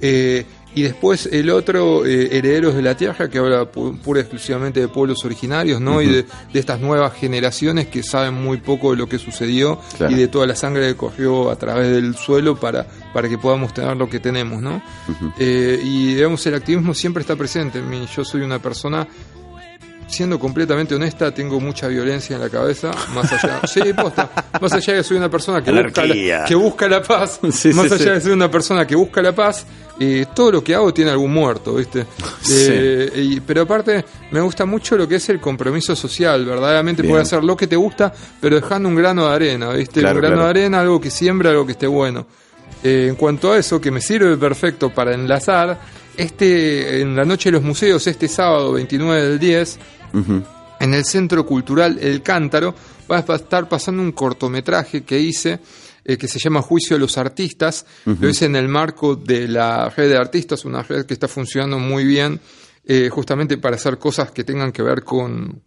Eh, 0.00 0.46
Y 0.74 0.82
después 0.82 1.26
el 1.30 1.50
otro, 1.50 2.06
eh, 2.06 2.28
Herederos 2.38 2.74
de 2.74 2.80
la 2.82 2.96
Tierra, 2.96 3.28
que 3.28 3.38
habla 3.38 3.70
pu- 3.70 3.98
pura 4.00 4.20
y 4.20 4.22
exclusivamente 4.22 4.80
de 4.80 4.88
pueblos 4.88 5.22
originarios, 5.24 5.80
¿no? 5.80 6.00
Y 6.00 6.06
de, 6.06 6.22
de 6.52 6.58
estas 6.60 6.80
nuevas 6.80 7.12
generaciones 7.14 7.88
que 7.88 8.02
saben 8.02 8.34
muy 8.34 8.56
poco 8.56 8.92
de 8.92 8.96
lo 8.96 9.06
que 9.06 9.18
sucedió 9.18 9.78
Claro. 9.98 10.12
y 10.12 10.16
de 10.16 10.28
toda 10.28 10.46
la 10.46 10.56
sangre 10.56 10.86
que 10.88 10.96
corrió 10.96 11.50
a 11.50 11.56
través 11.56 11.90
del 11.90 12.14
suelo 12.16 12.58
para, 12.58 12.86
para 13.12 13.28
que 13.28 13.36
podamos 13.36 13.74
tener 13.74 13.96
lo 13.96 14.08
que 14.08 14.18
tenemos, 14.18 14.62
¿no? 14.62 14.82
Eh, 15.38 15.78
y 15.84 16.14
digamos, 16.14 16.46
el 16.46 16.54
activismo 16.54 16.94
siempre 16.94 17.20
está 17.20 17.36
presente. 17.36 17.82
Yo 18.16 18.24
soy 18.24 18.40
una 18.40 18.58
persona 18.58 19.06
siendo 20.12 20.38
completamente 20.38 20.94
honesta, 20.94 21.32
tengo 21.32 21.58
mucha 21.58 21.88
violencia 21.88 22.36
en 22.36 22.42
la 22.42 22.48
cabeza, 22.50 22.90
más 23.14 23.32
allá, 23.32 23.60
sí, 23.66 23.80
posta, 23.94 24.30
más 24.60 24.72
allá 24.72 24.92
de 24.92 24.98
que 25.00 25.04
soy 25.04 25.16
una 25.16 25.30
persona 25.30 25.62
que 25.64 25.72
busca, 25.72 26.04
la, 26.06 26.44
que 26.44 26.54
busca 26.54 26.88
la 26.88 27.02
paz, 27.02 27.40
Sí, 27.50 27.72
más 27.72 27.86
sí, 27.88 27.94
allá 27.94 27.98
sí. 27.98 28.10
de 28.10 28.20
ser 28.20 28.32
una 28.32 28.50
persona 28.50 28.86
que 28.86 28.94
busca 28.94 29.22
la 29.22 29.34
paz, 29.34 29.66
eh, 29.98 30.26
todo 30.34 30.52
lo 30.52 30.62
que 30.64 30.74
hago 30.74 30.92
tiene 30.92 31.10
algún 31.10 31.32
muerto, 31.32 31.74
¿viste? 31.74 32.06
Eh, 32.54 33.10
y- 33.14 33.40
pero 33.40 33.62
aparte, 33.62 34.04
me 34.32 34.40
gusta 34.40 34.66
mucho 34.66 34.96
lo 34.96 35.06
que 35.08 35.14
es 35.16 35.28
el 35.30 35.40
compromiso 35.40 35.94
social, 35.96 36.44
verdaderamente 36.44 37.02
poder 37.04 37.22
hacer 37.22 37.42
lo 37.42 37.56
que 37.56 37.66
te 37.66 37.76
gusta, 37.76 38.12
pero 38.40 38.56
dejando 38.56 38.88
un 38.88 38.96
grano 38.96 39.28
de 39.28 39.34
arena, 39.34 39.70
¿viste? 39.70 40.00
Claro, 40.00 40.16
un 40.16 40.20
grano 40.20 40.36
claro. 40.36 40.52
de 40.52 40.60
arena, 40.60 40.80
algo 40.80 41.00
que 41.00 41.10
siembra, 41.10 41.50
algo 41.50 41.64
que 41.64 41.72
esté 41.72 41.86
bueno. 41.86 42.26
Eh, 42.84 43.06
en 43.08 43.14
cuanto 43.14 43.52
a 43.52 43.58
eso, 43.58 43.80
que 43.80 43.90
me 43.92 44.00
sirve 44.00 44.36
perfecto 44.36 44.90
para 44.90 45.14
enlazar, 45.14 45.78
este 46.16 47.00
en 47.00 47.16
la 47.16 47.24
noche 47.24 47.48
de 47.50 47.52
los 47.52 47.62
museos, 47.62 48.06
este 48.06 48.28
sábado 48.28 48.72
29 48.72 49.22
del 49.22 49.38
10, 49.38 49.78
En 50.12 50.94
el 50.94 51.04
Centro 51.04 51.46
Cultural 51.46 51.98
El 52.00 52.22
Cántaro 52.22 52.74
va 53.10 53.24
a 53.26 53.36
estar 53.36 53.68
pasando 53.68 54.02
un 54.02 54.12
cortometraje 54.12 55.02
que 55.02 55.18
hice 55.18 55.60
eh, 56.04 56.16
que 56.16 56.26
se 56.26 56.40
llama 56.40 56.62
Juicio 56.62 56.96
de 56.96 57.00
los 57.00 57.16
Artistas. 57.16 57.86
Lo 58.04 58.28
hice 58.28 58.46
en 58.46 58.56
el 58.56 58.66
marco 58.66 59.14
de 59.14 59.46
la 59.46 59.88
red 59.88 60.08
de 60.08 60.16
artistas, 60.16 60.64
una 60.64 60.82
red 60.82 61.06
que 61.06 61.14
está 61.14 61.28
funcionando 61.28 61.78
muy 61.78 62.04
bien 62.04 62.40
eh, 62.84 63.08
justamente 63.08 63.58
para 63.58 63.76
hacer 63.76 63.98
cosas 63.98 64.32
que 64.32 64.42
tengan 64.42 64.72
que 64.72 64.82
ver 64.82 65.04
con, 65.04 65.62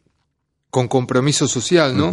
con 0.76 0.90
compromiso 0.90 1.48
social, 1.48 1.96
¿no? 1.96 2.12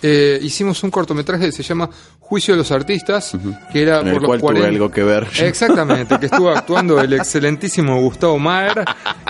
Eh, 0.00 0.38
hicimos 0.40 0.82
un 0.82 0.90
cortometraje 0.90 1.44
que 1.44 1.52
se 1.52 1.62
llama 1.62 1.90
Juicio 2.20 2.54
de 2.54 2.58
los 2.58 2.70
Artistas, 2.72 3.36
que 3.70 3.82
era 3.82 4.00
En 4.00 4.06
el 4.08 4.12
por 4.14 4.22
los 4.22 4.28
cual 4.28 4.40
tuve 4.40 4.60
40 4.60 4.68
algo 4.68 4.90
que 4.90 5.02
ver. 5.02 5.26
Exactamente, 5.42 6.18
que 6.18 6.24
estuvo 6.24 6.48
actuando 6.48 6.98
el 6.98 7.12
excelentísimo 7.20 8.00
Gustavo 8.00 8.38
Maher, 8.38 8.82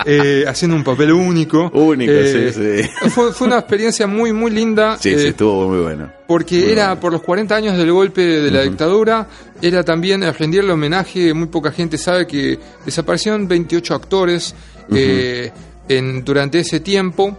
eh, 0.05 0.45
haciendo 0.47 0.77
un 0.77 0.85
papel 0.85 1.11
único. 1.11 1.69
Único, 1.73 2.09
Eh, 2.09 2.53
sí, 2.53 2.83
sí. 2.87 3.09
Fue, 3.09 3.33
fue 3.33 3.47
una 3.47 3.57
experiencia 3.57 4.07
muy, 4.07 4.31
muy 4.31 4.49
linda. 4.49 4.97
Sí, 4.97 5.09
eh, 5.09 5.19
sí, 5.19 5.27
estuvo 5.27 5.67
muy 5.67 5.79
bueno. 5.79 6.09
porque 6.25 6.61
Muy 6.61 6.69
era 6.71 6.85
bueno. 6.85 7.01
por 7.01 7.11
los 7.11 7.21
40 7.21 7.53
años 7.53 7.77
del 7.77 7.91
golpe 7.91 8.21
de 8.21 8.49
la 8.49 8.61
dictadura, 8.61 9.27
era 9.61 9.83
también 9.83 10.21
rendirle 10.37 10.71
homenaje, 10.71 11.33
muy 11.33 11.47
poca 11.47 11.73
gente 11.73 11.97
sabe 11.97 12.25
que 12.25 12.57
desaparecieron 12.85 13.45
28 13.45 13.93
actores 13.93 14.55
eh, 14.95 15.51
en, 15.89 16.23
durante 16.23 16.59
ese 16.59 16.79
tiempo. 16.79 17.37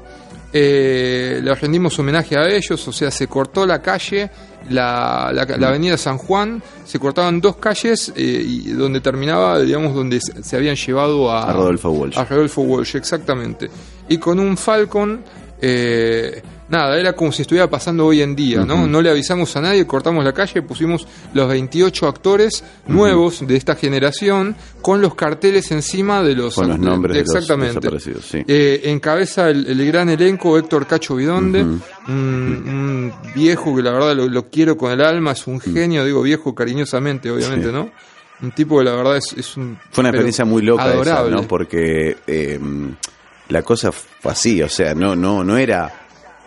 Eh, 0.53 1.41
le 1.43 1.55
rendimos 1.55 1.97
homenaje 1.99 2.37
a 2.37 2.49
ellos, 2.49 2.87
o 2.89 2.93
sea, 2.93 3.11
se 3.11 3.29
cortó 3.29 3.65
la 3.67 3.81
calle, 3.81 4.31
la, 4.69 5.31
la, 5.33 5.45
la 5.45 5.69
avenida 5.69 5.97
San 5.97 6.19
Juan, 6.19 6.61
se 6.85 6.99
cortaban 6.99 7.41
dos 7.41 7.57
calles 7.57 8.13
eh, 8.17 8.43
y 8.45 8.71
donde 8.73 9.01
terminaba, 9.01 9.61
digamos, 9.61 9.95
donde 9.95 10.21
se 10.21 10.43
se 10.43 10.57
habían 10.57 10.75
llevado 10.75 11.31
a, 11.31 11.49
A 11.49 11.53
Rodolfo 11.53 11.91
Walsh. 11.91 12.19
a 12.19 12.25
Rodolfo 12.25 12.63
Walsh, 12.63 12.97
exactamente. 12.97 13.71
Y 14.09 14.19
con 14.19 14.41
un 14.41 14.57
Falcon, 14.57 15.23
eh, 15.61 16.43
nada, 16.71 16.99
era 16.99 17.13
como 17.15 17.33
si 17.33 17.43
estuviera 17.43 17.69
pasando 17.69 18.07
hoy 18.07 18.23
en 18.23 18.35
día, 18.35 18.65
¿no? 18.65 18.87
No 18.87 19.03
le 19.03 19.11
avisamos 19.11 19.55
a 19.57 19.61
nadie, 19.61 19.87
cortamos 19.87 20.25
la 20.25 20.33
calle, 20.33 20.63
pusimos 20.63 21.07
los 21.35 21.49
28 21.49 22.07
actores 22.09 22.65
nuevos 22.87 23.47
de 23.47 23.57
esta 23.57 23.75
generación 23.77 24.57
con 24.81 25.03
los 25.03 25.15
carteles 25.15 25.71
encima 25.73 26.23
de 26.23 26.35
los... 26.35 26.55
Con 26.55 26.69
los 26.69 26.79
de- 26.81 26.85
nombres 26.87 27.17
de 27.17 27.23
los 27.25 27.35
exactamente. 27.35 27.75
desaparecidos, 27.81 28.25
sí. 28.25 28.39
Eh, 28.47 28.83
encabeza 28.85 29.51
el, 29.51 29.67
el 29.67 29.87
gran 29.87 30.09
elenco 30.09 30.57
Héctor 30.57 30.87
Cacho 30.87 31.17
Vidonde, 31.17 31.63
un, 31.63 31.83
un 32.09 33.13
viejo 33.35 33.75
que 33.77 33.83
la 33.83 33.91
verdad 33.93 34.15
lo, 34.17 34.29
lo 34.29 34.49
quiero 34.49 34.77
con 34.77 34.93
el 34.93 35.01
alma, 35.03 35.33
es 35.33 35.47
un 35.47 35.61
genio, 35.61 36.05
digo 36.05 36.23
viejo 36.23 36.55
cariñosamente, 36.55 37.31
obviamente, 37.31 37.67
Sí. 37.67 37.73
¿no? 37.73 37.91
Un 38.43 38.53
tipo 38.53 38.79
que 38.79 38.85
la 38.85 38.93
verdad 38.97 39.19
es, 39.19 39.35
es 39.37 39.57
un... 39.59 39.79
Fue 39.91 40.01
una 40.01 40.09
experiencia 40.09 40.47
muy 40.47 40.63
loca 40.63 40.85
esa, 40.87 40.93
adorable. 40.95 41.31
¿no? 41.37 41.43
Porque 41.49 42.17
eh, 42.27 42.59
la 43.49 43.63
cosa 43.63 43.93
fue 43.93 44.33
así, 44.33 44.63
o 44.63 44.69
sea, 44.69 44.95
no, 44.95 45.15
no, 45.15 45.45
no 45.45 45.59
era 45.59 45.93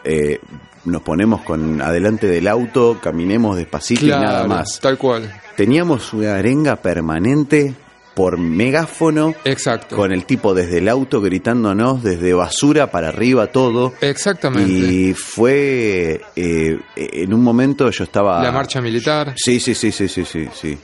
eh, 0.03 0.39
nos 0.85 1.01
ponemos 1.01 1.41
con 1.41 1.81
adelante 1.81 2.27
del 2.27 2.47
auto, 2.47 2.99
caminemos 3.01 3.55
despacito 3.57 4.05
y 4.05 4.09
nada 4.09 4.45
más. 4.47 4.79
Tal 4.79 4.97
cual. 4.97 5.31
Teníamos 5.55 6.13
una 6.13 6.35
arenga 6.35 6.75
permanente 6.77 7.73
por 8.13 8.37
megáfono 8.37 9.33
Exacto. 9.43 9.95
con 9.95 10.11
el 10.11 10.25
tipo 10.25 10.53
desde 10.53 10.77
el 10.79 10.87
auto 10.89 11.19
gritándonos 11.21 12.03
desde 12.03 12.33
basura 12.33 12.91
para 12.91 13.09
arriba 13.09 13.47
todo. 13.47 13.93
Exactamente. 14.01 14.71
Y 14.71 15.13
fue 15.13 16.21
eh, 16.35 16.79
en 16.95 17.33
un 17.33 17.41
momento 17.41 17.89
yo 17.89 18.03
estaba 18.03 18.41
La 18.43 18.51
marcha 18.51 18.81
militar. 18.81 19.33
Sí, 19.35 19.59
sí, 19.59 19.73
sí, 19.73 19.91
sí, 19.91 20.07
sí, 20.07 20.25
sí, 20.25 20.47
sí. 20.53 20.77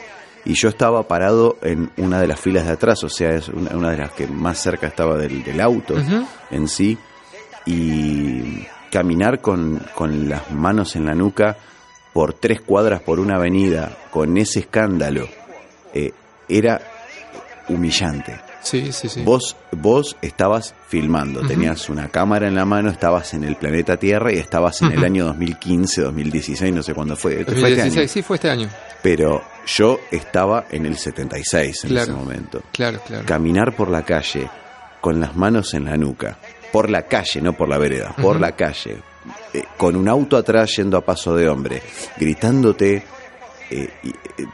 Y 0.45 0.53
yo 0.53 0.69
estaba 0.69 1.07
parado 1.07 1.57
en 1.61 1.91
una 1.97 2.19
de 2.19 2.27
las 2.27 2.39
filas 2.39 2.65
de 2.65 2.71
atrás, 2.71 3.03
o 3.03 3.09
sea, 3.09 3.29
es 3.31 3.49
una, 3.49 3.75
una 3.75 3.91
de 3.91 3.97
las 3.97 4.11
que 4.13 4.25
más 4.25 4.57
cerca 4.57 4.87
estaba 4.87 5.17
del, 5.17 5.43
del 5.43 5.59
auto 5.61 5.95
en 6.49 6.67
sí. 6.67 6.97
Y 7.65 8.38
caminar 8.91 9.39
con, 9.41 9.81
con 9.95 10.29
las 10.29 10.51
manos 10.51 10.95
en 10.95 11.05
la 11.05 11.13
nuca 11.15 11.57
por 12.13 12.33
tres 12.33 12.61
cuadras 12.61 13.01
por 13.01 13.19
una 13.19 13.35
avenida 13.35 13.91
con 14.11 14.37
ese 14.37 14.59
escándalo 14.61 15.27
eh, 15.93 16.11
era 16.47 16.81
humillante. 17.67 18.39
Sí, 18.61 18.91
sí, 18.91 19.07
sí. 19.07 19.21
Vos, 19.23 19.55
vos 19.71 20.17
estabas 20.21 20.75
filmando, 20.89 21.41
tenías 21.47 21.87
una 21.89 22.09
cámara 22.09 22.47
en 22.47 22.55
la 22.55 22.65
mano, 22.65 22.89
estabas 22.89 23.33
en 23.33 23.45
el 23.45 23.55
planeta 23.55 23.95
Tierra 23.97 24.33
y 24.33 24.37
estabas 24.37 24.81
en 24.81 24.89
el 24.91 24.97
Ujú. 24.97 25.05
año 25.05 25.25
2015, 25.27 26.01
2016, 26.01 26.73
no 26.73 26.83
sé 26.83 26.93
cuándo 26.93 27.15
fue. 27.15 27.31
Fue 27.45 27.53
este 27.53 27.53
2016, 27.61 28.11
sí, 28.11 28.21
fue 28.21 28.35
este 28.35 28.49
año. 28.49 28.67
Pero 29.01 29.41
yo 29.65 29.99
estaba 30.11 30.65
en 30.71 30.85
el 30.85 30.97
76 30.97 31.85
en 31.85 31.89
Claro. 31.91 32.03
ese 32.11 32.19
momento. 32.19 32.61
Claro, 32.73 32.99
claro. 33.07 33.25
Caminar 33.25 33.73
por 33.75 33.89
la 33.89 34.03
calle 34.03 34.49
con 34.99 35.21
las 35.21 35.35
manos 35.37 35.73
en 35.73 35.85
la 35.85 35.95
nuca, 35.95 36.37
por 36.71 36.89
la 36.89 37.03
calle, 37.03 37.41
no 37.41 37.53
por 37.53 37.67
la 37.69 37.77
vereda, 37.77 38.13
por 38.21 38.39
la 38.39 38.51
calle, 38.55 38.97
eh, 39.53 39.63
con 39.77 39.95
un 39.95 40.07
auto 40.07 40.37
atrás 40.37 40.75
yendo 40.77 40.97
a 40.97 41.01
paso 41.01 41.35
de 41.35 41.47
hombre, 41.49 41.81
gritándote 42.17 43.03
eh, 43.71 43.89
eh, 44.03 44.11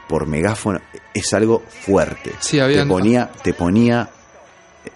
por 0.08 0.26
megáfono, 0.26 0.80
es 1.14 1.32
algo 1.34 1.62
fuerte. 1.68 2.32
Sí, 2.40 2.58
habían- 2.60 2.84
te 2.86 2.88
ponía, 2.88 3.30
te 3.42 3.54
ponía, 3.54 4.08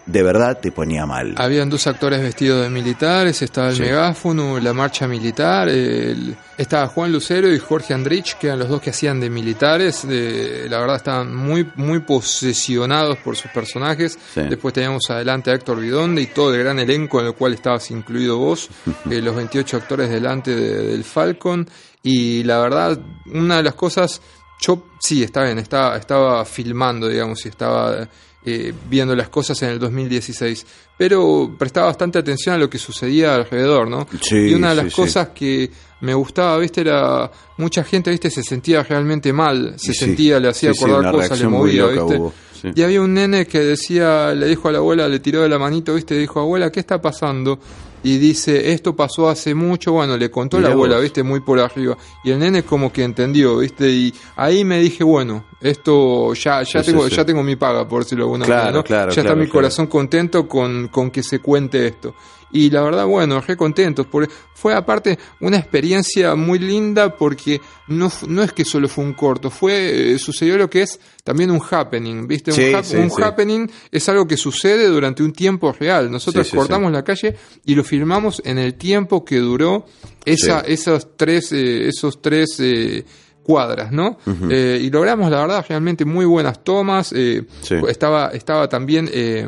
de 0.06 0.22
verdad 0.22 0.58
te 0.60 0.72
ponía 0.72 1.06
mal. 1.06 1.34
Habían 1.38 1.70
dos 1.70 1.86
actores 1.86 2.20
vestidos 2.20 2.62
de 2.62 2.70
militares, 2.70 3.42
estaba 3.42 3.68
el 3.70 3.76
Sí. 3.76 3.82
megáfono, 3.82 4.58
la 4.58 4.72
marcha 4.72 5.06
militar, 5.06 5.68
el- 5.68 6.36
estaba 6.58 6.86
Juan 6.88 7.12
Lucero 7.12 7.52
y 7.52 7.58
Jorge 7.58 7.94
Andrich, 7.94 8.36
que 8.36 8.48
eran 8.48 8.58
los 8.58 8.68
dos 8.68 8.80
que 8.80 8.90
hacían 8.90 9.20
de 9.20 9.30
militares, 9.30 10.06
de- 10.06 10.66
la 10.68 10.80
verdad 10.80 10.96
estaban 10.96 11.34
muy, 11.34 11.66
muy 11.76 12.00
posesionados 12.00 13.18
por 13.18 13.36
sus 13.36 13.50
personajes. 13.50 14.18
Sí. 14.34 14.42
Después 14.48 14.74
teníamos 14.74 15.08
adelante 15.10 15.50
a 15.50 15.54
Héctor 15.54 15.80
Vidonde 15.80 16.22
y 16.22 16.26
todo 16.26 16.54
el 16.54 16.62
gran 16.62 16.78
elenco 16.78 17.20
en 17.20 17.26
el 17.26 17.34
cual 17.34 17.54
estabas 17.54 17.90
incluido 17.90 18.38
vos, 18.38 18.68
eh, 19.10 19.20
los 19.22 19.34
28 19.36 19.76
actores 19.76 20.10
delante 20.10 20.54
de- 20.54 20.86
del 20.86 21.04
Falcon. 21.04 21.68
Y 22.02 22.42
la 22.44 22.58
verdad, 22.60 22.98
una 23.32 23.58
de 23.58 23.62
las 23.62 23.74
cosas, 23.74 24.20
yo 24.60 24.86
sí, 25.00 25.22
está 25.22 25.42
bien, 25.44 25.58
estaba, 25.58 25.96
estaba 25.96 26.44
filmando, 26.44 27.08
digamos, 27.08 27.44
y 27.44 27.48
estaba 27.50 28.08
eh, 28.44 28.72
viendo 28.88 29.14
las 29.14 29.28
cosas 29.28 29.60
en 29.62 29.70
el 29.70 29.78
2016, 29.78 30.66
pero 30.96 31.54
prestaba 31.58 31.88
bastante 31.88 32.18
atención 32.18 32.54
a 32.54 32.58
lo 32.58 32.70
que 32.70 32.78
sucedía 32.78 33.34
alrededor, 33.34 33.88
¿no? 33.88 34.06
Sí, 34.22 34.36
y 34.50 34.54
una 34.54 34.70
de 34.70 34.76
las 34.76 34.86
sí. 34.86 34.96
cosas 34.96 35.28
que 35.28 35.70
me 36.00 36.14
gustaba, 36.14 36.58
viste, 36.58 36.80
era 36.82 37.30
mucha 37.58 37.84
gente, 37.84 38.10
viste, 38.10 38.30
se 38.30 38.42
sentía 38.42 38.82
realmente 38.82 39.32
mal, 39.32 39.74
se 39.76 39.92
sí. 39.92 39.98
sentía, 40.06 40.38
le 40.40 40.48
hacía 40.48 40.72
Sí, 40.72 40.84
acordar 40.84 41.12
cosas, 41.12 41.40
le 41.40 41.48
movía, 41.48 41.86
viste. 41.86 42.16
hubo. 42.16 42.32
Y 42.74 42.82
había 42.82 43.00
un 43.00 43.14
nene 43.14 43.46
que 43.46 43.58
decía, 43.60 44.34
le 44.34 44.46
dijo 44.46 44.68
a 44.68 44.72
la 44.72 44.78
abuela, 44.78 45.08
le 45.08 45.18
tiró 45.20 45.40
de 45.42 45.48
la 45.48 45.58
manito, 45.58 45.94
viste, 45.94 46.14
dijo, 46.16 46.40
abuela, 46.40 46.70
¿qué 46.70 46.80
está 46.80 47.00
pasando? 47.00 47.58
Y 48.02 48.16
dice, 48.18 48.72
esto 48.72 48.94
pasó 48.96 49.28
hace 49.30 49.54
mucho, 49.54 49.92
bueno, 49.92 50.16
le 50.16 50.30
contó 50.30 50.56
Mirá 50.58 50.68
la 50.70 50.74
abuela, 50.74 50.94
vos. 50.96 51.02
viste, 51.02 51.22
muy 51.22 51.40
por 51.40 51.58
arriba. 51.58 51.96
Y 52.24 52.30
el 52.30 52.38
nene 52.38 52.62
como 52.62 52.92
que 52.92 53.02
entendió, 53.02 53.58
viste, 53.58 53.88
y 53.90 54.12
ahí 54.36 54.64
me 54.64 54.78
dije, 54.80 55.04
bueno, 55.04 55.44
esto 55.60 56.32
ya, 56.34 56.62
ya 56.62 56.82
tengo, 56.82 57.08
ya 57.08 57.24
tengo 57.24 57.42
mi 57.42 57.56
paga, 57.56 57.86
por 57.88 58.02
decirlo 58.04 58.24
de 58.24 58.28
alguna 58.28 58.44
Claro, 58.46 58.60
manera, 58.60 58.78
¿no? 58.78 58.84
claro, 58.84 59.12
Ya 59.12 59.22
está 59.22 59.34
mi 59.34 59.46
corazón 59.48 59.86
contento 59.86 60.46
con, 60.48 60.88
con 60.88 61.10
que 61.10 61.22
se 61.22 61.38
cuente 61.40 61.86
esto. 61.86 62.14
Y 62.52 62.68
la 62.70 62.82
verdad, 62.82 63.06
bueno, 63.06 63.40
re 63.40 63.56
contentos, 63.56 64.06
porque 64.10 64.32
fue 64.54 64.74
aparte 64.74 65.18
una 65.40 65.56
experiencia 65.56 66.34
muy 66.34 66.58
linda 66.58 67.16
porque 67.16 67.60
no, 67.88 68.10
no 68.26 68.42
es 68.42 68.52
que 68.52 68.64
solo 68.64 68.88
fue 68.88 69.04
un 69.04 69.14
corto, 69.14 69.50
fue, 69.50 70.12
eh, 70.14 70.18
sucedió 70.18 70.58
lo 70.58 70.68
que 70.68 70.82
es 70.82 70.98
también 71.22 71.50
un 71.50 71.60
happening, 71.70 72.26
¿viste? 72.26 72.50
Sí, 72.52 72.64
un 72.70 72.74
hap- 72.74 72.84
sí, 72.84 72.96
un 72.96 73.10
sí. 73.10 73.22
happening 73.22 73.70
es 73.92 74.08
algo 74.08 74.26
que 74.26 74.36
sucede 74.36 74.86
durante 74.88 75.22
un 75.22 75.32
tiempo 75.32 75.72
real. 75.72 76.10
Nosotros 76.10 76.50
cortamos 76.50 76.90
la 76.92 77.04
calle 77.04 77.36
y 77.64 77.74
lo 77.74 77.84
filmamos 77.84 78.42
en 78.44 78.58
el 78.58 78.74
tiempo 78.74 79.24
que 79.24 79.38
duró 79.38 79.86
esa, 80.24 80.60
esos 80.60 81.16
tres, 81.16 81.52
eh, 81.52 81.88
esos 81.88 82.20
tres 82.20 82.56
eh, 82.58 83.04
cuadras, 83.50 83.90
¿no? 83.90 84.16
Eh, 84.48 84.78
y 84.80 84.90
logramos, 84.90 85.28
la 85.30 85.40
verdad, 85.40 85.64
realmente 85.68 86.04
muy 86.04 86.24
buenas 86.24 86.62
tomas. 86.62 87.12
eh, 87.16 87.42
Sí. 87.62 87.74
estaba, 87.88 88.28
estaba 88.28 88.68
también 88.68 89.10
eh, 89.12 89.46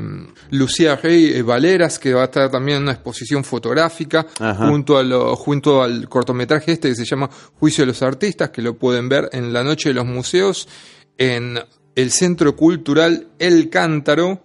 Lucía 0.50 0.96
Rey 0.96 1.40
Valeras, 1.42 1.98
que 2.00 2.12
va 2.14 2.22
a 2.22 2.24
estar 2.24 2.50
también 2.50 2.78
en 2.78 2.82
una 2.84 2.92
exposición 2.92 3.44
fotográfica, 3.44 4.26
Ajá. 4.40 4.66
junto, 4.68 4.98
a 4.98 5.02
lo, 5.04 5.36
junto 5.36 5.82
al 5.82 6.08
cortometraje 6.08 6.72
este 6.72 6.88
que 6.88 6.94
se 6.96 7.04
llama 7.04 7.30
Juicio 7.60 7.82
de 7.82 7.86
los 7.92 8.02
Artistas, 8.02 8.50
que 8.50 8.60
lo 8.62 8.76
pueden 8.76 9.08
ver 9.08 9.28
en 9.32 9.52
la 9.52 9.62
Noche 9.62 9.90
de 9.90 9.94
los 9.94 10.06
Museos, 10.06 10.68
en 11.16 11.58
el 11.94 12.10
Centro 12.10 12.56
Cultural 12.56 13.28
El 13.38 13.68
Cántaro. 13.70 14.42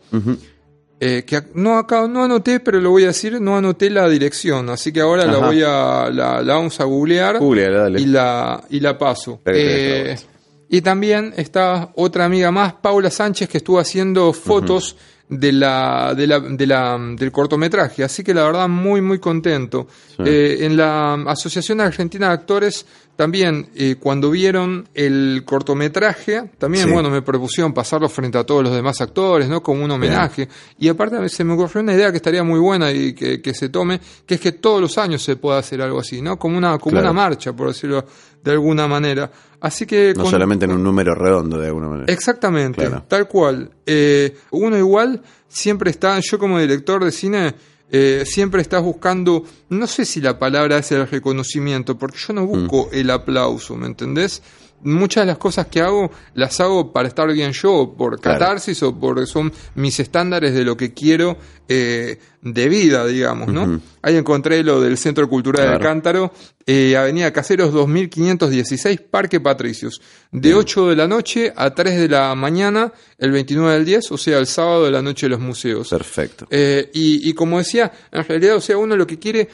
Eh, 1.00 1.24
que 1.28 1.44
no 1.54 1.78
acá 1.78 2.08
no 2.08 2.24
anoté, 2.24 2.60
pero 2.60 2.80
lo 2.80 2.90
voy 2.90 3.04
a 3.04 3.08
decir, 3.08 3.40
no 3.40 3.56
anoté 3.56 3.90
la 3.90 4.10
dirección, 4.10 4.70
así 4.72 4.92
que 4.92 5.02
ahora 5.02 5.26
la 5.26 5.38
voy 5.38 5.62
a 5.62 6.10
la, 6.12 6.42
la 6.42 6.56
vamos 6.56 6.80
a 6.80 6.86
googlear 6.86 7.38
Googleala, 7.38 7.78
dale. 7.84 8.02
y 8.02 8.06
la 8.08 8.64
y 8.70 8.80
la 8.80 8.98
paso. 8.98 9.40
Eh, 9.46 10.16
la 10.16 10.38
y 10.70 10.82
también 10.82 11.34
está 11.38 11.92
otra 11.96 12.26
amiga 12.26 12.52
más, 12.52 12.74
Paula 12.74 13.10
Sánchez, 13.10 13.48
que 13.48 13.60
estuvo 13.60 13.80
haciendo 13.80 14.34
fotos 14.34 14.98
de 15.30 15.52
la, 15.52 16.14
de 16.16 16.28
la, 16.28 16.40
de 16.40 16.68
la, 16.68 16.98
del 17.16 17.32
cortometraje. 17.32 18.04
Así 18.04 18.24
que 18.24 18.34
la 18.34 18.44
verdad, 18.44 18.68
muy, 18.68 19.02
muy 19.02 19.20
contento. 19.20 19.88
Eh, 20.20 20.60
en 20.62 20.76
la 20.76 21.14
Asociación 21.28 21.80
Argentina 21.82 22.28
de 22.28 22.34
Actores, 22.34 22.86
también, 23.18 23.68
eh, 23.76 23.96
cuando 24.00 24.30
vieron 24.32 24.88
el 24.94 25.44
cortometraje, 25.44 26.52
también, 26.58 26.86
Sí. 26.86 26.92
bueno, 26.94 27.10
me 27.10 27.22
propusieron 27.22 27.74
pasarlo 27.74 28.08
frente 28.08 28.38
a 28.38 28.46
todos 28.46 28.64
los 28.64 28.74
demás 28.74 29.02
actores, 29.02 29.50
¿no? 29.50 29.62
Como 29.62 29.84
un 29.84 29.92
homenaje. 29.92 30.48
Y 30.80 30.88
aparte 30.88 31.28
se 31.28 31.44
me 31.44 31.54
ocurrió 31.54 31.82
una 31.82 31.94
idea 31.94 32.12
que 32.12 32.18
estaría 32.18 32.44
muy 32.44 32.60
buena 32.60 32.92
y 32.92 33.14
que, 33.14 33.42
que 33.42 33.54
se 33.54 33.70
tome, 33.70 34.00
que 34.26 34.36
es 34.36 34.40
que 34.40 34.54
todos 34.54 34.80
los 34.80 34.98
años 34.98 35.22
se 35.24 35.36
pueda 35.36 35.58
hacer 35.60 35.82
algo 35.82 36.00
así, 36.00 36.22
¿no? 36.22 36.38
Como 36.40 36.58
una, 36.58 36.78
como 36.78 36.92
Claro. 36.92 37.12
una 37.12 37.14
marcha, 37.14 37.54
por 37.54 37.68
decirlo 37.68 38.06
de 38.44 38.52
alguna 38.52 38.88
manera. 38.88 39.30
Así 39.60 39.86
que 39.86 40.14
No 40.16 40.22
con- 40.24 40.32
solamente 40.32 40.66
en 40.66 40.72
un 40.72 40.84
número 40.84 41.14
redondo, 41.16 41.58
de 41.58 41.68
alguna 41.68 41.88
manera. 41.90 42.14
Exactamente, 42.14 42.86
Claro. 42.86 43.04
tal 43.08 43.28
cual. 43.28 43.72
Eh, 43.86 44.38
uno 44.52 44.78
igual 44.78 45.22
siempre 45.48 45.90
está, 45.90 46.20
yo 46.20 46.38
como 46.38 46.60
director 46.60 47.04
de 47.04 47.12
cine, 47.12 47.56
eh, 47.92 48.24
siempre 48.26 48.62
estás 48.62 48.84
buscando, 48.84 49.44
no 49.70 49.88
sé 49.88 50.06
si 50.06 50.20
la 50.20 50.38
palabra 50.38 50.78
es 50.78 50.92
el 50.92 51.08
reconocimiento, 51.08 51.98
porque 51.98 52.18
yo 52.18 52.34
no 52.34 52.46
busco 52.46 52.90
el 52.92 53.10
aplauso, 53.10 53.76
¿me 53.76 53.88
entendés? 53.88 54.42
Muchas 54.84 55.24
de 55.24 55.28
las 55.28 55.38
cosas 55.40 55.68
que 55.68 55.82
hago 55.82 56.12
las 56.36 56.60
hago 56.60 56.94
para 56.94 57.08
estar 57.08 57.32
bien 57.34 57.52
yo, 57.52 57.96
por 57.98 58.20
Claro. 58.20 58.40
catarsis 58.40 58.82
o 58.84 58.98
porque 58.98 59.26
son 59.26 59.52
mis 59.76 60.00
estándares 60.00 60.54
de 60.54 60.64
lo 60.64 60.78
que 60.78 60.94
quiero 60.94 61.38
eh, 61.68 62.20
de 62.42 62.70
vida, 62.70 63.06
digamos, 63.06 63.48
¿no? 63.50 63.82
Ahí 64.02 64.16
encontré 64.16 64.64
lo 64.64 64.80
del 64.80 64.98
Centro 64.98 65.28
Cultural 65.28 65.64
del 65.64 65.78
Claro. 65.80 65.84
Cántaro, 65.84 66.32
eh, 66.66 66.96
Avenida 66.96 67.34
Caseros 67.34 67.74
2516, 67.74 69.02
Parque 69.10 69.40
Patricios, 69.42 70.00
de 70.32 70.54
8 70.54 70.90
de 70.90 70.96
la 70.96 71.08
noche 71.08 71.52
a 71.56 71.74
3 71.74 71.98
de 71.98 72.08
la 72.10 72.36
mañana, 72.36 72.94
el 73.18 73.32
29 73.32 73.74
del 73.74 73.86
10, 73.86 74.12
o 74.12 74.18
sea, 74.18 74.38
el 74.38 74.48
sábado 74.48 74.86
de 74.86 74.92
la 74.92 75.02
noche 75.02 75.26
de 75.26 75.32
los 75.32 75.40
museos. 75.40 75.90
Perfecto. 75.90 76.48
Eh, 76.50 76.90
y, 76.94 77.28
y 77.30 77.34
como 77.34 77.58
decía, 77.58 77.92
en 78.12 78.24
realidad, 78.24 78.56
o 78.56 78.62
sea, 78.62 78.78
uno 78.78 78.96
lo 78.96 79.08
que 79.08 79.18
quiere 79.20 79.50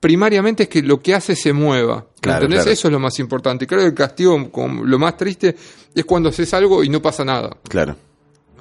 primariamente 0.00 0.64
es 0.64 0.68
que 0.68 0.82
lo 0.82 1.00
que 1.00 1.14
hace 1.14 1.36
se 1.36 1.52
mueva. 1.52 2.06
Claro, 2.20 2.38
¿Entendés? 2.44 2.60
claro. 2.64 2.72
Eso 2.72 2.88
es 2.88 2.92
lo 2.92 2.98
más 2.98 3.18
importante. 3.18 3.66
Creo 3.66 3.80
que 3.80 3.86
el 3.86 3.94
castigo, 3.94 4.50
como 4.50 4.84
lo 4.84 4.98
más 4.98 5.16
triste, 5.16 5.54
es 5.94 6.04
cuando 6.04 6.30
haces 6.30 6.52
algo 6.54 6.82
y 6.82 6.88
no 6.88 7.00
pasa 7.00 7.24
nada. 7.24 7.56
Claro. 7.68 7.96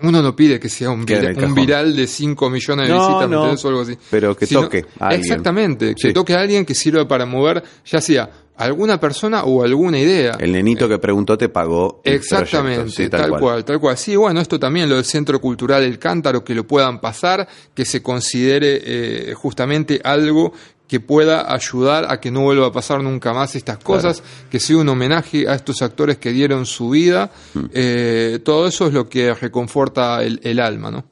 Uno 0.01 0.21
no 0.21 0.33
pide 0.33 0.59
que 0.59 0.69
sea 0.69 0.91
un, 0.91 1.03
viral 1.05 1.93
de 1.93 2.07
5 2.07 2.49
millones 2.49 2.87
de 2.87 2.93
No, 2.93 2.99
visitas, 2.99 3.29
¿me 3.29 3.35
no, 3.35 3.41
o 3.51 3.67
algo 3.67 3.81
así. 3.81 3.97
pero 4.09 4.35
que 4.35 4.47
toque 4.47 4.85
a 4.97 5.07
alguien. 5.07 5.21
Exactamente, 5.21 5.93
que 5.95 6.07
Sí. 6.07 6.13
toque 6.13 6.33
a 6.35 6.39
alguien 6.39 6.65
que 6.65 6.73
sirva 6.73 7.05
para 7.05 7.25
mover, 7.25 7.61
ya 7.85 7.99
sea 7.99 8.29
alguna 8.55 8.97
persona 8.97 9.43
o 9.43 9.61
alguna 9.61 9.99
idea. 9.99 10.37
El 10.39 10.53
nenito 10.53 10.87
que 10.87 10.99
preguntó 10.99 11.37
te 11.37 11.49
pagó. 11.49 12.01
Exactamente. 12.05 12.91
Sí, 12.91 13.09
tal, 13.09 13.37
cual. 13.39 13.65
tal 13.65 13.79
cual. 13.79 13.97
Sí, 13.97 14.15
bueno, 14.15 14.39
esto 14.39 14.57
también 14.57 14.87
lo 14.89 14.95
del 14.95 15.05
Centro 15.05 15.41
Cultural 15.41 15.83
El 15.83 15.99
Cántaro, 15.99 16.45
que 16.45 16.55
lo 16.55 16.65
puedan 16.65 17.01
pasar, 17.01 17.45
que 17.73 17.83
se 17.83 18.01
considere 18.01 18.81
eh, 18.83 19.33
justamente 19.33 19.99
algo 20.03 20.53
que 20.89 20.99
pueda 20.99 21.53
ayudar 21.53 22.11
a 22.11 22.19
que 22.19 22.31
no 22.31 22.41
vuelva 22.41 22.67
a 22.67 22.71
pasar 22.71 23.01
nunca 23.01 23.31
más 23.31 23.55
estas 23.55 23.77
cosas, 23.77 24.23
que 24.49 24.59
sea 24.59 24.77
un 24.77 24.89
homenaje 24.89 25.47
a 25.47 25.53
estos 25.53 25.83
actores 25.83 26.17
que 26.17 26.31
dieron 26.31 26.65
su 26.65 26.89
vida. 26.89 27.31
Mm. 27.53 27.65
Eh, 27.71 28.39
todo 28.43 28.67
eso 28.67 28.87
es 28.87 28.93
lo 28.93 29.07
que 29.07 29.33
reconforta 29.35 30.23
el, 30.23 30.41
el 30.43 30.59
alma, 30.59 30.89
¿no? 30.89 31.05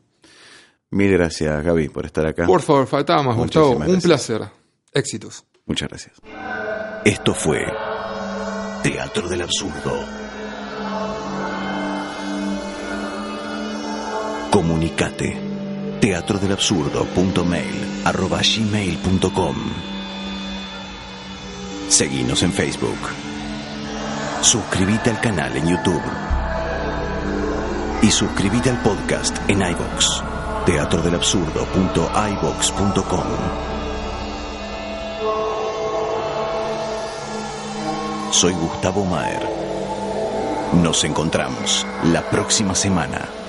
Mil 0.90 1.12
gracias, 1.12 1.64
Gaby, 1.64 1.90
por 1.90 2.06
estar 2.08 2.26
acá. 2.26 2.48
Por 2.48 2.62
favor, 2.62 2.88
faltaba 2.88 3.22
más, 3.22 3.38
Gustavo. 3.38 3.78
Un 3.78 4.02
placer. 4.02 4.42
Éxitos. 4.92 5.46
Muchas 5.68 5.90
gracias. 5.90 6.16
Esto 7.06 7.36
fue 7.36 7.60
Teatro 8.82 9.30
del 9.30 9.44
Absurdo. 9.44 10.06
Comunicate. 14.50 15.47
teatrodelabsurdo.mail 16.00 18.02
arroba 18.06 18.40
gmail.com 18.42 19.56
Seguinos 21.90 22.44
en 22.44 22.52
Facebook. 22.52 23.00
Suscríbete 24.42 25.10
al 25.10 25.22
canal 25.22 25.56
en 25.56 25.68
YouTube. 25.68 26.02
Y 28.02 28.12
suscríbete 28.12 28.70
al 28.70 28.82
podcast 28.82 29.38
en 29.50 29.62
iVoox. 29.62 30.22
teatrodelabsurdo.ivox.com 30.66 33.24
Soy 38.32 38.54
Gustavo 38.54 39.06
Maer. 39.06 39.48
Nos 40.84 41.06
encontramos 41.06 41.88
la 42.04 42.22
próxima 42.30 42.76
semana. 42.76 43.47